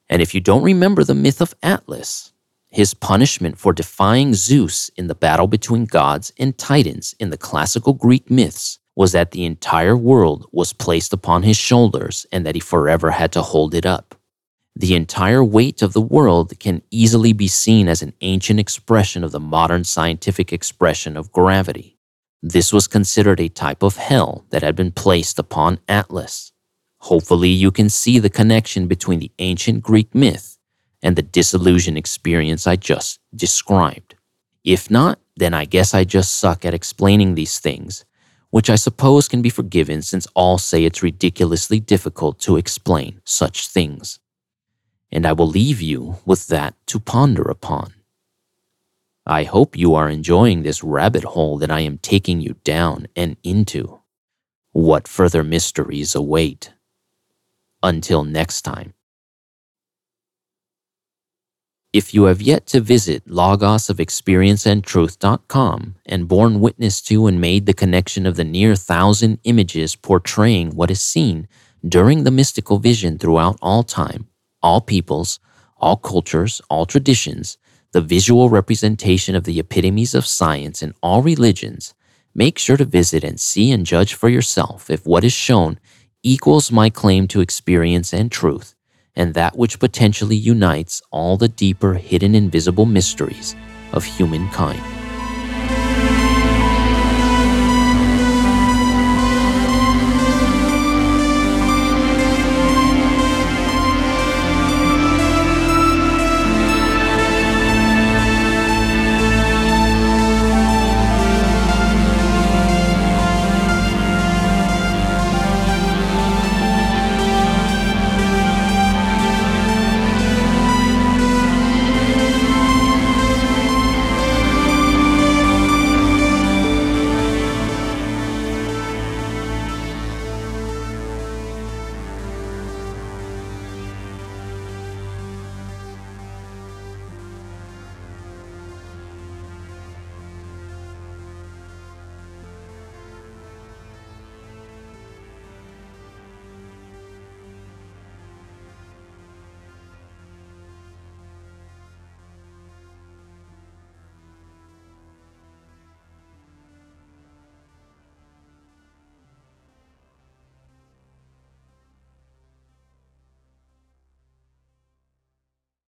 And 0.09 0.21
if 0.21 0.35
you 0.35 0.41
don't 0.41 0.63
remember 0.63 1.03
the 1.03 1.15
myth 1.15 1.41
of 1.41 1.55
Atlas, 1.63 2.33
his 2.69 2.93
punishment 2.93 3.57
for 3.57 3.73
defying 3.73 4.33
Zeus 4.33 4.89
in 4.97 5.07
the 5.07 5.15
battle 5.15 5.47
between 5.47 5.85
gods 5.85 6.33
and 6.37 6.57
titans 6.57 7.15
in 7.19 7.29
the 7.29 7.37
classical 7.37 7.93
Greek 7.93 8.29
myths 8.29 8.79
was 8.95 9.11
that 9.11 9.31
the 9.31 9.45
entire 9.45 9.95
world 9.95 10.47
was 10.51 10.73
placed 10.73 11.13
upon 11.13 11.43
his 11.43 11.57
shoulders 11.57 12.25
and 12.31 12.45
that 12.45 12.55
he 12.55 12.61
forever 12.61 13.11
had 13.11 13.31
to 13.31 13.41
hold 13.41 13.73
it 13.73 13.85
up. 13.85 14.15
The 14.75 14.95
entire 14.95 15.43
weight 15.43 15.81
of 15.81 15.93
the 15.93 16.01
world 16.01 16.59
can 16.59 16.81
easily 16.91 17.33
be 17.33 17.47
seen 17.47 17.87
as 17.87 18.01
an 18.01 18.13
ancient 18.21 18.59
expression 18.59 19.23
of 19.23 19.31
the 19.31 19.39
modern 19.39 19.83
scientific 19.83 20.51
expression 20.51 21.15
of 21.15 21.31
gravity. 21.31 21.97
This 22.43 22.71
was 22.73 22.87
considered 22.87 23.39
a 23.39 23.49
type 23.49 23.81
of 23.81 23.97
hell 23.97 24.45
that 24.51 24.61
had 24.61 24.75
been 24.75 24.91
placed 24.91 25.39
upon 25.39 25.79
Atlas. 25.87 26.51
Hopefully, 26.99 27.49
you 27.49 27.71
can 27.71 27.89
see 27.89 28.19
the 28.19 28.29
connection 28.29 28.87
between 28.87 29.19
the 29.19 29.31
ancient 29.39 29.81
Greek 29.81 30.13
myth 30.13 30.56
and 31.03 31.15
the 31.15 31.21
dissolution 31.21 31.97
experience 31.97 32.67
I 32.67 32.75
just 32.75 33.19
described. 33.35 34.15
If 34.63 34.91
not, 34.91 35.19
then 35.35 35.53
I 35.53 35.65
guess 35.65 35.93
I 35.93 36.03
just 36.03 36.37
suck 36.37 36.65
at 36.65 36.73
explaining 36.73 37.35
these 37.35 37.59
things 37.59 38.05
which 38.49 38.69
I 38.69 38.75
suppose 38.75 39.27
can 39.27 39.41
be 39.41 39.49
forgiven 39.49 40.01
since 40.01 40.27
all 40.33 40.57
say 40.57 40.83
it's 40.83 41.03
ridiculously 41.03 41.79
difficult 41.79 42.39
to 42.39 42.57
explain 42.57 43.21
such 43.23 43.67
things. 43.67 44.19
And 45.11 45.25
I 45.25 45.33
will 45.33 45.47
leave 45.47 45.81
you 45.81 46.17
with 46.25 46.47
that 46.47 46.75
to 46.87 46.99
ponder 46.99 47.43
upon. 47.43 47.93
I 49.25 49.43
hope 49.43 49.77
you 49.77 49.93
are 49.95 50.09
enjoying 50.09 50.63
this 50.63 50.83
rabbit 50.83 51.23
hole 51.23 51.57
that 51.57 51.71
I 51.71 51.81
am 51.81 51.97
taking 51.97 52.39
you 52.39 52.55
down 52.63 53.07
and 53.15 53.35
into. 53.43 53.99
What 54.71 55.07
further 55.07 55.43
mysteries 55.43 56.15
await? 56.15 56.73
Until 57.83 58.23
next 58.23 58.61
time. 58.61 58.93
If 61.93 62.13
you 62.13 62.25
have 62.25 62.41
yet 62.41 62.65
to 62.67 62.81
visit 62.81 63.25
logosofexperienceandtruth.com 63.27 65.95
and 66.05 66.27
borne 66.27 66.59
witness 66.59 67.01
to 67.03 67.27
and 67.27 67.39
made 67.39 67.65
the 67.65 67.73
connection 67.73 68.25
of 68.25 68.35
the 68.35 68.43
near 68.43 68.75
thousand 68.75 69.39
images 69.45 69.95
portraying 69.95 70.75
what 70.75 70.91
is 70.91 71.01
seen 71.01 71.47
during 71.87 72.25
the 72.25 72.31
mystical 72.31 72.79
vision 72.79 73.17
throughout 73.17 73.57
all 73.61 73.83
time, 73.83 74.27
all 74.61 74.81
peoples, 74.81 75.39
all 75.77 75.95
cultures, 75.95 76.59
all 76.69 76.85
traditions, 76.85 77.57
the 77.93 78.01
visual 78.01 78.49
representation 78.49 79.33
of 79.33 79.45
the 79.45 79.57
epitomes 79.57 80.13
of 80.13 80.25
science 80.25 80.83
in 80.83 80.93
all 81.01 81.21
religions, 81.21 81.93
make 82.35 82.59
sure 82.59 82.75
to 82.75 82.83
visit 82.83 83.23
and 83.23 83.39
see 83.39 83.71
and 83.71 83.85
judge 83.85 84.13
for 84.13 84.27
yourself 84.27 84.89
if 84.89 85.05
what 85.05 85.23
is 85.23 85.31
shown 85.31 85.79
equals 86.21 86.69
my 86.69 86.89
claim 86.89 87.29
to 87.29 87.39
experience 87.39 88.13
and 88.13 88.29
truth 88.29 88.75
and 89.17 89.33
that 89.33 89.57
which 89.57 89.79
potentially 89.79 90.35
unites 90.37 91.01
all 91.11 91.35
the 91.35 91.49
deeper 91.49 91.95
hidden 91.95 92.35
invisible 92.35 92.85
mysteries 92.85 93.55
of 93.91 94.05
humankind. 94.05 95.06